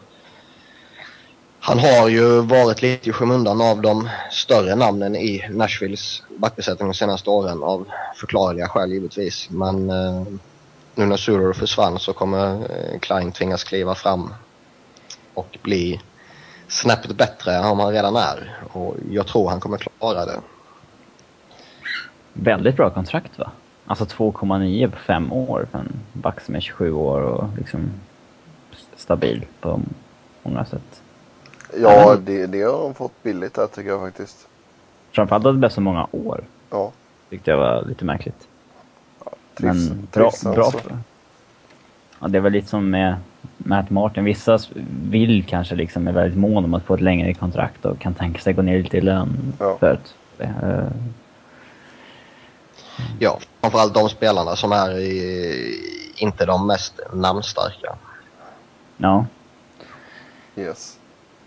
han 1.64 1.78
har 1.78 2.08
ju 2.08 2.40
varit 2.40 2.82
lite 2.82 3.08
i 3.08 3.12
skymundan 3.12 3.60
av 3.60 3.80
de 3.80 4.08
större 4.30 4.74
namnen 4.74 5.16
i 5.16 5.48
Nashvilles 5.50 6.22
backbesättning 6.36 6.88
de 6.88 6.94
senaste 6.94 7.30
åren 7.30 7.62
av 7.62 7.86
förklarliga 8.16 8.68
skäl 8.68 8.92
givetvis. 8.92 9.50
Men 9.50 9.90
nu 10.94 11.06
när 11.06 11.16
Surer 11.16 11.52
försvann 11.52 11.98
så 11.98 12.12
kommer 12.12 12.54
eh, 12.54 12.98
Klein 12.98 13.32
tvingas 13.32 13.64
kliva 13.64 13.94
fram 13.94 14.34
och 15.34 15.58
bli 15.62 16.00
snäppet 16.68 17.16
bättre 17.16 17.54
än 17.54 17.64
han 17.64 17.92
redan 17.92 18.16
är. 18.16 18.58
Och 18.72 18.96
jag 19.10 19.26
tror 19.26 19.50
han 19.50 19.60
kommer 19.60 19.78
klara 19.78 20.26
det. 20.26 20.40
Väldigt 22.32 22.76
bra 22.76 22.90
kontrakt 22.90 23.38
va? 23.38 23.50
Alltså 23.86 24.04
2,9 24.04 24.90
på 24.90 24.96
fem 24.96 25.32
år 25.32 25.66
för 25.70 25.78
en 25.78 25.92
back 26.12 26.40
som 26.40 26.54
är 26.54 26.60
27 26.60 26.92
år 26.92 27.20
och 27.20 27.44
liksom 27.58 27.90
stabil 28.96 29.46
på 29.60 29.80
många 30.42 30.64
sätt. 30.64 31.02
Ja, 31.76 32.16
det, 32.16 32.46
det 32.46 32.62
har 32.62 32.82
de 32.82 32.94
fått 32.94 33.22
billigt 33.22 33.54
där 33.54 33.66
tycker 33.66 33.90
jag 33.90 34.00
faktiskt. 34.00 34.48
Framförallt 35.12 35.46
att 35.46 35.54
det 35.54 35.58
blev 35.58 35.68
så 35.68 35.80
många 35.80 36.06
år. 36.10 36.44
Ja. 36.70 36.92
Tyckte 37.30 37.50
jag 37.50 37.58
var 37.58 37.84
lite 37.84 38.04
märkligt. 38.04 38.48
Trivs, 39.54 39.88
Men 39.90 40.08
bra. 40.12 40.30
trivs 40.30 40.42
bra. 40.42 40.72
Ja, 42.20 42.28
det 42.28 42.38
är 42.38 42.42
väl 42.42 42.52
lite 42.52 42.68
som 42.68 42.90
med 42.90 43.16
Matt 43.56 43.90
Martin. 43.90 44.24
Vissa 44.24 44.58
vill 45.10 45.44
kanske 45.48 45.74
liksom 45.74 46.08
är 46.08 46.12
väldigt 46.12 46.38
mån 46.38 46.64
om 46.64 46.74
att 46.74 46.84
få 46.84 46.94
ett 46.94 47.00
längre 47.00 47.34
kontrakt 47.34 47.84
och 47.84 47.98
kan 47.98 48.14
tänka 48.14 48.40
sig 48.40 48.52
gå 48.52 48.62
ner 48.62 48.82
lite 48.82 48.96
i 48.96 49.00
lön 49.00 49.52
Ja. 49.58 49.76
för 49.80 49.92
att... 49.92 50.14
eh, 50.38 50.86
Ja, 53.18 53.38
framförallt 53.60 53.94
de 53.94 54.08
spelarna 54.08 54.56
som 54.56 54.72
är 54.72 54.98
i, 54.98 55.80
inte 56.16 56.46
de 56.46 56.66
mest 56.66 57.00
namnstarka. 57.12 57.94
ja. 58.96 59.26
Yes. 60.56 60.98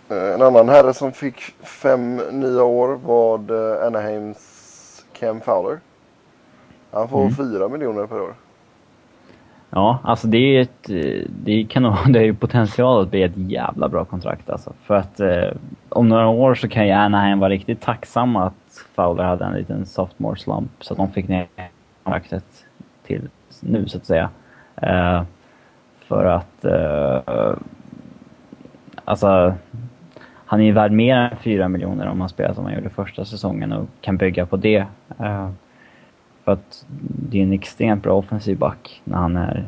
Eh, 0.09 0.17
En 0.33 0.41
annan 0.41 0.69
herre 0.69 0.93
som 0.93 1.11
fick 1.11 1.39
fem 1.63 2.15
nya 2.31 2.63
år 2.63 2.87
var 3.03 3.37
eh, 3.79 3.87
Anaheims 3.87 4.37
Cam 5.19 5.41
Fowler. 5.41 5.79
Han 6.95 7.07
får 7.09 7.21
Mm. 7.21 7.33
fyra 7.33 7.67
miljoner 7.67 8.07
per 8.07 8.21
år. 8.21 8.33
Ja, 9.69 9.99
alltså 10.03 10.27
det 10.27 10.37
är 10.37 10.51
ju 10.51 10.61
ett... 10.61 10.89
Det, 11.43 11.65
kan 11.69 11.83
det 12.13 12.19
är 12.19 12.23
ju 12.23 12.33
potential 12.33 13.01
att 13.01 13.09
bli 13.11 13.23
ett 13.23 13.37
jävla 13.37 13.89
bra 13.89 14.05
kontrakt 14.05 14.49
alltså. 14.49 14.73
För 14.83 14.95
att 14.95 15.19
eh, 15.19 15.49
om 15.89 16.09
några 16.09 16.27
år 16.27 16.55
så 16.55 16.67
kan 16.67 16.87
ju 16.87 16.91
Anaheim 16.91 17.39
vara 17.39 17.49
riktigt 17.49 17.81
tacksamma 17.81 18.43
att 18.43 18.85
Fowler 18.95 19.23
hade 19.23 19.45
en 19.45 19.53
liten 19.53 19.85
sophomore 19.85 20.35
slump 20.35 20.71
så 20.79 20.93
att 20.93 20.97
de 20.97 21.11
fick 21.11 21.27
ner 21.27 21.47
kontraktet 22.03 22.65
till 23.03 23.29
nu 23.59 23.87
så 23.87 23.97
att 23.97 24.05
säga. 24.05 24.29
Eh, 24.75 25.23
för 26.07 26.25
att... 26.25 26.65
Eh, 26.65 27.55
alltså... 29.05 29.53
Han 30.47 30.59
är 30.59 30.65
ju 30.65 30.71
värd 30.71 30.91
mer 30.91 31.15
än 31.15 31.37
4 31.37 31.69
miljoner 31.69 32.07
om 32.07 32.19
han 32.19 32.29
spelar 32.29 32.53
som 32.53 32.65
han 32.65 32.73
gjorde 32.73 32.89
första 32.89 33.25
säsongen 33.25 33.71
och 33.71 33.85
kan 34.01 34.17
bygga 34.17 34.45
på 34.45 34.57
det. 34.57 34.85
Eh, 35.19 35.49
för 36.45 36.51
att 36.51 36.85
det 37.29 37.39
är 37.39 37.43
en 37.43 37.53
extremt 37.53 38.03
bra 38.03 38.13
offensiv 38.13 38.57
back 38.57 39.01
när 39.03 39.17
han 39.17 39.35
är... 39.35 39.67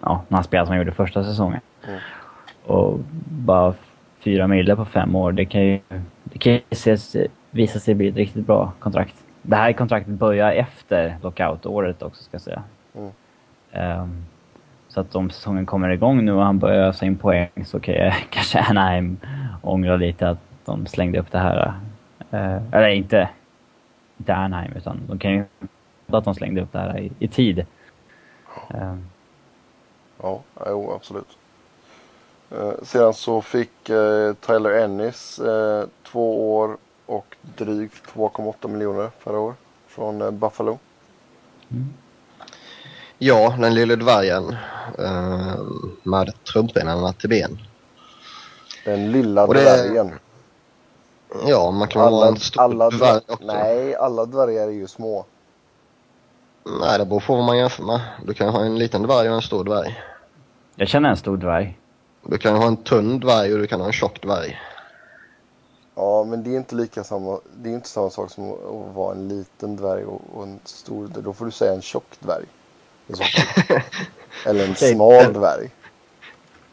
Ja, 0.00 0.24
när 0.28 0.36
han 0.36 0.44
spelar 0.44 0.64
som 0.64 0.70
han 0.70 0.78
gjorde 0.78 0.92
första 0.92 1.24
säsongen. 1.24 1.60
Mm. 1.88 2.00
Och 2.64 2.98
bara 3.28 3.74
fyra 4.20 4.46
mille 4.46 4.76
på 4.76 4.84
fem 4.84 5.14
år, 5.14 5.32
det 5.32 5.44
kan 5.44 5.62
ju, 5.66 5.80
det 6.24 6.38
kan 6.38 6.52
ju 6.52 6.60
ses, 6.70 7.16
visa 7.50 7.78
sig 7.78 7.94
bli 7.94 8.08
ett 8.08 8.16
riktigt 8.16 8.46
bra 8.46 8.72
kontrakt. 8.78 9.14
Det 9.42 9.56
här 9.56 9.72
kontraktet 9.72 10.14
börjar 10.14 10.52
efter 10.52 11.16
lockout-året 11.22 12.02
också 12.02 12.22
ska 12.22 12.34
jag 12.34 12.42
säga. 12.42 12.62
Mm. 12.94 13.10
Ehm, 13.72 14.24
så 14.88 15.00
att 15.00 15.14
om 15.14 15.30
säsongen 15.30 15.66
kommer 15.66 15.88
igång 15.88 16.24
nu 16.24 16.32
och 16.32 16.42
han 16.42 16.58
börjar 16.58 16.88
ösa 16.88 17.06
in 17.06 17.16
poäng 17.16 17.64
så 17.64 17.80
kan 17.80 17.94
jag 17.94 18.14
kanske 18.30 18.60
Anaheim 18.60 19.16
ångra 19.62 19.96
lite 19.96 20.28
att 20.28 20.38
de 20.64 20.86
slängde 20.86 21.18
upp 21.18 21.30
det 21.30 21.38
här. 21.38 21.72
eh, 22.30 22.62
eller 22.72 22.88
inte, 22.88 23.28
inte 24.18 24.34
Anaheim 24.34 24.72
utan 24.76 25.00
de 25.08 25.18
kan 25.18 25.32
ju 25.32 25.44
att 26.06 26.24
de 26.24 26.34
slängde 26.34 26.60
upp 26.62 26.72
det 26.72 26.78
här 26.78 26.98
i, 26.98 27.12
i 27.18 27.28
tid. 27.28 27.66
Ehm, 28.74 29.06
Ja, 30.22 30.42
jo, 30.66 30.92
absolut. 30.92 31.28
Eh, 32.50 32.72
sedan 32.82 33.14
så 33.14 33.42
fick 33.42 33.88
eh, 33.90 34.34
Tyler 34.34 34.70
Ennis 34.70 35.38
eh, 35.38 35.84
två 36.12 36.56
år 36.58 36.76
och 37.06 37.36
drygt 37.56 38.06
2,8 38.14 38.68
miljoner 38.68 39.10
per 39.24 39.36
år 39.36 39.54
från 39.86 40.22
eh, 40.22 40.30
Buffalo. 40.30 40.78
Ja, 43.18 43.54
den 43.58 43.74
lille 43.74 43.96
dvärgen 43.96 44.56
eh, 44.98 45.58
med 46.02 46.44
trumpinarna 46.52 47.12
till 47.12 47.28
ben. 47.28 47.58
Den 48.84 49.12
lilla 49.12 49.44
Och 49.46 49.54
det- 49.54 49.60
dvärgen. 49.60 50.12
Ja, 51.46 51.70
man 51.70 51.88
kan 51.88 52.02
väl 52.02 52.10
vara 52.12 52.22
Alla, 52.22 52.28
en 52.32 52.38
stor 52.40 52.62
alla, 52.62 52.90
dvärg 52.90 53.10
dvär- 53.10 53.32
också. 53.32 53.44
nej, 53.46 53.94
alla 53.96 54.24
dvärgar 54.26 54.66
är 54.68 54.72
ju 54.72 54.86
små. 54.86 55.24
Nej, 56.80 56.98
det 56.98 57.04
beror 57.06 57.20
på 57.20 57.36
vad 57.36 57.44
man 57.44 57.58
jämför 57.58 57.82
med. 57.82 58.00
Du 58.26 58.34
kan 58.34 58.46
ju 58.46 58.52
ha 58.52 58.60
en 58.64 58.78
liten 58.78 59.02
dvärg 59.02 59.28
och 59.28 59.34
en 59.34 59.42
stor 59.42 59.64
dvärg. 59.64 59.98
jag 60.76 60.88
känner 60.88 61.08
en 61.10 61.16
stor 61.16 61.36
dvärg. 61.36 61.78
Du 62.22 62.38
kan 62.38 62.52
ju 62.54 62.58
ha 62.58 62.66
en 62.66 62.76
tunn 62.76 63.20
dvärg 63.20 63.52
och 63.52 63.58
du 63.58 63.66
kan 63.66 63.80
ha 63.80 63.86
en 63.86 63.92
tjock 63.92 64.22
dvärg. 64.22 64.58
Ja, 65.94 66.24
men 66.24 66.42
det 66.44 66.50
är 66.50 66.56
inte 66.56 66.74
lika 66.74 67.04
samma, 67.04 67.38
det 67.56 67.70
är 67.70 67.74
inte 67.74 67.88
samma 67.88 68.10
sak 68.10 68.30
som 68.30 68.52
att 68.52 68.94
vara 68.94 69.12
en 69.14 69.28
liten 69.28 69.76
dvärg 69.76 70.04
och, 70.04 70.20
och 70.34 70.42
en 70.42 70.60
stor. 70.64 71.08
Då 71.18 71.32
får 71.32 71.44
du 71.44 71.50
säga 71.50 71.72
en 71.72 71.82
tjock 71.82 72.04
dvärg. 72.20 72.44
Eller 74.46 74.68
en 74.68 74.74
smal 74.74 75.10
den- 75.12 75.32
dvärg. 75.32 75.70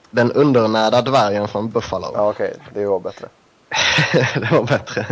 Den 0.10 0.32
undernärda 0.32 1.02
dvärgen 1.02 1.48
från 1.48 1.70
Buffalo. 1.70 2.08
Ja, 2.14 2.30
okej, 2.30 2.54
det 2.74 2.86
var 2.86 3.00
bättre. 3.00 3.28
det 4.14 4.52
var 4.52 4.64
bättre. 4.64 5.06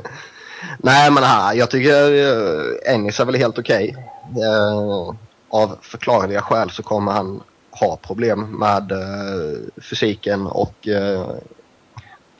Nej 0.78 1.12
men 1.12 1.24
här, 1.24 1.54
jag 1.54 1.72
tycker 1.72 2.14
eh, 2.14 2.94
Ennis 2.94 3.20
är 3.20 3.26
väl 3.26 3.36
helt 3.36 3.60
okej. 3.60 3.96
Eh, 4.38 5.16
av 5.50 5.78
förklarliga 5.82 6.42
skäl 6.42 6.70
så 6.70 6.84
kommer 6.84 7.12
han 7.12 7.44
ha 7.72 7.98
problem 7.98 8.60
med 8.60 8.92
eh, 8.92 9.84
fysiken 9.90 10.48
och 10.48 10.88
eh, 10.88 11.30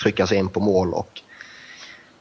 trycka 0.02 0.28
sig 0.28 0.38
in 0.38 0.50
på 0.50 0.60
mål 0.60 0.94
och 0.94 1.22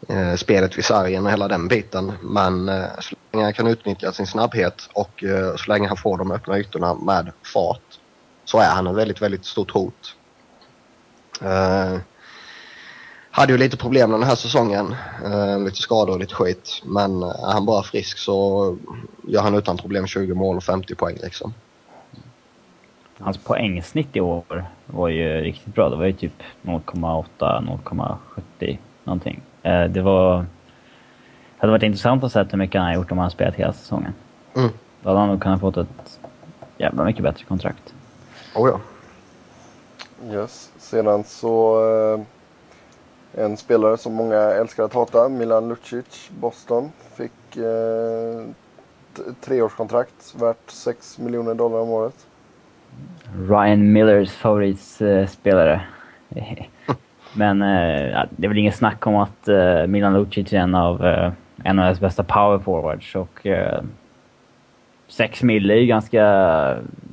eh, 0.09 0.35
spelet 0.35 0.79
vid 0.79 0.85
sargen 0.85 1.27
och 1.27 1.33
hela 1.33 1.49
den 1.49 1.69
biten. 1.69 2.13
Men 2.23 2.69
eh, 2.69 2.85
så 3.01 3.17
länge 3.33 3.45
han 3.45 3.53
kan 3.53 3.67
utnyttja 3.67 4.13
sin 4.13 4.27
snabbhet 4.27 4.89
och 4.93 5.25
eh, 5.25 5.57
så 5.57 5.73
länge 5.73 5.89
han 5.89 5.97
får 5.97 6.19
de 6.19 6.31
öppna 6.31 6.59
ytorna 6.59 6.95
med 6.95 7.33
fart 7.55 7.99
så 8.45 8.59
är 8.59 8.71
han 8.71 8.87
ett 8.87 8.97
väldigt, 8.97 9.23
väldigt 9.23 9.45
stort 9.45 9.71
hot. 9.71 10.17
Eh, 11.41 11.97
Eh, 13.33 13.39
hade 13.41 13.53
ju 13.53 13.59
lite 13.59 13.77
problem 13.77 14.11
den 14.11 14.23
här 14.23 14.35
säsongen. 14.35 14.95
Eh, 15.25 15.61
lite 15.61 15.77
skador 15.77 16.13
och 16.13 16.21
lite 16.21 16.35
skit. 16.35 16.83
Men 16.85 17.23
är 17.23 17.53
han 17.53 17.67
bara 17.67 17.83
frisk 17.83 18.19
så 18.19 18.77
gör 19.29 19.43
han 19.43 19.55
utan 19.55 19.77
problem 19.77 20.07
20 20.07 20.35
mål 20.35 20.57
och 20.57 20.65
50 20.65 20.95
poäng 20.95 21.17
liksom. 21.23 21.55
Hans 23.19 23.39
poängsnitt 23.39 24.17
i 24.17 24.21
år 24.21 24.65
var 24.87 25.09
ju 25.09 25.41
riktigt 25.41 25.75
bra. 25.75 25.91
Det 25.91 25.97
var 25.97 26.05
ju 26.05 26.13
typ 26.13 26.43
0,8, 26.63 27.25
0,70 27.39 28.79
någonting. 29.05 29.41
Eh, 29.63 29.85
det 29.85 30.03
var... 30.03 30.39
Det 30.39 31.67
hade 31.67 31.73
varit 31.73 31.83
intressant 31.83 32.25
att 32.25 32.33
se 32.33 32.45
hur 32.51 32.59
mycket 32.59 32.81
han 32.81 32.89
har 32.89 32.95
gjort 32.95 33.13
om 33.13 33.19
han 33.19 33.31
spelat 33.31 33.55
hela 33.55 33.73
säsongen. 33.73 34.15
Mm. 34.57 34.71
Då 35.03 35.09
hade 35.09 35.21
han 35.21 35.29
nog 35.29 35.43
kunnat 35.43 35.61
fått 35.61 35.77
ett 35.77 36.19
jävla 36.79 37.05
mycket 37.05 37.23
bättre 37.23 37.45
kontrakt. 37.45 37.95
Oh 38.55 38.69
ja. 38.69 38.81
Yes. 40.33 40.71
Sedan 40.79 41.25
så 41.25 41.81
eh, 42.15 42.21
en 43.35 43.57
spelare 43.57 43.97
som 43.97 44.15
många 44.15 44.37
älskar 44.37 44.85
att 44.85 44.95
hata, 44.95 45.29
Milan 45.29 45.69
Lucic, 45.69 46.31
Boston, 46.41 46.91
fick 47.17 47.57
eh, 47.57 48.45
treårskontrakt 49.41 50.35
värt 50.41 50.71
6 50.71 51.19
miljoner 51.19 51.55
dollar 51.55 51.79
om 51.79 51.91
året. 51.91 52.27
Ryan 53.49 53.93
Millers 53.93 54.33
favoritspelare. 54.33 55.81
Men 57.35 57.63
eh, 57.63 58.23
det 58.31 58.47
är 58.47 58.49
väl 58.49 58.59
inget 58.59 58.77
snack 58.77 59.07
om 59.07 59.17
att 59.17 59.49
eh, 59.49 59.87
Milan 59.87 60.15
Lucic 60.15 60.53
är 60.53 60.59
en 60.59 60.75
av 60.75 61.07
eh, 61.07 61.33
NHLs 61.75 62.01
bästa 62.01 62.23
power 62.23 62.59
forwards 62.59 63.15
och 63.17 63.47
eh, 63.47 63.83
6 65.09 65.43
mille 65.43 65.75
är 65.75 65.79
ju 65.79 65.87
ganska... 65.87 66.23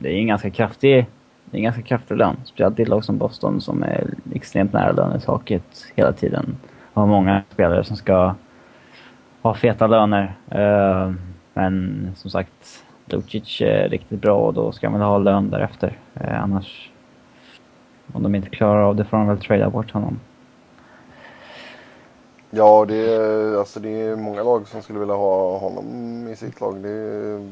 Det 0.02 0.10
är 0.10 0.18
en 0.18 0.28
ganska 0.28 0.50
kraftig, 0.50 1.06
det 1.52 1.58
är 1.58 1.60
en 1.60 1.64
ganska 1.64 1.82
kraftig 1.82 2.18
lön. 2.18 2.36
Speciellt 2.46 2.80
i 2.80 2.82
ett 2.82 2.88
lag 2.88 3.06
som 3.06 3.18
Boston 3.18 3.62
som 3.62 3.84
är 3.84 4.14
extremt 4.34 4.74
nära 4.74 4.92
lönetaket 4.92 5.86
hela 5.96 6.14
tiden. 6.14 6.58
Och 6.94 7.02
har 7.02 7.08
många 7.08 7.44
spelare 7.50 7.84
som 7.84 7.98
ska 7.98 8.36
ha 9.42 9.54
feta 9.54 9.88
löner. 9.88 10.38
Eh, 10.52 11.14
men 11.54 12.08
som 12.16 12.32
sagt, 12.32 12.84
Lucic 13.06 13.62
är 13.62 13.90
riktigt 13.90 14.22
bra 14.22 14.38
och 14.38 14.54
då 14.54 14.72
ska 14.72 14.90
man 14.90 15.02
ha 15.02 15.18
lön 15.18 15.50
därefter. 15.50 15.98
Eh, 16.14 16.44
annars, 16.44 16.92
om 18.14 18.24
de 18.24 18.36
inte 18.36 18.50
klarar 18.50 18.82
av 18.82 18.96
det 18.96 19.06
får 19.06 19.18
de 19.18 19.28
väl 19.28 19.40
trada 19.40 19.70
bort 19.70 19.92
honom. 19.92 20.20
Ja, 22.52 22.86
det 22.88 23.16
är, 23.16 23.58
alltså 23.58 23.80
det 23.80 24.02
är 24.02 24.16
många 24.16 24.44
lag 24.44 24.68
som 24.68 24.82
skulle 24.82 25.00
vilja 25.00 25.16
ha 25.16 25.58
honom 25.58 26.28
i 26.28 26.36
sitt 26.36 26.62
lag. 26.62 26.76
Det, 26.84 27.52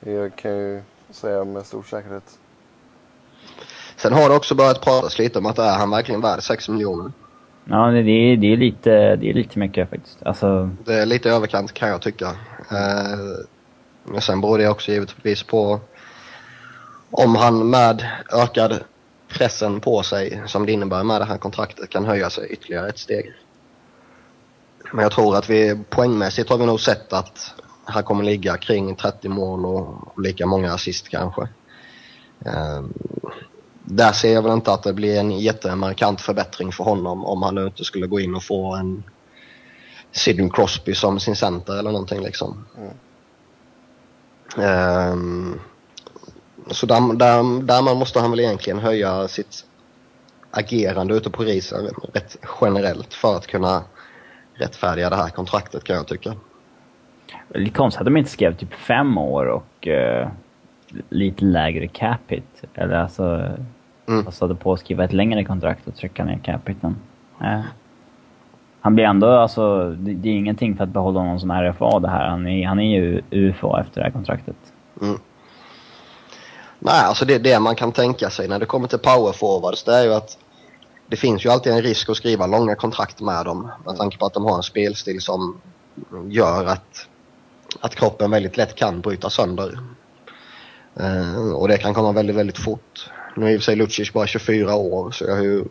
det 0.00 0.36
kan 0.36 0.50
jag 0.50 0.60
ju 0.60 0.82
säga 1.10 1.44
med 1.44 1.66
stor 1.66 1.82
säkerhet. 1.82 2.39
Sen 3.96 4.12
har 4.12 4.28
det 4.28 4.34
också 4.34 4.54
börjat 4.54 4.80
pratas 4.80 5.18
lite 5.18 5.38
om 5.38 5.46
att 5.46 5.58
är 5.58 5.78
han 5.78 5.90
verkligen 5.90 6.20
värd 6.20 6.42
6 6.42 6.68
miljoner. 6.68 7.12
Ja, 7.64 7.86
det 7.86 7.98
är, 7.98 8.36
det 8.36 8.52
är, 8.52 8.56
lite, 8.56 9.16
det 9.16 9.30
är 9.30 9.34
lite 9.34 9.58
mycket 9.58 9.90
faktiskt. 9.90 10.22
Alltså, 10.22 10.70
Det 10.84 10.94
är 10.94 11.06
lite 11.06 11.30
överkant 11.30 11.72
kan 11.72 11.88
jag 11.88 12.02
tycka. 12.02 12.26
Eh, 12.70 13.44
men 14.04 14.20
sen 14.20 14.40
beror 14.40 14.58
det 14.58 14.68
också 14.68 14.92
givetvis 14.92 15.42
på 15.42 15.80
om 17.10 17.36
han 17.36 17.70
med 17.70 18.06
ökad 18.32 18.78
pressen 19.28 19.80
på 19.80 20.02
sig 20.02 20.42
som 20.46 20.66
det 20.66 20.72
innebär 20.72 21.04
med 21.04 21.20
det 21.20 21.24
här 21.24 21.38
kontraktet 21.38 21.90
kan 21.90 22.04
höja 22.04 22.30
sig 22.30 22.46
ytterligare 22.50 22.88
ett 22.88 22.98
steg. 22.98 23.32
Men 24.92 25.02
jag 25.02 25.12
tror 25.12 25.36
att 25.36 25.50
vi 25.50 25.78
poängmässigt 25.88 26.50
har 26.50 26.58
vi 26.58 26.66
nog 26.66 26.80
sett 26.80 27.12
att 27.12 27.54
han 27.84 28.02
kommer 28.02 28.24
ligga 28.24 28.56
kring 28.56 28.96
30 28.96 29.28
mål 29.28 29.66
och, 29.66 30.08
och 30.08 30.20
lika 30.20 30.46
många 30.46 30.72
assist 30.72 31.08
kanske. 31.08 31.48
Där 33.92 34.12
ser 34.12 34.32
jag 34.34 34.42
väl 34.42 34.52
inte 34.52 34.72
att 34.72 34.82
det 34.82 34.92
blir 34.92 35.20
en 35.20 35.30
jättemarkant 35.30 36.20
förbättring 36.20 36.72
för 36.72 36.84
honom 36.84 37.24
om 37.24 37.42
han 37.42 37.54
nu 37.54 37.66
inte 37.66 37.84
skulle 37.84 38.06
gå 38.06 38.20
in 38.20 38.34
och 38.34 38.42
få 38.42 38.74
en 38.74 39.02
Sidney 40.12 40.50
Crosby 40.50 40.94
som 40.94 41.20
sin 41.20 41.36
center 41.36 41.78
eller 41.78 41.90
någonting 41.90 42.22
liksom. 42.22 42.64
Mm. 42.78 42.92
Ehm, 44.68 45.60
så 46.70 46.86
där, 46.86 47.14
där, 47.16 47.62
där 47.62 47.82
man 47.82 47.96
måste 47.96 48.20
han 48.20 48.30
väl 48.30 48.40
egentligen 48.40 48.78
höja 48.78 49.28
sitt 49.28 49.64
agerande 50.50 51.14
ute 51.14 51.30
på 51.30 51.42
risen 51.42 51.88
rätt 52.12 52.36
generellt 52.60 53.14
för 53.14 53.36
att 53.36 53.46
kunna 53.46 53.82
rättfärdiga 54.54 55.10
det 55.10 55.16
här 55.16 55.28
kontraktet 55.28 55.84
kan 55.84 55.96
jag 55.96 56.08
tycka. 56.08 56.34
lite 57.48 57.76
konstigt 57.76 58.00
att 58.00 58.04
de 58.04 58.16
inte 58.16 58.30
skrev 58.30 58.56
typ 58.56 58.74
fem 58.74 59.18
år 59.18 59.46
och 59.46 59.88
eh, 59.88 60.28
lite 61.08 61.44
lägre 61.44 61.88
capita. 61.88 62.66
Eller 62.74 62.94
alltså, 62.94 63.56
Mm. 64.10 64.24
passade 64.24 64.54
på 64.54 64.72
att 64.72 64.80
skriva 64.80 65.04
ett 65.04 65.12
längre 65.12 65.44
kontrakt 65.44 65.88
och 65.88 65.96
trycka 65.96 66.24
ner 66.24 66.38
capiten. 66.44 66.96
Eh. 67.40 67.60
Han 68.80 68.94
blir 68.94 69.04
ändå, 69.04 69.28
alltså, 69.28 69.90
det, 69.90 70.14
det 70.14 70.28
är 70.28 70.32
ingenting 70.32 70.76
för 70.76 70.84
att 70.84 70.90
behålla 70.90 71.20
honom 71.20 71.40
som 71.40 71.50
RFA 71.50 71.98
det 71.98 72.08
här. 72.08 72.28
Han 72.28 72.46
är, 72.46 72.66
han 72.66 72.80
är 72.80 72.96
ju 72.96 73.22
UFA 73.30 73.80
efter 73.80 74.00
det 74.00 74.04
här 74.04 74.12
kontraktet. 74.12 74.56
Nej, 76.78 77.00
alltså 77.04 77.24
det, 77.24 77.38
det 77.38 77.60
man 77.60 77.76
kan 77.76 77.92
tänka 77.92 78.30
sig 78.30 78.48
när 78.48 78.58
det 78.58 78.66
kommer 78.66 78.88
till 78.88 78.98
power 78.98 79.32
forwards 79.32 79.84
det 79.84 79.94
är 79.94 80.04
ju 80.04 80.14
att 80.14 80.38
det 81.06 81.16
finns 81.16 81.44
ju 81.44 81.50
alltid 81.50 81.72
en 81.72 81.82
risk 81.82 82.08
att 82.08 82.16
skriva 82.16 82.46
långa 82.46 82.74
kontrakt 82.74 83.20
med 83.20 83.44
dem 83.44 83.70
med 83.86 83.96
tanke 83.96 84.18
på 84.18 84.26
att 84.26 84.34
de 84.34 84.44
har 84.44 84.56
en 84.56 84.62
spelstil 84.62 85.20
som 85.20 85.60
gör 86.28 86.64
att, 86.66 87.06
att 87.80 87.94
kroppen 87.94 88.30
väldigt 88.30 88.56
lätt 88.56 88.74
kan 88.74 89.00
bryta 89.00 89.30
sönder. 89.30 89.78
Eh, 91.00 91.52
och 91.54 91.68
det 91.68 91.78
kan 91.78 91.94
komma 91.94 92.12
väldigt, 92.12 92.36
väldigt 92.36 92.58
fort. 92.58 93.10
Nu 93.36 93.46
är 93.46 93.50
i 93.50 93.56
och 93.56 93.60
för 93.60 93.64
sig 93.64 93.76
Lucic 93.76 94.12
bara 94.12 94.26
24 94.26 94.74
år 94.74 95.10
så 95.10 95.24
jag 95.24 95.36
har 95.36 95.42
ju 95.42 95.64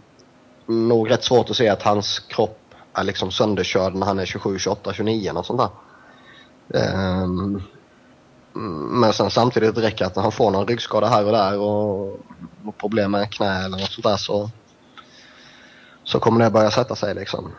nog 0.65 1.11
rätt 1.11 1.23
svårt 1.23 1.49
att 1.49 1.55
se 1.55 1.69
att 1.69 1.81
hans 1.81 2.19
kropp 2.19 2.59
är 2.93 3.03
liksom 3.03 3.31
sönderkörd 3.31 3.95
när 3.95 4.05
han 4.05 4.19
är 4.19 4.25
27, 4.25 4.59
28, 4.59 4.93
29 4.93 5.31
och 5.31 5.45
sånt 5.45 5.61
där. 5.61 5.69
Um, 7.23 7.61
men 9.01 9.13
sen 9.13 9.31
samtidigt 9.31 9.77
räcker 9.77 10.05
att 10.05 10.15
han 10.15 10.31
får 10.31 10.51
någon 10.51 10.67
ryggskada 10.67 11.07
här 11.07 11.25
och 11.25 11.31
där 11.31 11.59
och, 11.59 12.19
och 12.65 12.77
problem 12.77 13.11
med 13.11 13.33
knä 13.33 13.65
eller 13.65 13.77
något 13.77 13.91
sånt 13.91 14.05
där 14.05 14.17
så, 14.17 14.49
så 16.03 16.19
kommer 16.19 16.45
det 16.45 16.51
börja 16.51 16.71
sätta 16.71 16.95
sig 16.95 17.15
liksom. 17.15 17.51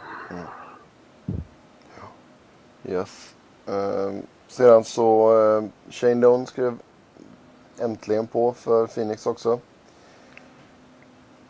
Yes. 2.85 3.35
Ehm, 3.67 4.23
sedan 4.49 4.85
så 4.85 5.33
uh, 5.35 5.65
Shane 5.91 6.15
Doan 6.15 6.47
skrev 6.47 6.79
äntligen 7.81 8.27
på 8.27 8.53
för 8.53 8.87
Phoenix 8.87 9.27
också. 9.27 9.61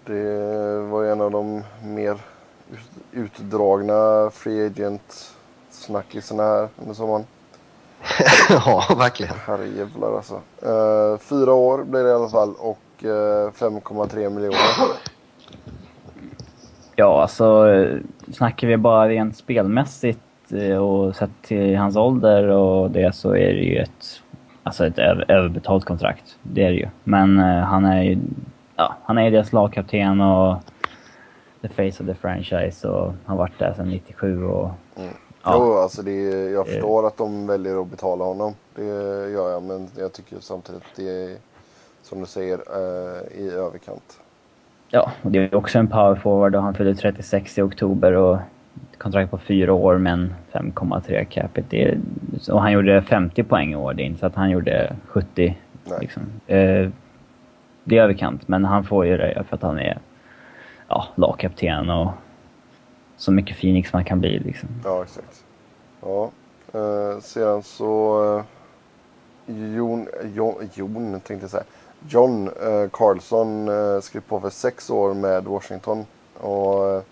Det 0.07 0.81
var 0.81 1.05
en 1.05 1.21
av 1.21 1.31
de 1.31 1.63
mer 1.85 2.17
ut- 2.73 3.03
utdragna 3.13 4.31
free 4.31 4.67
agent 4.67 5.35
snackisarna 5.71 6.43
här 6.43 6.69
under 6.83 6.95
sommaren. 6.95 7.25
ja, 8.49 8.85
verkligen. 8.99 9.35
Herrejävlar 9.47 10.17
alltså. 10.17 10.35
Uh, 10.67 11.19
fyra 11.19 11.53
år 11.53 11.85
blir 11.85 12.03
det 12.05 12.11
i 12.11 12.13
alla 12.13 12.29
fall 12.29 12.55
och 12.59 13.05
uh, 13.05 13.09
5,3 13.09 14.31
miljoner. 14.31 14.59
Ja, 17.01 17.23
alltså 17.23 17.69
eh, 17.73 17.97
snackar 18.33 18.69
vi 18.69 18.77
bara 18.77 19.09
rent 19.09 19.37
spelmässigt 19.37 20.21
eh, 20.53 20.77
och 20.77 21.17
sett 21.17 21.31
till 21.43 21.77
hans 21.77 21.97
ålder 21.97 22.49
och 22.49 22.91
det 22.91 23.15
så 23.15 23.31
är 23.31 23.55
det 23.55 23.63
ju 23.63 23.77
ett, 23.77 24.23
alltså 24.63 24.87
ett 24.87 24.99
över, 24.99 25.31
överbetalt 25.31 25.85
kontrakt. 25.85 26.39
Det 26.43 26.65
är 26.65 26.71
det 26.71 26.77
ju. 26.77 26.89
Men 27.05 27.39
eh, 27.39 27.61
han 27.61 27.85
är 27.85 28.03
ju, 28.03 28.19
ja, 28.81 28.95
han 29.05 29.19
är 29.19 29.25
ju 29.25 29.31
deras 29.31 29.53
lagkapten 29.53 30.21
och 30.21 30.57
the 31.63 31.69
face 31.69 32.03
of 32.03 32.07
the 32.09 32.15
franchise 32.15 32.89
och 32.89 33.13
har 33.25 33.37
varit 33.37 33.59
där 33.59 33.73
sedan 33.75 33.89
97 33.89 34.45
och 34.45 34.71
Mm. 34.97 35.09
Ja. 35.45 35.55
Jo, 35.59 35.75
alltså 35.75 36.03
det, 36.03 36.11
är- 36.13 36.49
jag 36.53 36.67
förstår 36.67 37.07
att 37.07 37.17
de 37.17 37.47
väljer 37.47 37.83
att 37.83 37.91
betala 37.91 38.25
honom. 38.25 38.55
Det 38.75 38.85
gör 39.31 39.51
jag, 39.51 39.63
men 39.63 39.89
jag 39.99 40.13
tycker 40.13 40.37
samtidigt 40.41 40.83
att 40.83 40.97
det 40.97 41.09
är, 41.25 41.37
som 42.03 42.21
du 42.21 42.27
säger, 42.27 42.55
eh, 42.59 43.41
i 43.43 43.51
överkant. 43.51 44.21
Ja, 44.91 45.11
och 45.23 45.31
det 45.31 45.39
är 45.39 45.55
också 45.55 45.79
en 45.79 45.89
power 45.89 46.15
forward 46.15 46.55
och 46.55 46.63
han 46.63 46.75
fyller 46.75 46.95
36 46.95 47.59
i 47.59 47.63
oktober 47.63 48.13
och 48.13 48.39
kontrakt 48.99 49.31
på 49.31 49.39
fyra 49.39 49.73
år 49.73 49.99
men 49.99 50.35
5,3 50.53 51.25
capita. 51.25 51.77
Och 52.53 52.63
han 52.63 52.73
gjorde 52.73 53.03
50 53.03 53.43
poäng 53.43 53.73
i 53.73 53.77
år. 53.77 53.95
Det 53.95 54.03
är 54.03 54.05
inte 54.05 54.21
så 54.21 54.27
att 54.27 54.35
han 54.35 54.51
gjorde 54.51 54.97
70. 55.07 55.57
Liksom. 56.01 56.23
Eh, 56.47 56.89
det 57.91 57.99
är 57.99 58.03
överkant, 58.03 58.49
men 58.49 58.65
han 58.65 58.85
får 58.85 59.07
ju 59.07 59.17
det 59.17 59.45
för 59.49 59.57
att 59.57 59.63
han 59.63 59.79
är 59.79 59.99
ja, 60.89 61.09
lagkapten 61.15 61.91
och 61.91 62.11
så 63.17 63.33
mycket 63.33 63.61
Phoenix 63.61 63.93
man 63.93 64.05
kan 64.05 64.21
bli. 64.21 64.39
Liksom. 64.39 64.69
Ja, 64.85 65.03
exakt. 65.03 65.45
Ja. 66.01 66.31
Eh, 66.73 67.21
sedan 67.21 67.63
så... 67.63 68.23
Eh, 68.39 68.45
Jon, 69.77 70.07
Jon, 70.35 70.55
Jon 70.75 71.21
tänkte 71.21 71.45
jag 71.45 71.51
säga. 71.51 71.65
John 72.09 72.49
eh, 72.49 72.91
Carlson 72.93 73.69
eh, 73.69 74.01
skrev 74.01 74.21
på 74.21 74.41
för 74.41 74.51
sex 74.51 74.91
år 74.91 75.15
med 75.15 75.45
Washington. 75.45 76.07
Och 76.35 76.89
eh, 76.89 77.03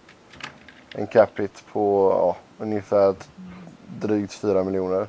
en 0.95 1.07
cap 1.07 1.31
hit 1.39 1.65
på 1.73 2.13
ja, 2.13 2.37
ungefär 2.65 3.15
drygt 4.01 4.33
4 4.33 4.65
miljoner. 4.65 5.07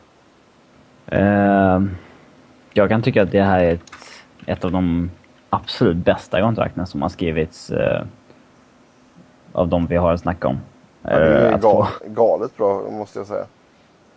Uh, 1.13 1.85
jag 2.73 2.89
kan 2.89 3.01
tycka 3.01 3.23
att 3.23 3.31
det 3.31 3.43
här 3.43 3.59
är 3.59 3.73
ett, 3.73 3.91
ett 4.45 4.65
av 4.65 4.71
de 4.71 5.11
absolut 5.49 5.97
bästa 5.97 6.41
kontrakten 6.41 6.87
som 6.87 7.01
har 7.01 7.09
skrivits 7.09 7.71
uh, 7.71 8.01
av 9.51 9.67
de 9.67 9.85
vi 9.85 9.95
har 9.95 10.13
att 10.13 10.19
snacka 10.19 10.47
om. 10.47 10.59
Ja, 11.01 11.19
det 11.19 11.25
är 11.25 11.57
gal, 11.57 11.87
galet 12.05 12.57
bra 12.57 12.83
måste 12.91 13.19
jag 13.19 13.27
säga. 13.27 13.45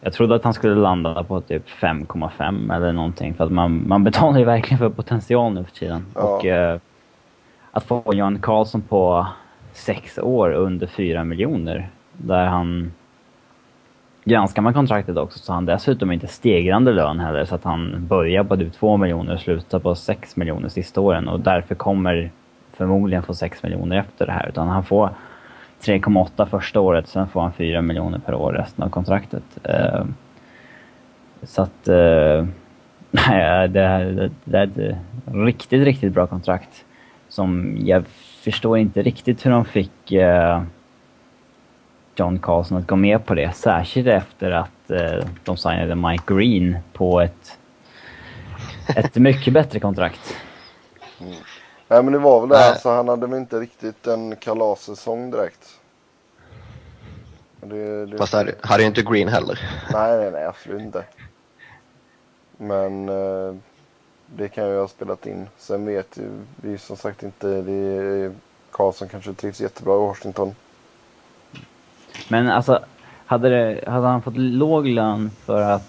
Jag 0.01 0.13
trodde 0.13 0.35
att 0.35 0.45
han 0.45 0.55
skulle 0.55 0.75
landa 0.75 1.25
på 1.25 1.41
typ 1.41 1.69
5,5 1.69 2.77
eller 2.77 2.93
någonting. 2.93 3.35
För 3.35 3.45
att 3.45 3.53
man, 3.53 3.89
man 3.89 4.05
betalar 4.05 4.39
ju 4.39 4.45
verkligen 4.45 4.79
för 4.79 4.89
potential 4.89 5.53
nu 5.53 5.65
för 5.65 5.73
tiden. 5.73 6.07
Ja. 6.15 6.21
Och 6.21 6.45
uh, 6.45 6.79
att 7.71 7.85
få 7.85 8.03
Jan 8.07 8.39
Karlsson 8.39 8.83
på 8.83 9.27
sex 9.73 10.19
år 10.19 10.53
under 10.53 10.87
4 10.87 11.25
miljoner. 11.25 11.91
Där 12.13 12.47
han... 12.47 12.93
Granskar 14.25 14.63
man 14.63 14.75
kontraktet 14.75 15.17
också 15.17 15.39
så 15.39 15.53
har 15.53 15.55
han 15.55 15.67
dessutom 15.67 16.13
inte 16.13 16.27
stegrande 16.27 16.93
lön 16.93 17.21
heller. 17.21 17.45
Så 17.45 17.55
att 17.55 17.65
han 17.65 18.07
börjar 18.07 18.45
på 18.45 18.57
typ 18.57 18.73
2 18.73 18.97
miljoner 18.97 19.35
och 19.35 19.41
slutar 19.41 19.79
på 19.79 19.95
6 19.95 20.37
miljoner 20.37 20.69
sista 20.69 21.01
åren. 21.01 21.29
Och 21.29 21.41
därför 21.41 21.75
kommer 21.75 22.31
förmodligen 22.73 23.23
få 23.23 23.35
6 23.35 23.63
miljoner 23.63 23.99
efter 23.99 24.27
det 24.27 24.33
här. 24.33 24.49
Utan 24.49 24.69
han 24.69 24.85
får 24.85 25.11
3,8 25.81 26.47
första 26.47 26.81
året, 26.81 27.09
sen 27.09 27.29
får 27.29 27.41
han 27.41 27.53
4 27.53 27.83
miljoner 27.83 28.19
per 28.19 28.35
år 28.35 28.53
resten 28.53 28.85
av 28.85 28.89
kontraktet. 28.89 29.45
Eh, 29.63 30.05
så 31.43 31.63
att... 31.63 31.89
Eh, 31.89 32.47
nej, 33.29 33.69
det, 33.69 33.81
är, 33.81 34.31
det 34.45 34.59
är 34.59 34.67
ett 34.67 34.97
riktigt, 35.35 35.85
riktigt 35.85 36.13
bra 36.13 36.27
kontrakt. 36.27 36.85
Som 37.29 37.77
jag 37.81 38.07
förstår 38.45 38.79
inte 38.79 39.03
riktigt 39.03 39.47
hur 39.47 39.51
de 39.51 39.65
fick 39.65 40.13
eh, 40.13 40.63
John 42.17 42.39
Carlson 42.39 42.79
att 42.79 42.87
gå 42.87 42.97
med 42.97 43.27
på 43.27 43.35
det. 43.35 43.53
Särskilt 43.57 44.09
efter 44.09 44.51
att 44.51 44.91
uh, 44.91 45.27
de 45.45 45.57
signade 45.57 45.95
Mike 45.95 46.35
Green 46.35 46.77
på 46.93 47.21
ett, 47.21 47.59
ett 48.97 49.15
mycket 49.17 49.53
bättre 49.53 49.81
kontrakt. 49.81 50.37
Mm. 51.21 51.35
Nej 51.89 52.03
men 52.03 52.13
det 52.13 52.19
var 52.19 52.41
väl 52.41 52.49
det, 52.49 52.69
alltså, 52.69 52.91
han 52.91 53.09
hade 53.09 53.27
väl 53.27 53.39
inte 53.39 53.61
riktigt 53.61 54.07
en 54.07 54.37
kalassäsong 54.37 55.31
direkt. 55.31 55.79
Det, 57.61 58.07
det... 58.07 58.19
Fast 58.19 58.33
hade, 58.33 58.55
hade 58.61 58.83
inte 58.83 59.03
Green 59.03 59.29
heller. 59.29 59.61
Nej, 59.93 60.17
nej, 60.17 60.31
nej, 60.31 60.45
absolut 60.45 60.81
inte. 60.81 61.05
Men 62.57 63.09
eh, 63.09 63.55
det 64.27 64.49
kan 64.49 64.69
ju 64.69 64.79
ha 64.79 64.89
spelat 64.89 65.27
in. 65.27 65.49
Sen 65.57 65.87
vet 65.87 66.19
vi 66.57 66.79
som 66.79 66.97
sagt 66.97 67.23
inte, 67.23 67.63
det 67.63 68.33
Karlsson 68.71 69.09
kanske 69.09 69.35
trivs 69.35 69.61
jättebra 69.61 69.95
i 69.95 69.99
Washington. 69.99 70.55
Men 72.29 72.49
alltså, 72.49 72.81
hade, 73.27 73.49
det, 73.49 73.91
hade 73.91 74.07
han 74.07 74.23
fått 74.23 74.37
låg 74.37 74.87
lön 74.87 75.31
för 75.45 75.63
att 75.63 75.89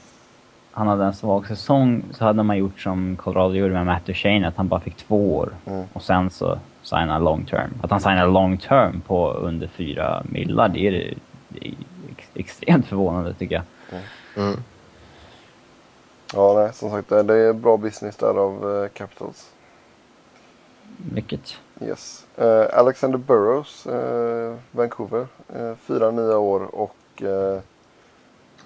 han 0.72 0.88
hade 0.88 1.06
en 1.06 1.14
svag 1.14 1.48
säsong 1.48 2.04
så 2.12 2.26
hade 2.26 2.44
man 2.44 2.58
gjort 2.58 2.80
som 2.80 3.16
Colorado 3.16 3.54
gjorde 3.54 3.74
med 3.74 3.86
Matt 3.86 4.06
Duchene, 4.06 4.48
att 4.48 4.58
han 4.58 4.68
bara 4.68 4.80
fick 4.80 4.98
två 4.98 5.36
år. 5.36 5.50
Mm. 5.66 5.86
Och 5.94 6.04
sen 6.04 6.30
så 6.30 6.60
signa 6.82 7.20
long 7.20 7.46
term. 7.46 7.70
Att 7.82 7.92
han 7.92 8.00
signar 8.00 8.28
long 8.28 8.58
term 8.58 9.02
på 9.02 9.34
under 9.34 9.68
fyra 9.68 10.24
millar, 10.26 10.70
det 10.70 10.88
är, 10.88 11.14
det 11.50 11.68
är 11.68 11.74
extremt 12.34 12.86
förvånande 12.86 13.34
tycker 13.34 13.56
jag. 13.56 13.64
Mm. 13.92 14.04
Mm. 14.48 14.60
Ja, 16.34 16.54
nej, 16.54 16.74
som 16.74 16.90
sagt 16.90 17.10
det 17.10 17.36
är 17.36 17.54
bra 17.54 17.78
business 17.78 18.18
där 18.18 18.40
av 18.40 18.66
uh, 18.66 18.88
Capitals. 18.88 19.50
Mycket. 21.14 21.58
Yes. 21.88 22.26
Uh, 22.42 22.66
Alexander 22.74 23.18
Burrows, 23.18 23.88
uh, 23.88 24.56
Vancouver. 24.72 25.28
fyra 25.78 26.12
nya 26.12 26.38
år 26.38 26.76
och 26.76 27.24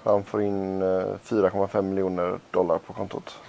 han 0.04 0.24
får 0.24 0.42
in 0.42 0.82
4,5 0.82 1.82
miljoner 1.82 2.40
dollar 2.52 2.78
på 2.78 2.94
kontot. 2.94 3.40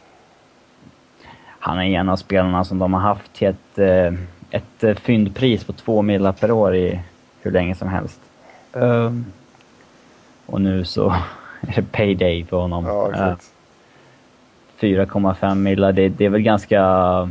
Han 1.59 1.79
är 1.79 1.85
en 1.85 2.09
av 2.09 2.17
spelarna 2.17 2.65
som 2.65 2.79
de 2.79 2.95
har 2.95 3.01
haft 3.01 3.33
till 3.33 3.49
ett, 3.49 3.79
ett 4.51 4.99
fyndpris 5.01 5.65
på 5.65 5.73
två 5.73 6.03
millar 6.03 6.33
per 6.33 6.51
år 6.51 6.77
i 6.77 7.01
hur 7.41 7.51
länge 7.51 7.75
som 7.75 7.89
helst. 7.89 8.21
Um, 8.73 9.27
och 10.47 10.61
nu 10.61 10.85
så 10.85 11.11
är 11.61 11.75
det 11.75 11.93
payday 11.93 12.45
för 12.45 12.57
honom. 12.57 12.87
Ja, 12.87 13.11
exakt. 13.11 13.53
4,5 14.81 15.55
millar, 15.55 15.93
det, 15.93 16.09
det 16.09 16.25
är 16.25 16.29
väl 16.29 16.41
ganska... 16.41 17.31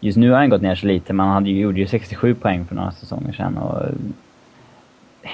Just 0.00 0.18
nu 0.18 0.30
har 0.30 0.38
han 0.38 0.50
gått 0.50 0.62
ner 0.62 0.74
så 0.74 0.86
lite, 0.86 1.12
men 1.12 1.26
han 1.26 1.46
gjorde 1.46 1.80
ju 1.80 1.86
67 1.86 2.34
poäng 2.34 2.64
för 2.64 2.74
några 2.74 2.92
säsonger 2.92 3.32
sedan. 3.32 3.58
Och 3.58 3.82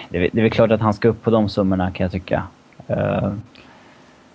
det, 0.09 0.19
det 0.19 0.39
är 0.39 0.43
väl 0.43 0.51
klart 0.51 0.71
att 0.71 0.81
han 0.81 0.95
ska 0.95 1.09
upp 1.09 1.23
på 1.23 1.31
de 1.31 1.49
summorna 1.49 1.91
kan 1.91 2.05
jag 2.05 2.13
tycka. 2.13 2.43
Uh, 2.91 3.33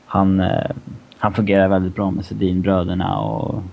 han, 0.06 0.39
uh, 0.39 0.72
han 1.17 1.34
fungerar 1.34 1.67
väldigt 1.67 1.96
bra 1.96 2.12
med 2.12 2.26
Sedinbröderna 2.26 3.20
och 3.20 3.63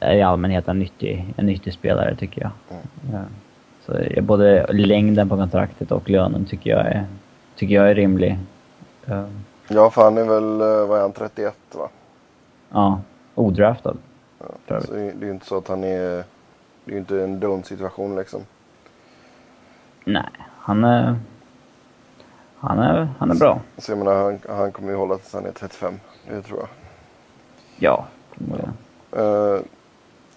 är 0.00 0.14
i 0.14 0.22
allmänhet 0.22 0.68
en 0.68 0.78
nyttig, 0.78 1.34
en 1.36 1.46
nyttig 1.46 1.72
spelare 1.72 2.16
tycker 2.16 2.42
jag. 2.42 2.50
Mm. 2.70 3.14
Uh, 3.14 3.26
så 3.86 4.22
både 4.22 4.72
längden 4.72 5.28
på 5.28 5.36
kontraktet 5.36 5.92
och 5.92 6.10
lönen 6.10 6.44
tycker 6.44 6.70
jag 6.70 6.86
är, 6.86 7.04
tycker 7.56 7.74
jag 7.74 7.90
är 7.90 7.94
rimlig. 7.94 8.38
Ja, 9.68 9.90
för 9.90 10.02
han 10.02 10.18
är 10.18 10.24
väl, 10.24 10.58
vad 10.88 10.98
är 10.98 11.02
han, 11.02 11.12
31 11.12 11.54
va? 11.74 11.88
Ja, 12.70 13.00
odraftad. 13.34 13.96
Ja, 14.66 14.80
så 14.80 14.92
det 14.92 15.00
är 15.00 15.14
ju 15.20 15.30
inte 15.30 15.46
så 15.46 15.58
att 15.58 15.68
han 15.68 15.84
är, 15.84 16.24
det 16.84 16.90
är 16.90 16.92
ju 16.92 16.98
inte 16.98 17.22
en 17.22 17.40
dum 17.40 17.62
situation 17.62 18.16
liksom. 18.16 18.40
Nej, 20.04 20.30
han 20.58 20.84
är... 20.84 21.16
Han 22.58 22.78
är, 22.78 23.08
han 23.18 23.30
är 23.30 23.34
bra. 23.34 23.60
Så 23.78 23.92
jag 23.92 23.98
menar, 23.98 24.14
han, 24.14 24.38
han 24.48 24.72
kommer 24.72 24.90
ju 24.90 24.96
hålla 24.96 25.16
tills 25.16 25.32
han 25.32 25.46
är 25.46 25.52
35. 25.52 26.00
Det 26.28 26.42
tror 26.42 26.58
jag. 26.58 26.68
Ja, 27.76 28.06
uh, 29.16 29.60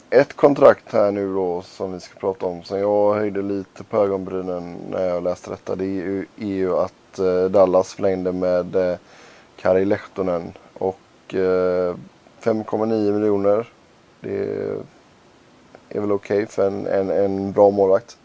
Ett 0.09 0.35
kontrakt 0.35 0.93
här 0.93 1.11
nu 1.11 1.33
då 1.33 1.61
som 1.61 1.93
vi 1.93 1.99
ska 1.99 2.19
prata 2.19 2.45
om 2.45 2.63
som 2.63 2.79
jag 2.79 3.13
höjde 3.13 3.41
lite 3.41 3.83
på 3.83 3.97
ögonbrynen 3.97 4.77
när 4.91 5.03
jag 5.03 5.23
läste 5.23 5.49
detta. 5.49 5.75
Det 5.75 5.83
är 5.83 5.87
ju, 5.87 6.25
är 6.37 6.45
ju 6.45 6.77
att 6.77 7.19
uh, 7.19 7.45
Dallas 7.45 7.93
förlängde 7.93 8.31
med 8.31 8.75
uh, 8.75 8.95
Kari 9.55 9.85
Lehtonen 9.85 10.53
och 10.73 10.99
uh, 11.33 11.95
5,9 12.41 13.11
miljoner. 13.11 13.67
Det 14.21 14.39
är 15.89 15.99
väl 15.99 16.11
okej 16.11 16.37
okay 16.37 16.45
för 16.45 16.67
en, 16.67 16.87
en, 16.87 17.09
en 17.09 17.51
bra 17.51 17.69
målvakt. 17.69 18.17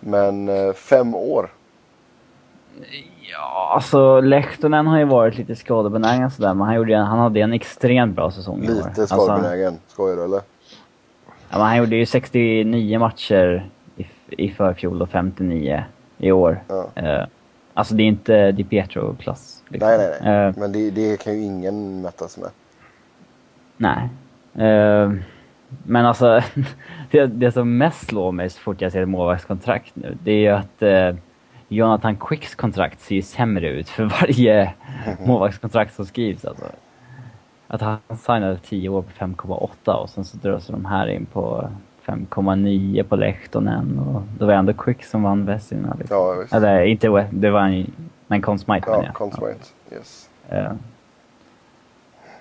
Men 0.00 0.48
eh, 0.48 0.72
fem 0.72 1.14
år. 1.14 1.50
Ja, 3.32 3.72
alltså 3.74 4.20
Lehtonen 4.20 4.86
har 4.86 4.98
ju 4.98 5.04
varit 5.04 5.38
lite 5.38 5.56
skadebenägen 5.56 6.30
sådär, 6.30 6.54
men 6.54 6.66
han, 6.66 6.76
gjorde, 6.76 6.96
han 6.96 7.18
hade 7.18 7.40
en 7.40 7.52
extremt 7.52 8.16
bra 8.16 8.30
säsong. 8.30 8.60
Lite 8.60 9.06
skadebenägen, 9.06 9.68
alltså, 9.68 9.92
skojar 9.92 10.16
du 10.16 10.24
eller? 10.24 10.40
Ja, 11.48 11.58
men 11.58 11.60
han 11.60 11.76
gjorde 11.76 11.96
ju 11.96 12.06
69 12.06 12.98
matcher 12.98 13.70
i, 13.96 14.06
i 14.28 14.50
förfjol 14.50 15.02
och 15.02 15.08
59 15.08 15.84
i 16.18 16.32
år. 16.32 16.62
Ja. 16.68 16.90
Uh, 17.02 17.26
alltså 17.74 17.94
det 17.94 18.02
är 18.02 18.06
inte 18.06 18.52
Di 18.52 18.64
Pietro-klass. 18.64 19.62
Liksom. 19.68 19.88
Nej, 19.88 19.98
nej, 19.98 20.18
nej. 20.22 20.48
Uh, 20.48 20.58
men 20.58 20.72
det, 20.72 20.90
det, 20.90 21.24
kan 21.24 21.34
ju 21.34 21.40
ingen 21.40 22.02
mätas 22.02 22.38
med. 22.38 22.50
Nej. 23.76 24.08
Uh, 24.58 25.12
men 25.82 26.06
alltså, 26.06 26.40
det, 27.10 27.26
det, 27.26 27.52
som 27.52 27.78
mest 27.78 28.06
slår 28.06 28.32
mig 28.32 28.50
så 28.50 28.60
fort 28.60 28.80
jag 28.80 28.92
ser 28.92 29.04
målvaktskontrakt 29.04 29.96
nu, 29.96 30.16
det 30.22 30.32
är 30.32 30.38
ju 30.38 30.48
att 30.48 30.82
eh, 30.82 31.16
Jonathan 31.68 32.16
Quicks 32.16 32.54
kontrakt 32.54 33.00
ser 33.00 33.14
ju 33.14 33.22
sämre 33.22 33.68
ut 33.68 33.88
för 33.88 34.04
varje 34.20 34.74
målvaktskontrakt 35.26 35.94
som 35.94 36.06
skrivs. 36.06 36.44
Alltså. 36.44 36.64
Att 37.66 37.80
han 37.80 37.98
signade 38.16 38.58
10 38.58 38.88
år 38.88 39.02
på 39.02 39.10
5,8 39.10 39.92
och 39.92 40.10
sen 40.10 40.24
så 40.24 40.36
dras 40.36 40.66
de 40.66 40.84
här 40.84 41.06
in 41.06 41.26
på 41.26 41.70
5,9 42.06 43.02
på 43.02 43.16
Lehtonen 43.16 43.98
och 43.98 44.22
det 44.38 44.44
var 44.44 44.52
ändå 44.52 44.72
Quick 44.72 45.04
som 45.04 45.22
vann 45.22 45.46
Vesina. 45.46 45.96
Liksom. 45.98 46.16
Ja, 46.16 46.32
visst. 46.32 46.54
Eller 46.54 46.82
inte 46.82 47.28
det 47.30 47.50
var 47.50 47.60
en, 47.60 47.92
men 48.26 48.42
Conn 48.42 48.58
Smythe 48.58 48.90
Ja, 48.90 49.12
Conn 49.12 49.32
Smythe, 49.32 49.64
yes. 49.92 50.30
Uh, 50.52 50.72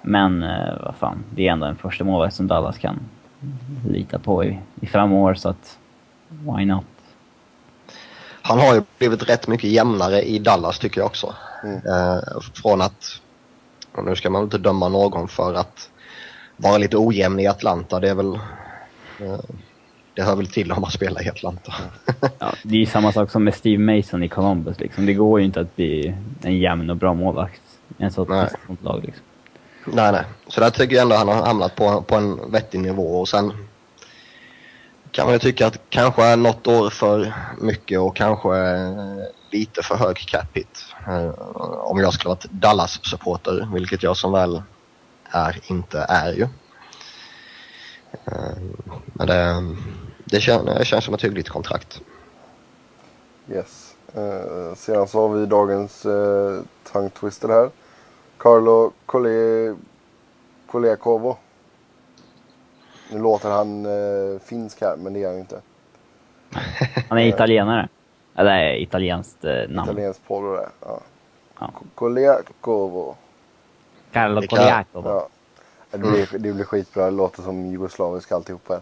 men 0.01 0.43
uh, 0.43 0.85
vad 0.85 0.95
fan, 0.95 1.23
det 1.35 1.47
är 1.47 1.51
ändå 1.51 1.65
en 1.65 1.75
första 1.75 2.03
målvakt 2.03 2.35
som 2.35 2.47
Dallas 2.47 2.77
kan 2.77 2.99
lita 3.89 4.19
på 4.19 4.43
i, 4.43 4.59
i 4.81 4.87
fem 4.87 5.11
år 5.11 5.33
så 5.33 5.49
att 5.49 5.77
why 6.29 6.65
not? 6.65 6.85
han 8.41 8.59
har 8.59 8.75
ju 8.75 8.81
blivit 8.97 9.29
rätt 9.29 9.47
mycket 9.47 9.69
jämnare 9.69 10.21
i 10.21 10.39
Dallas 10.39 10.79
tycker 10.79 11.01
jag 11.01 11.05
också. 11.05 11.35
Mm. 11.63 11.75
Eh, 11.75 12.39
från 12.53 12.81
att, 12.81 13.21
och 13.91 14.05
nu 14.05 14.15
ska 14.15 14.29
man 14.29 14.43
inte 14.43 14.57
döma 14.57 14.89
någon 14.89 15.27
för 15.27 15.53
att 15.53 15.89
vara 16.57 16.77
lite 16.77 16.97
ojämn 16.97 17.39
i 17.39 17.47
Atlanta. 17.47 17.99
Det 17.99 18.09
är 18.09 18.15
väl, 18.15 18.35
eh, 19.19 19.39
det 20.13 20.21
hör 20.21 20.35
väl 20.35 20.47
till 20.47 20.71
om 20.71 20.81
man 20.81 20.91
spelar 20.91 21.25
i 21.25 21.29
Atlanta. 21.29 21.73
Ja, 22.39 22.53
det 22.63 22.75
är 22.75 22.79
ju 22.79 22.85
samma 22.85 23.11
sak 23.11 23.31
som 23.31 23.43
med 23.43 23.55
Steve 23.55 23.95
Mason 23.95 24.23
i 24.23 24.29
Columbus. 24.29 24.79
Liksom. 24.79 25.05
Det 25.05 25.13
går 25.13 25.39
ju 25.39 25.45
inte 25.45 25.59
att 25.59 25.75
bli 25.75 26.15
en 26.41 26.57
jämn 26.57 26.89
och 26.89 26.97
bra 26.97 27.13
målvakt 27.13 27.61
i 27.97 28.03
ett 28.03 28.13
sånt 28.13 28.29
lag. 28.81 29.03
Liksom 29.03 29.23
nej, 29.85 30.11
nej. 30.11 30.23
Så 30.47 30.61
där 30.61 30.69
tycker 30.69 30.95
jag 30.95 31.03
ändå 31.03 31.15
han 31.15 31.27
har 31.27 31.45
hamnat 31.45 31.75
på, 31.75 32.01
på 32.01 32.15
en 32.15 32.51
vettig 32.51 32.79
nivå 32.79 33.19
och 33.19 33.29
sen 33.29 33.53
kan 35.11 35.25
man 35.25 35.33
ju 35.33 35.39
tycka 35.39 35.67
att 35.67 35.79
kanske 35.89 36.23
är 36.23 36.37
något 36.37 36.67
år 36.67 36.89
för 36.89 37.33
mycket 37.61 37.99
och 37.99 38.15
kanske 38.15 38.57
eh, 38.57 39.17
lite 39.51 39.83
för 39.83 39.95
hög 39.95 40.17
cap 40.17 40.57
hit. 40.57 40.85
Eh, 41.07 41.29
om 41.79 41.99
jag 41.99 42.13
skulle 42.13 42.29
varit 42.29 42.43
Dallas-supporter, 42.51 43.69
vilket 43.73 44.03
jag 44.03 44.17
som 44.17 44.31
väl 44.31 44.61
är 45.29 45.59
inte 45.67 46.05
är 46.09 46.33
ju. 46.33 46.47
Eh, 48.25 48.57
men 49.13 49.27
det, 49.27 49.75
det, 50.25 50.41
kän, 50.41 50.65
det 50.65 50.85
känns 50.85 51.05
som 51.05 51.13
ett 51.13 51.23
hyggligt 51.23 51.49
kontrakt. 51.49 52.01
Yes. 53.49 53.95
Eh, 54.13 54.75
sedan 54.75 55.07
så 55.07 55.27
har 55.27 55.35
vi 55.35 55.45
dagens 55.45 56.05
eh, 56.05 56.61
tongue 56.91 57.09
twister 57.09 57.47
här. 57.47 57.69
Carlo 58.41 58.91
Cole... 59.05 59.75
Kolekovo. 60.67 61.37
Nu 63.11 63.19
låter 63.19 63.49
han 63.49 63.85
eh, 63.85 64.39
finsk 64.39 64.81
här, 64.81 64.95
men 64.95 65.13
det 65.13 65.23
är 65.23 65.25
han 65.25 65.35
ju 65.35 65.41
inte. 65.41 65.61
Han 67.09 67.17
är 67.17 67.25
italienare. 67.25 67.89
Eller 68.35 68.75
italienskt 68.75 69.45
eh, 69.45 69.69
namn. 69.69 69.89
Italiensk 69.89 70.27
polo 70.27 70.55
det. 70.55 70.69
Ja. 70.81 70.99
Ja. 71.59 71.71
Kolekovo. 71.95 73.15
Carlo 74.11 74.41
Poliakovo. 74.47 75.09
Ja. 75.09 75.27
Det 75.91 75.97
blir, 75.97 76.39
det 76.39 76.53
blir 76.53 76.65
skitbra. 76.65 77.05
Det 77.05 77.11
låter 77.11 77.41
som 77.41 77.65
jugoslavisk 77.65 78.31
alltihop 78.31 78.69
här. 78.69 78.81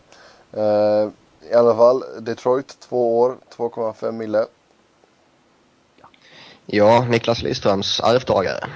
Eh, 0.52 1.10
I 1.52 1.54
alla 1.54 1.76
fall, 1.76 2.04
Detroit, 2.20 2.78
två 2.80 3.20
år, 3.20 3.38
2,5 3.56 4.12
mille. 4.12 4.46
Ja, 6.66 7.06
Niklas 7.10 7.42
Lidströms 7.42 8.00
arvtagare. 8.00 8.70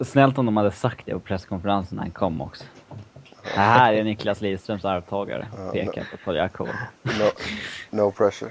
Snällt 0.00 0.38
om 0.38 0.46
de 0.46 0.56
hade 0.56 0.70
sagt 0.70 1.06
det 1.06 1.12
på 1.12 1.20
presskonferensen 1.20 1.96
när 1.96 2.02
han 2.02 2.10
kom 2.10 2.40
också. 2.40 2.64
Det 3.54 3.60
här 3.60 3.92
är 3.92 4.04
Niklas 4.04 4.40
Lidströms 4.40 4.84
arvtagare. 4.84 5.46
Pekar 5.72 6.04
på 6.10 6.16
Poliakovo. 6.24 6.70
No, 7.02 7.30
no 7.90 8.10
pressure. 8.10 8.50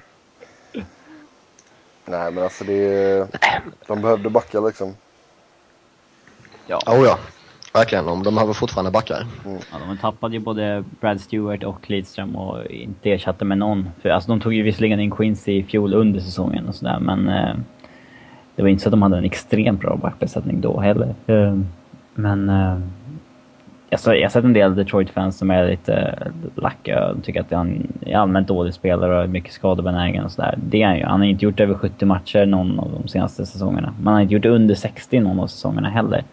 Nej 2.05 2.31
men 2.31 2.43
alltså 2.43 2.63
det 2.63 2.73
är, 2.73 3.27
De 3.87 4.01
behövde 4.01 4.29
backa 4.29 4.59
liksom. 4.59 4.95
Ja. 6.67 6.79
Oh 6.87 7.05
ja, 7.05 7.19
verkligen. 7.73 8.05
De 8.05 8.35
behöver 8.35 8.53
fortfarande 8.53 8.91
backar. 8.91 9.27
Ja, 9.45 9.77
de 9.87 9.97
tappade 9.97 10.33
ju 10.33 10.39
både 10.39 10.83
Brad 10.99 11.21
Stewart 11.21 11.63
och 11.63 11.89
Lidström 11.89 12.35
och 12.35 12.65
inte 12.65 13.11
ersatte 13.11 13.45
med 13.45 13.57
någon. 13.57 13.89
För, 14.01 14.09
alltså, 14.09 14.29
de 14.29 14.41
tog 14.41 14.53
ju 14.53 14.63
visserligen 14.63 14.99
in 14.99 15.11
Quincy 15.11 15.51
i 15.51 15.63
fjol 15.63 15.93
under 15.93 16.19
säsongen 16.19 16.67
och 16.67 16.75
sådär, 16.75 16.99
men 16.99 17.29
eh, 17.29 17.55
det 18.55 18.61
var 18.61 18.69
inte 18.69 18.83
så 18.83 18.89
att 18.89 18.91
de 18.91 19.01
hade 19.01 19.17
en 19.17 19.25
extremt 19.25 19.81
bra 19.81 19.95
backbesättning 20.01 20.61
då 20.61 20.79
heller. 20.79 21.15
Ehm, 21.27 21.67
men 22.15 22.49
ehm, 22.49 22.83
jag, 23.89 23.99
har 23.99 24.29
sett 24.29 24.43
en 24.43 24.53
del 24.53 24.75
Detroit-fans 24.75 25.37
som 25.37 25.51
är 25.51 25.67
lite 25.67 25.93
eh, 25.93 26.27
lacka 26.55 27.07
och 27.07 27.23
tycker 27.23 27.41
att 27.41 27.51
han 27.51 27.87
är 28.05 28.17
allmänt 28.17 28.47
dålig 28.47 28.73
spelare 28.73 29.17
och 29.17 29.23
är 29.23 29.27
mycket 29.27 29.51
skadebenägen 29.51 30.25
och 30.25 30.31
sådär. 30.31 30.55
Det 30.57 30.81
är 30.81 30.87
han 30.87 30.97
ju. 30.97 31.05
Han 31.05 31.19
har 31.19 31.27
inte 31.27 31.45
gjort 31.45 31.59
över 31.59 31.73
70 31.73 32.05
matcher 32.05 32.45
någon 32.45 32.79
av 32.79 32.91
de 33.01 33.07
senaste 33.07 33.45
säsongerna. 33.45 33.93
Man 34.01 34.13
har 34.13 34.21
inte 34.21 34.33
gjort 34.33 34.45
under 34.45 34.75
60 34.75 35.19
någon 35.19 35.39
av 35.39 35.47
säsongerna 35.47 35.89
heller. 35.89 36.23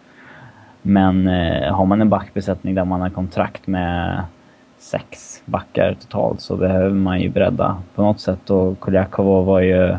Men 0.81 1.27
eh, 1.27 1.73
har 1.73 1.85
man 1.85 2.01
en 2.01 2.09
backbesättning 2.09 2.75
där 2.75 2.85
man 2.85 3.01
har 3.01 3.09
kontrakt 3.09 3.67
med 3.67 4.23
sex 4.79 5.41
backar 5.45 5.93
totalt 6.01 6.41
så 6.41 6.57
behöver 6.57 6.89
man 6.89 7.21
ju 7.21 7.29
bredda 7.29 7.77
på 7.95 8.01
något 8.01 8.19
sätt 8.19 8.49
och 8.49 8.79
Koljakov 8.79 9.45
var 9.45 9.59
ju 9.59 9.97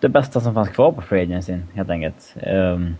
det 0.00 0.08
bästa 0.08 0.40
som 0.40 0.54
fanns 0.54 0.68
kvar 0.68 0.92
på 0.92 1.02
free 1.02 1.22
agencyn 1.22 1.68
helt 1.74 1.90
enkelt. 1.90 2.34
Um, 2.46 2.96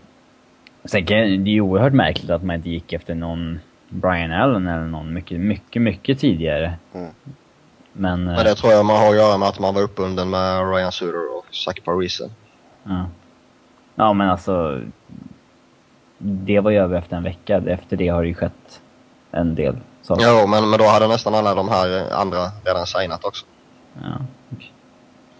sen 0.85 1.05
kan, 1.05 1.17
det 1.17 1.49
är 1.49 1.53
ju 1.53 1.61
oerhört 1.61 1.93
märkligt 1.93 2.29
att 2.29 2.43
man 2.43 2.55
inte 2.55 2.69
gick 2.69 2.93
efter 2.93 3.15
någon 3.15 3.59
Brian 3.89 4.31
Allen 4.31 4.67
eller 4.67 4.85
någon 4.85 5.13
mycket, 5.13 5.39
mycket, 5.39 5.81
mycket 5.81 6.19
tidigare. 6.19 6.73
Mm. 6.93 7.11
Men... 7.93 8.27
eh, 8.27 8.35
Men 8.35 8.45
det 8.45 8.55
tror 8.55 8.73
jag 8.73 8.85
man 8.85 8.97
har 8.97 9.09
att 9.09 9.15
göra 9.15 9.37
med 9.37 9.47
att 9.47 9.59
man 9.59 9.75
var 9.75 9.81
uppbunden 9.81 10.29
med 10.29 10.73
Ryan 10.73 10.91
Suter 10.91 11.37
och 11.37 11.55
Zach 11.55 11.75
Parise. 11.83 12.29
Ja. 12.83 13.05
ja, 13.95 14.13
men 14.13 14.29
alltså... 14.29 14.81
Det 16.23 16.59
var 16.59 16.71
ju 16.71 16.77
över 16.77 16.97
efter 16.97 17.17
en 17.17 17.23
vecka. 17.23 17.57
Efter 17.67 17.97
det 17.97 18.07
har 18.07 18.21
det 18.21 18.27
ju 18.27 18.33
skett 18.33 18.81
en 19.31 19.55
del 19.55 19.77
saker. 20.01 20.25
Jo, 20.27 20.47
men, 20.47 20.69
men 20.69 20.79
då 20.79 20.85
hade 20.85 21.07
nästan 21.07 21.35
alla 21.35 21.55
de 21.55 21.69
här 21.69 22.13
andra 22.13 22.37
redan 22.65 22.85
signat 22.85 23.25
också. 23.25 23.45
Ja, 23.93 24.17
okej. 24.55 24.71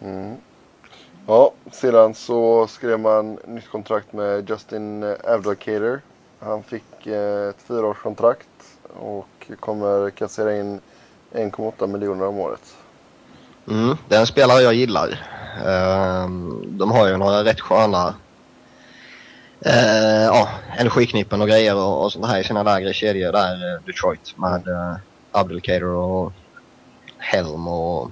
Mm. 0.01 0.35
Ja, 1.27 1.51
sedan 1.71 2.13
så 2.13 2.67
skrev 2.67 2.99
man 2.99 3.37
nytt 3.47 3.69
kontrakt 3.71 4.13
med 4.13 4.49
Justin 4.49 5.03
eh, 5.03 5.15
Abdelkader. 5.23 6.01
Han 6.39 6.63
fick 6.63 7.07
eh, 7.07 7.49
ett 7.49 7.61
fyraårskontrakt 7.67 8.47
och 8.99 9.51
kommer 9.59 10.09
kassera 10.09 10.57
in 10.57 10.81
1,8 11.31 11.87
miljoner 11.87 12.27
om 12.27 12.39
året. 12.39 12.75
Mm, 13.67 13.97
det 14.07 14.15
är 14.15 14.19
en 14.19 14.27
spelare 14.27 14.61
jag 14.61 14.73
gillar. 14.73 15.27
Ehm, 15.65 16.63
de 16.77 16.91
har 16.91 17.07
ju 17.07 17.17
några 17.17 17.43
rätt 17.43 17.61
sköna 17.61 18.15
eh, 19.65 20.25
ja, 20.25 20.49
energiknippen 20.77 21.41
och 21.41 21.47
grejer 21.47 21.75
och, 21.75 22.03
och 22.03 22.11
sånt 22.11 22.25
här 22.25 22.39
i 22.39 22.43
sina 22.43 22.63
lägre 22.63 22.93
kedjor 22.93 23.31
där, 23.31 23.81
Detroit. 23.85 24.37
Med 24.37 24.67
uh, 24.67 24.95
Abdelkader 25.31 25.85
och 25.85 26.33
Helm 27.17 27.67
och 27.67 28.11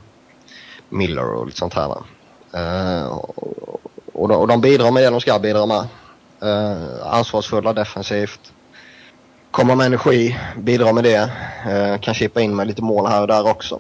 Miller 0.90 1.34
och 1.34 1.46
lite 1.46 1.58
sånt 1.58 1.74
här. 1.74 1.96
Eh, 2.54 3.08
och, 3.08 3.82
och, 4.14 4.28
de, 4.28 4.38
och 4.38 4.48
de 4.48 4.62
bidrar 4.62 4.92
med 4.92 5.04
det 5.04 5.10
de 5.10 5.22
ska 5.22 5.40
bidra 5.40 5.66
med. 5.66 5.88
Eh, 6.42 7.08
ansvarsfulla 7.14 7.74
defensivt. 7.74 8.54
Kommer 9.52 9.76
med 9.76 9.86
energi, 9.86 10.38
bidrar 10.58 10.94
med 10.94 11.04
det. 11.04 11.32
Eh, 11.68 12.00
kan 12.00 12.14
chippa 12.14 12.42
in 12.42 12.56
med 12.56 12.68
lite 12.68 12.82
mål 12.82 13.08
här 13.08 13.22
och 13.22 13.28
där 13.28 13.50
också. 13.50 13.80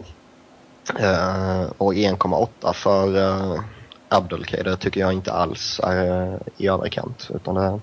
Eh, 0.99 1.63
och 1.77 1.93
1,8 1.93 2.73
för 2.73 3.17
uh, 3.17 3.61
Abdelkader 4.09 4.75
tycker 4.75 5.01
jag 5.01 5.13
inte 5.13 5.31
alls 5.33 5.79
är 5.83 6.33
eh, 6.33 6.39
i 6.57 6.67
överkant. 6.67 7.29
Utan 7.35 7.55
det, 7.55 7.79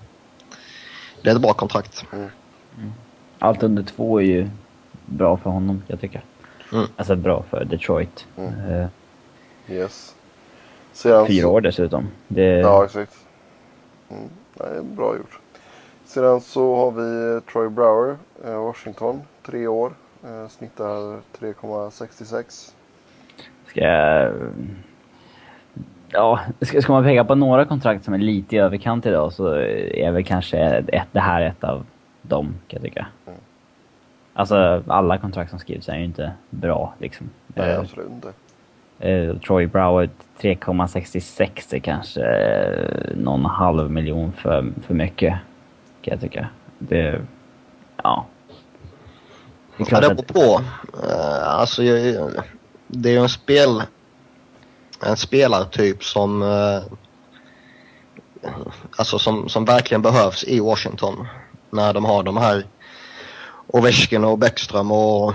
det 1.21 1.29
är 1.29 1.35
ett 1.35 1.41
bra 1.41 1.53
kontrakt. 1.53 2.05
Allt 3.39 3.63
under 3.63 3.83
två 3.83 4.21
är 4.21 4.25
ju 4.25 4.49
bra 5.05 5.37
för 5.37 5.49
honom, 5.49 5.83
jag 5.87 6.01
tycker. 6.01 6.23
Mm. 6.73 6.87
Alltså 6.95 7.15
bra 7.15 7.43
för 7.49 7.65
Detroit. 7.65 8.25
Mm. 8.37 8.71
Eh, 8.71 8.87
Yes. 9.69 10.15
Sedan 10.97 11.27
fyra 11.27 11.47
år 11.47 11.61
dessutom. 11.61 12.07
Det, 12.27 12.59
Ja, 12.59 12.85
exakt. 12.85 13.17
Mm. 14.09 14.29
Nej, 14.53 14.83
bra 14.83 15.17
gjort. 15.17 15.39
Sedan 16.05 16.41
så 16.41 16.75
har 16.75 16.91
vi 16.91 17.35
eh, 17.35 17.51
Troy 17.51 17.69
Brower, 17.69 18.17
eh, 18.45 18.63
Washington, 18.63 19.21
tre 19.45 19.67
år. 19.67 19.93
Eh, 20.23 20.47
snittar 20.47 21.19
3,66. 21.39 22.71
Ska 23.65 23.81
jag... 23.81 24.33
Ja, 26.09 26.39
ska, 26.61 26.81
ska 26.81 26.91
man 26.93 27.03
peka 27.03 27.25
på 27.25 27.35
några 27.35 27.65
kontrakt 27.65 28.05
som 28.05 28.13
är 28.13 28.17
lite 28.17 28.55
i 28.55 28.59
överkant 28.59 29.05
idag 29.05 29.33
så 29.33 29.47
är 29.53 30.11
väl 30.11 30.23
kanske 30.23 30.59
ett, 30.59 31.07
det 31.11 31.19
här 31.19 31.41
ett 31.41 31.63
av 31.63 31.85
dem, 32.21 32.45
kan 32.45 32.77
jag 32.77 32.81
tycka. 32.81 33.07
Mm. 33.27 33.39
Alltså, 34.33 34.83
alla 34.87 35.17
kontrakt 35.17 35.49
som 35.49 35.59
skrivs 35.59 35.89
är 35.89 35.97
ju 35.97 36.05
inte 36.05 36.31
bra, 36.49 36.93
liksom. 36.99 37.29
Nej, 37.47 37.75
absolut 37.75 38.09
inte. 38.09 38.33
Eh, 38.99 39.37
Troy 39.37 39.67
Brower 39.67 40.09
3,66 40.41 41.75
är 41.75 41.79
kanske 41.79 42.21
eh, 42.21 43.17
någon 43.17 43.45
halv 43.45 43.91
miljon 43.91 44.33
för, 44.33 44.73
för 44.87 44.93
mycket, 44.93 45.33
kan 46.01 46.11
jag 46.11 46.21
tycka. 46.21 46.47
Det... 46.79 47.21
Ja. 48.03 48.25
Det 49.77 49.85
Ja, 49.91 49.99
det 49.99 50.09
beror 50.09 50.23
på. 50.23 50.61
Uh, 51.07 51.47
alltså, 51.47 51.81
det 52.87 53.09
är 53.09 53.13
ju 53.13 53.21
en 53.21 53.29
spel... 53.29 53.83
En 55.05 55.17
spelartyp 55.17 56.03
som... 56.03 56.41
eh, 56.41 56.81
alltså 58.97 59.19
som, 59.19 59.49
som 59.49 59.65
verkligen 59.65 60.01
behövs 60.01 60.43
i 60.43 60.59
Washington. 60.59 61.27
När 61.69 61.93
de 61.93 62.05
har 62.05 62.23
de 62.23 62.37
här 62.37 62.65
Ovechkin 63.67 64.23
och 64.23 64.37
Bäckström 64.37 64.91
och, 64.91 65.33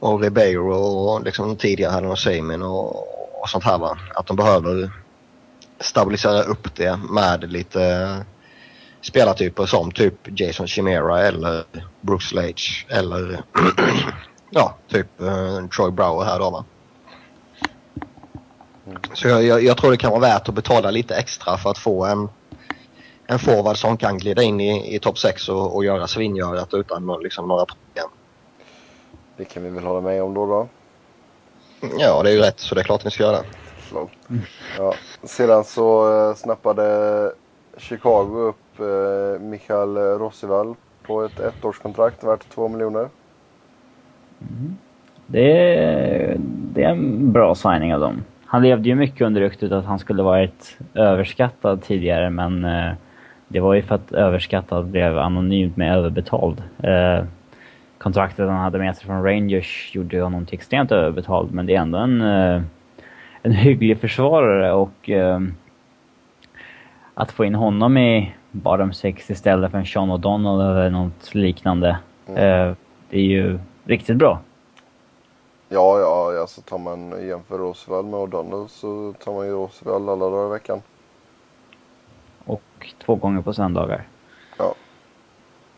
och 0.00 0.22
Ribeiro 0.22 0.74
och 0.74 1.24
liksom 1.24 1.56
tidigare 1.56 1.92
hade 1.92 2.06
de 2.06 2.16
Seimin 2.16 2.62
och, 2.62 3.42
och 3.42 3.48
sånt 3.48 3.64
här 3.64 3.78
va. 3.78 3.98
Att 4.14 4.26
de 4.26 4.36
behöver 4.36 4.90
stabilisera 5.80 6.42
upp 6.42 6.74
det 6.76 6.96
med 6.96 7.52
lite 7.52 8.24
spelartyper 9.00 9.66
som 9.66 9.92
typ 9.92 10.40
Jason 10.40 10.66
Chimera 10.66 11.20
eller 11.22 11.64
Bruce 12.00 12.34
Lage 12.34 12.86
eller 12.88 13.42
ja, 14.50 14.76
typ 14.88 15.06
uh, 15.20 15.68
Troy 15.68 15.90
Brower 15.90 16.24
här 16.24 16.38
då 16.38 16.50
va. 16.50 16.64
Så 19.14 19.28
jag, 19.28 19.44
jag, 19.44 19.62
jag, 19.62 19.76
tror 19.76 19.90
det 19.90 19.96
kan 19.96 20.10
vara 20.10 20.20
värt 20.20 20.48
att 20.48 20.54
betala 20.54 20.90
lite 20.90 21.14
extra 21.14 21.56
för 21.56 21.70
att 21.70 21.78
få 21.78 22.04
en, 22.04 22.28
en 23.26 23.38
forward 23.38 23.76
som 23.76 23.96
kan 23.96 24.18
glida 24.18 24.42
in 24.42 24.60
i, 24.60 24.94
i 24.94 24.98
topp 24.98 25.18
6 25.18 25.48
och, 25.48 25.76
och 25.76 25.84
göra 25.84 26.06
svingörat 26.06 26.74
utan 26.74 27.18
liksom, 27.22 27.48
några 27.48 27.66
problem. 27.66 28.08
Det 29.40 29.46
kan 29.46 29.62
vi 29.62 29.70
väl 29.70 29.84
hålla 29.84 30.00
med 30.00 30.22
om 30.22 30.34
då 30.34 30.46
då. 30.46 30.68
Ja, 31.98 32.22
det 32.22 32.30
är 32.30 32.34
ju 32.34 32.40
rätt 32.40 32.60
så 32.60 32.74
det 32.74 32.80
är 32.80 32.84
klart 32.84 33.04
ni 33.04 33.10
ska 33.10 33.22
göra. 33.22 33.38
Ja. 34.78 34.94
Sedan 35.22 35.64
så 35.64 36.12
äh, 36.28 36.34
snappade 36.34 37.32
Chicago 37.76 38.38
upp 38.38 38.80
äh, 38.80 39.40
Michael 39.40 39.96
Rossival 39.96 40.74
på 41.02 41.24
ett 41.24 41.40
ettårskontrakt 41.40 42.24
värt 42.24 42.48
2 42.54 42.68
miljoner. 42.68 43.08
Mm. 44.40 44.76
Det, 45.26 45.74
är, 45.74 46.36
det 46.74 46.82
är 46.82 46.88
en 46.88 47.32
bra 47.32 47.54
signing 47.54 47.94
av 47.94 48.00
dem. 48.00 48.24
Han 48.46 48.62
levde 48.62 48.88
ju 48.88 48.94
mycket 48.94 49.26
under 49.26 49.40
ryktet 49.40 49.72
att 49.72 49.84
han 49.84 49.98
skulle 49.98 50.22
varit 50.22 50.78
överskattad 50.94 51.82
tidigare 51.82 52.30
men 52.30 52.64
eh, 52.64 52.92
det 53.48 53.60
var 53.60 53.74
ju 53.74 53.82
för 53.82 53.94
att 53.94 54.12
överskattad 54.12 54.86
blev 54.86 55.18
anonymt 55.18 55.76
med 55.76 55.96
överbetald. 55.96 56.62
Eh, 56.82 57.24
kontraktet 58.02 58.48
han 58.48 58.56
hade 58.56 58.78
med 58.78 58.96
sig 58.96 59.06
från 59.06 59.24
Rangers 59.24 59.94
gjorde 59.94 60.22
honom 60.22 60.46
till 60.46 60.54
extremt 60.54 60.92
överbetald 60.92 61.54
men 61.54 61.66
det 61.66 61.74
är 61.74 61.80
ändå 61.80 61.98
en, 61.98 62.20
eh, 62.20 62.62
en 63.42 63.52
hygglig 63.52 64.00
försvarare 64.00 64.72
och 64.72 65.10
eh, 65.10 65.40
att 67.14 67.32
få 67.32 67.44
in 67.44 67.54
honom 67.54 67.98
i 67.98 68.34
bottom 68.50 68.92
six 68.92 69.30
istället 69.30 69.70
för 69.70 69.78
en 69.78 69.86
Sean 69.86 70.10
O'Donnell 70.10 70.70
eller 70.70 70.90
något 70.90 71.34
liknande. 71.34 71.98
Mm. 72.26 72.38
Eh, 72.38 72.74
det 73.10 73.18
är 73.18 73.24
ju 73.24 73.58
riktigt 73.84 74.16
bra. 74.16 74.40
Ja, 75.68 75.98
ja, 76.00 76.40
alltså 76.40 76.60
tar 76.60 76.78
man 76.78 77.26
jämför 77.26 77.58
Roosevelt 77.58 78.06
med 78.06 78.20
O'Donnell 78.20 78.68
så 78.68 79.14
tar 79.24 79.32
man 79.32 79.46
ju 79.46 79.52
Roosevelt 79.52 80.08
alla 80.08 80.16
dagar 80.16 80.46
i 80.46 80.50
veckan. 80.50 80.82
Och 82.44 82.94
två 83.04 83.14
gånger 83.14 83.42
på 83.42 83.52
söndagar. 83.52 84.06
Ja. 84.58 84.74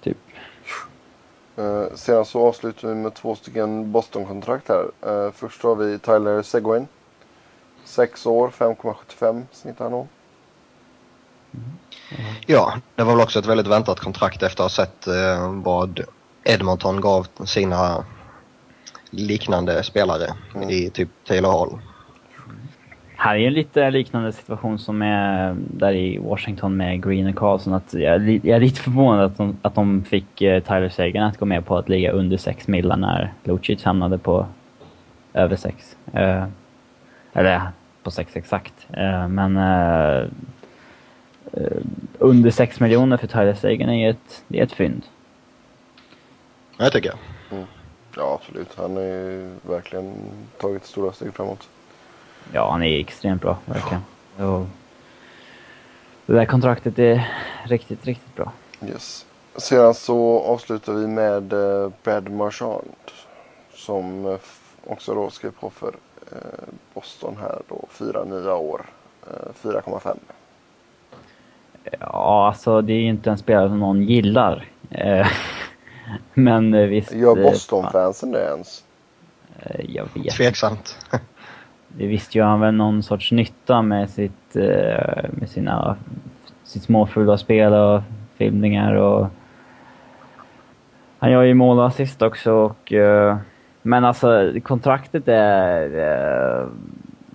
Typ. 0.00 0.18
Uh, 1.58 1.94
sedan 1.94 2.24
så 2.24 2.46
avslutar 2.46 2.88
vi 2.88 2.94
med 2.94 3.14
två 3.14 3.34
stycken 3.34 3.92
Boston-kontrakt 3.92 4.68
här. 4.68 4.90
Uh, 5.06 5.32
först 5.32 5.62
har 5.62 5.74
vi 5.74 5.98
Tyler 5.98 6.42
Seguin. 6.42 6.88
Sex 7.84 8.26
år, 8.26 8.48
5,75 8.48 9.42
snittar 9.52 9.84
han 9.84 9.92
nog. 9.92 10.08
Mm. 11.54 11.70
Ja, 12.46 12.74
det 12.94 13.02
var 13.02 13.12
väl 13.12 13.22
också 13.22 13.38
ett 13.38 13.46
väldigt 13.46 13.66
väntat 13.66 14.00
kontrakt 14.00 14.42
efter 14.42 14.64
att 14.64 14.76
ha 14.76 14.84
sett 14.84 15.08
uh, 15.08 15.62
vad 15.62 16.00
Edmonton 16.44 17.00
gav 17.00 17.26
sina 17.44 18.04
liknande 19.10 19.82
spelare 19.82 20.34
mm. 20.54 20.70
i 20.70 20.90
typ 20.90 21.08
Taylor 21.26 21.52
Hall. 21.52 21.78
Här 23.22 23.36
är 23.36 23.46
en 23.46 23.52
lite 23.52 23.90
liknande 23.90 24.32
situation 24.32 24.78
som 24.78 25.02
är 25.02 25.56
där 25.58 25.92
i 25.92 26.18
Washington 26.18 26.76
med 26.76 27.04
Green 27.04 27.28
och 27.28 27.36
Carlson. 27.36 27.74
Att 27.74 27.94
jag, 27.94 28.28
jag 28.28 28.56
är 28.56 28.60
lite 28.60 28.80
förvånad 28.80 29.24
att 29.24 29.36
de, 29.36 29.56
att 29.62 29.74
de 29.74 30.04
fick 30.04 30.42
eh, 30.42 30.62
Tyler 30.62 30.88
Sagan 30.88 31.24
att 31.24 31.38
gå 31.38 31.44
med 31.44 31.66
på 31.66 31.78
att 31.78 31.88
ligga 31.88 32.12
under 32.12 32.36
6 32.36 32.68
millar 32.68 32.96
när 32.96 33.32
Lucic 33.44 33.84
hamnade 33.84 34.18
på 34.18 34.46
över 35.32 35.56
6. 35.56 35.96
Eh, 36.12 36.44
eller 37.32 37.60
på 38.02 38.10
6 38.10 38.36
exakt. 38.36 38.86
Eh, 38.92 39.28
men 39.28 39.56
eh, 39.56 40.26
eh 41.52 41.82
under 42.18 42.50
6 42.50 42.80
miljoner 42.80 43.16
för 43.16 43.26
Tyler 43.26 43.54
Sagan 43.54 43.90
är 43.90 44.10
ett, 44.10 44.44
det 44.48 44.58
är 44.58 44.62
ett 44.62 44.72
fynd. 44.72 45.02
Jag 46.78 46.92
tycker 46.92 47.08
jag. 47.08 47.18
Mm. 47.58 47.68
Ja, 48.16 48.40
absolut. 48.40 48.74
Han 48.76 48.96
har 48.96 49.02
ju 49.02 49.50
verkligen 49.62 50.14
tagit 50.60 50.84
stora 50.84 51.12
steg 51.12 51.34
framåt. 51.34 51.68
Ja, 52.52 52.70
han 52.70 52.82
är 52.82 53.00
extremt 53.00 53.42
bra, 53.42 53.58
verkligen. 53.64 54.02
Och 54.36 54.66
det 56.26 56.32
där 56.32 56.44
kontraktet 56.44 56.98
är 56.98 57.28
riktigt, 57.64 58.04
riktigt 58.04 58.36
bra. 58.36 58.52
Yes. 58.88 59.26
Sedan 59.56 59.94
så 59.94 60.40
avslutar 60.40 60.92
vi 60.92 61.06
med 61.06 61.52
eh, 61.52 61.90
Brad 62.02 62.30
Marchand. 62.30 62.94
Som 63.74 64.26
eh, 64.26 64.36
också 64.86 65.14
då 65.14 65.30
skrev 65.30 65.50
på 65.50 65.70
för 65.70 65.94
eh, 66.32 66.38
Boston 66.94 67.36
här 67.40 67.62
då, 67.68 67.84
fyra 67.90 68.24
nya 68.24 68.54
år. 68.54 68.86
4,5. 69.62 70.16
Ja, 72.00 72.46
alltså 72.48 72.80
det 72.80 72.92
är 72.92 73.00
ju 73.00 73.08
inte 73.08 73.30
en 73.30 73.38
spelare 73.38 73.68
som 73.68 73.78
någon 73.78 74.02
gillar. 74.02 74.68
Men 76.34 76.88
visst. 76.88 77.12
Gör 77.12 77.34
Boston-fansen 77.34 78.32
det 78.32 78.44
ens? 78.44 78.84
Jag 79.78 80.08
vet 80.14 80.34
Tveksamt. 80.34 80.96
det 81.96 82.06
visste 82.06 82.38
ju 82.38 82.44
han 82.44 82.60
väl 82.60 82.74
någon 82.74 83.02
sorts 83.02 83.32
nytta 83.32 83.82
med 83.82 84.10
sitt, 84.10 84.56
eh, 84.56 85.24
med 85.30 85.48
sina, 85.48 85.96
sitt 86.64 86.82
småfulla 86.82 87.38
spel 87.38 87.72
och 87.72 88.02
filmningar 88.36 88.94
och 88.94 89.26
han 91.18 91.30
gör 91.30 91.42
ju 91.42 91.54
mål 91.54 91.78
och 91.78 91.86
assist 91.86 92.22
också 92.22 92.52
och 92.52 92.92
eh, 92.92 93.36
men 93.82 94.04
alltså 94.04 94.52
kontraktet 94.62 95.28
är 95.28 95.98
eh, 95.98 96.66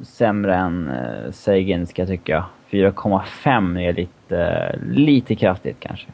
sämre 0.01 0.55
än 0.55 0.91
Sagan 1.31 1.87
ska 1.87 2.01
jag 2.01 2.09
tycka. 2.09 2.45
4,5 2.69 3.79
är 3.79 3.93
lite, 3.93 4.75
lite 4.83 5.35
kraftigt 5.35 5.77
kanske. 5.79 6.07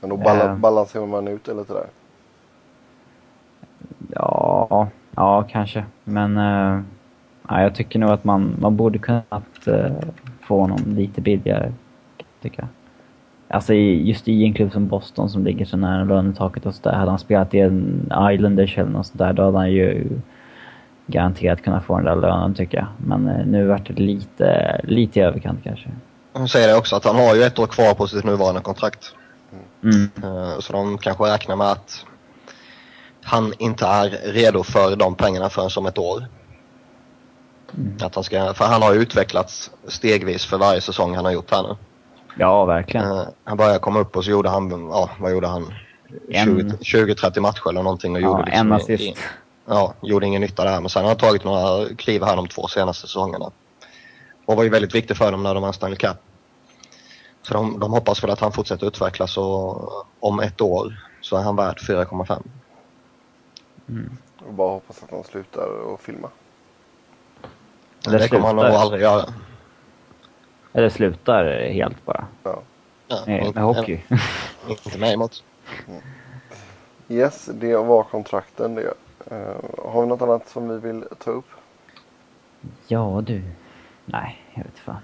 Men 0.00 0.10
då 0.10 0.16
bal 0.16 0.56
balanserar 0.56 1.06
man 1.06 1.28
ut 1.28 1.44
det 1.44 1.54
lite 1.54 1.72
där? 1.72 1.86
Ja, 4.08 4.88
ja 5.16 5.44
kanske. 5.50 5.84
Men 6.04 6.38
Ja, 7.50 7.62
jag 7.62 7.74
tycker 7.74 7.98
nog 7.98 8.10
att 8.10 8.24
man, 8.24 8.56
man 8.60 8.76
borde 8.76 8.98
kunnat 8.98 9.68
uh, 9.68 9.90
få 10.42 10.60
honom 10.60 10.94
lite 10.96 11.20
billigare. 11.20 11.72
Tycker 12.42 12.58
jag. 12.58 12.68
Alltså 13.48 13.74
just 13.74 14.28
i 14.28 14.44
en 14.44 14.54
klubb 14.54 14.72
som 14.72 14.88
Boston 14.88 15.30
som 15.30 15.44
ligger 15.44 15.64
så 15.64 15.76
nära 15.76 16.04
lönetaket 16.04 16.66
och 16.66 16.74
sådär. 16.74 16.96
Hade 16.96 17.10
han 17.10 17.18
spelat 17.18 17.54
i 17.54 17.58
en 17.58 18.12
Islanders 18.32 18.78
eller 18.78 18.90
något 18.90 19.06
sådär 19.06 19.32
då 19.32 19.42
hade 19.42 19.58
han 19.58 19.72
ju 19.72 20.08
garanterat 21.06 21.62
kunnat 21.62 21.84
få 21.84 21.96
den 21.96 22.04
där 22.04 22.16
lönen 22.16 22.54
tycker 22.54 22.78
jag. 22.78 22.86
Men 22.96 23.28
uh, 23.28 23.46
nu 23.46 23.66
vart 23.66 23.88
det 23.88 23.94
lite, 23.94 24.80
lite 24.84 25.20
i 25.20 25.22
överkant 25.22 25.60
kanske. 25.64 25.90
Hon 26.32 26.48
säger 26.48 26.68
det 26.68 26.76
också 26.76 26.96
att 26.96 27.04
han 27.04 27.16
har 27.16 27.34
ju 27.34 27.42
ett 27.42 27.58
år 27.58 27.66
kvar 27.66 27.94
på 27.94 28.06
sitt 28.06 28.24
nuvarande 28.24 28.60
kontrakt. 28.60 29.14
Mm. 29.82 30.10
Uh, 30.24 30.58
så 30.58 30.72
de 30.72 30.98
kanske 30.98 31.24
räknar 31.24 31.56
med 31.56 31.66
att 31.66 32.04
han 33.22 33.52
inte 33.58 33.86
är 33.86 34.32
redo 34.32 34.62
för 34.62 34.96
de 34.96 35.14
pengarna 35.14 35.48
förrän 35.48 35.70
som 35.70 35.86
ett 35.86 35.98
år. 35.98 36.24
Mm. 37.76 37.96
Att 38.02 38.14
han, 38.14 38.24
ska, 38.24 38.54
för 38.54 38.64
han 38.64 38.82
har 38.82 38.94
utvecklats 38.94 39.70
stegvis 39.88 40.44
för 40.44 40.58
varje 40.58 40.80
säsong 40.80 41.14
han 41.14 41.24
har 41.24 41.32
gjort 41.32 41.50
här 41.50 41.62
nu. 41.62 41.76
Ja, 42.38 42.64
verkligen. 42.64 43.06
Uh, 43.06 43.22
han 43.44 43.56
började 43.56 43.78
komma 43.78 44.00
upp 44.00 44.16
och 44.16 44.24
så 44.24 44.30
gjorde 44.30 44.48
han, 44.48 44.70
ja 44.70 45.10
vad 45.18 45.32
gjorde 45.32 45.46
han? 45.46 45.74
20-30 46.28 47.40
matcher 47.40 47.68
eller 47.68 47.82
någonting 47.82 48.14
och 48.14 48.20
ja, 48.20 48.26
gjorde 48.26 48.44
liksom 48.44 48.66
en 48.66 48.72
assist. 48.72 49.18
ja, 49.66 49.94
gjorde 50.00 50.26
ingen 50.26 50.40
nytta 50.40 50.64
där. 50.64 50.80
Men 50.80 50.90
sen 50.90 51.02
har 51.02 51.08
han 51.08 51.18
tagit 51.18 51.44
några 51.44 51.94
kliv 51.94 52.22
här 52.22 52.36
de 52.36 52.48
två 52.48 52.68
senaste 52.68 53.06
säsongerna. 53.06 53.50
Och 54.46 54.56
var 54.56 54.64
ju 54.64 54.70
väldigt 54.70 54.94
viktig 54.94 55.16
för 55.16 55.32
dem 55.32 55.42
när 55.42 55.54
de 55.54 55.62
vann 55.62 55.72
Stanley 55.72 55.96
Cup. 55.96 56.16
Så 57.42 57.54
de, 57.54 57.80
de 57.80 57.92
hoppas 57.92 58.24
väl 58.24 58.30
att 58.30 58.40
han 58.40 58.52
fortsätter 58.52 58.86
utvecklas 58.86 59.36
och 59.36 60.06
om 60.20 60.40
ett 60.40 60.60
år 60.60 61.00
så 61.20 61.36
är 61.36 61.42
han 61.42 61.56
värd 61.56 61.78
4,5. 61.78 62.42
Mm. 63.88 64.16
Och 64.46 64.54
bara 64.54 64.70
hoppas 64.70 65.02
att 65.02 65.10
han 65.10 65.24
slutar 65.24 65.68
och 65.68 66.00
filma. 66.00 66.28
Eller 68.06 68.18
det 68.18 68.28
kommer 68.28 68.46
han 68.46 68.56
nog 68.56 68.64
aldrig 68.64 69.02
göra. 69.02 69.24
Eller 70.72 70.88
slutar 70.88 71.44
helt 71.72 72.04
bara. 72.04 72.26
Ja. 72.42 72.62
ja 73.08 73.16
med, 73.26 73.46
inte, 73.46 73.60
med 73.60 73.74
hockey. 73.74 74.00
inte 74.68 74.98
mig 74.98 75.14
emot. 75.14 75.44
Mm. 75.88 76.02
Yes, 77.08 77.48
det 77.52 77.76
var 77.76 78.02
kontrakten 78.02 78.74
det. 78.74 78.94
Uh, 79.32 79.92
har 79.92 80.00
vi 80.02 80.08
något 80.08 80.22
annat 80.22 80.48
som 80.48 80.68
vi 80.68 80.78
vill 80.78 81.04
ta 81.18 81.30
upp? 81.30 81.48
Ja 82.86 83.22
du. 83.26 83.42
Nej, 84.04 84.44
jag 84.54 84.64
vet 84.64 84.78
fan. 84.78 85.00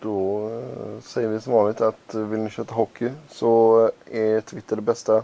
Då 0.00 0.48
uh, 0.48 1.00
säger 1.00 1.28
vi 1.28 1.40
som 1.40 1.52
vanligt 1.52 1.80
att 1.80 2.14
uh, 2.14 2.26
vill 2.26 2.40
ni 2.40 2.50
köta 2.50 2.74
hockey 2.74 3.10
så 3.28 3.90
är 4.10 4.40
Twitter 4.40 4.76
det 4.76 4.82
bästa 4.82 5.22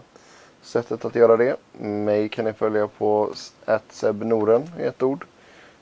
sättet 0.61 1.05
att 1.05 1.15
göra 1.15 1.37
det. 1.37 1.55
Mig 1.81 2.29
kan 2.29 2.45
ni 2.45 2.53
följa 2.53 2.87
på 2.87 3.33
@sebnoren 3.89 4.69
i 4.79 4.83
ett 4.83 5.03
ord. 5.03 5.25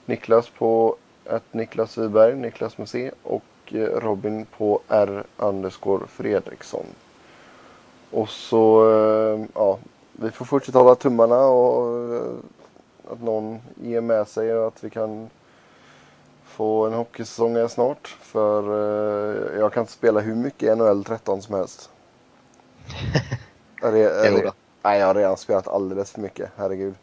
Niklas 0.10 0.50
på 0.50 0.96
att 1.26 1.54
Niklas 1.54 1.98
Wiberg, 1.98 2.36
Niklas 2.36 2.78
med 2.78 2.90
C 2.90 3.12
och 3.24 3.44
eh, 3.66 3.78
Robin 3.78 4.46
på 4.58 4.82
R 4.88 5.24
underscore 5.38 6.08
Fredriksson. 6.08 6.86
Och 8.12 8.30
så, 8.30 8.92
eh, 8.92 9.46
ja, 9.54 9.80
vi 10.12 10.32
får 10.32 10.46
fortsätta 10.46 10.80
hålla 10.80 10.96
tummarna 10.96 11.40
och 11.46 12.16
eh, 12.16 12.32
att 13.12 13.22
någon 13.22 13.60
ger 13.82 14.02
med 14.02 14.28
sig 14.28 14.54
och 14.54 14.68
att 14.68 14.84
vi 14.84 14.90
kan 14.90 15.30
få 16.44 16.88
en 16.88 16.94
hockeysäsong 16.94 17.56
här 17.56 17.68
snart. 17.68 18.08
För 18.08 18.64
jag 19.60 19.74
kan 19.74 19.82
inte 19.82 19.94
spela 19.94 20.20
hur 20.20 20.36
mycket 20.36 20.78
NHL 20.78 21.04
13 21.04 21.42
som 21.42 21.56
helst. 21.56 21.90
är 23.82 23.92
det, 23.92 24.00
är 24.00 24.32
det, 24.32 24.52
Nej, 24.82 25.00
jag 25.00 25.08
har 25.08 25.16
redan 25.16 25.38
spelat 25.38 25.68
alldeles 25.68 26.12
för 26.12 26.22
mycket. 26.22 26.52
Herregud. 26.56 26.96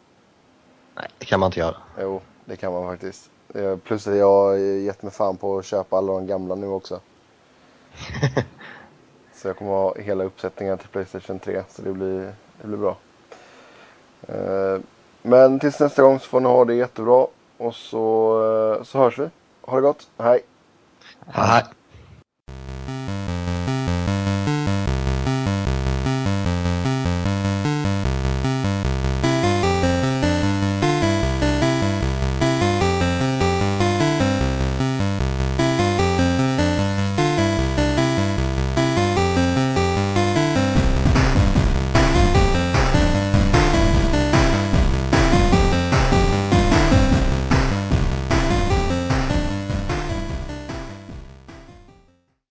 Nej, 0.95 1.07
det 1.17 1.25
kan 1.25 1.39
man 1.39 1.47
inte 1.47 1.59
göra. 1.59 1.75
Jo, 2.01 2.21
det 2.47 2.55
kan 2.55 2.73
man 2.73 2.87
faktiskt. 2.87 3.29
Eh, 3.53 3.77
Plus 3.77 4.07
att 4.07 4.15
jag 4.15 4.31
har 4.31 4.55
gett 4.55 5.03
mig 5.03 5.11
fan 5.11 5.37
på 5.37 5.57
att 5.57 5.65
köpa 5.65 5.97
alla 5.97 6.13
de 6.13 6.27
gamla 6.27 6.55
nu 6.55 6.67
också. 6.67 6.99
så 9.35 9.47
jag 9.47 9.57
kommer 9.57 9.71
ha 9.71 9.95
hela 9.97 10.23
uppsättningen 10.23 10.77
till 10.77 10.87
Playstation 10.87 11.39
3. 11.39 11.63
Så 11.69 11.81
det 11.81 11.93
blir, 11.93 12.33
det 12.61 12.67
blir 12.67 12.77
bra. 12.77 12.97
Eh, 14.27 14.79
Men 15.21 15.59
tills 15.59 15.79
nästa 15.79 16.01
gång 16.01 16.19
så 16.19 16.25
får 16.27 16.39
ni 16.39 16.47
ha 16.47 16.65
det 16.65 16.75
jättebra. 16.75 17.27
Och 17.57 17.75
så, 17.75 18.75
eh, 18.79 18.83
så 18.83 18.97
hörs 18.97 19.19
vi. 19.19 19.29
Ha 19.61 19.75
det 19.75 19.81
gott. 19.81 20.09
Hej! 20.17 20.41
Hej. 21.27 21.63